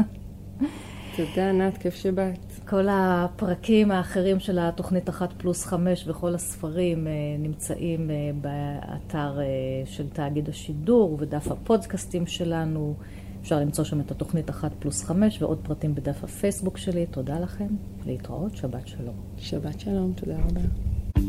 תודה, 1.16 1.50
ענת, 1.50 1.78
כיף 1.78 1.94
שבאת. 1.94 2.38
כל 2.68 2.86
הפרקים 2.90 3.90
האחרים 3.90 4.40
של 4.40 4.58
התוכנית 4.58 5.08
אחת 5.08 5.32
פלוס 5.32 5.64
חמש 5.64 6.04
וכל 6.08 6.34
הספרים 6.34 7.06
אה, 7.06 7.12
נמצאים 7.38 8.10
אה, 8.10 8.30
באתר 8.40 9.40
אה, 9.40 9.46
של 9.84 10.08
תאגיד 10.08 10.48
השידור 10.48 11.12
ובדף 11.12 11.50
הפודקאסטים 11.50 12.26
שלנו. 12.26 12.94
אפשר 13.40 13.60
למצוא 13.60 13.84
שם 13.84 14.00
את 14.00 14.10
התוכנית 14.10 14.50
אחת 14.50 14.70
פלוס 14.78 15.04
חמש 15.04 15.42
ועוד 15.42 15.58
פרטים 15.62 15.94
בדף 15.94 16.24
הפייסבוק 16.24 16.78
שלי. 16.78 17.06
תודה 17.06 17.40
לכם, 17.40 17.68
להתראות, 18.06 18.56
שבת 18.56 18.88
שלום. 18.88 19.14
שבת 19.38 19.80
שלום, 19.80 20.12
תודה 20.16 20.36
רבה. 20.36 20.60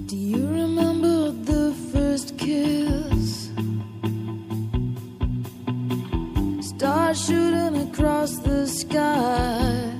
Do 0.07 0.15
you 0.33 0.45
remember 0.61 1.31
the 1.49 1.73
first 1.93 2.37
kiss? 2.37 3.30
Shooting 7.13 7.89
across 7.89 8.37
the 8.37 8.65
sky. 8.65 9.91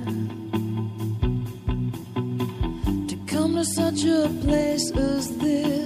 To 3.06 3.16
come 3.26 3.54
to 3.56 3.64
such 3.66 4.04
a 4.04 4.30
place 4.40 4.90
as 4.92 5.36
this. 5.36 5.81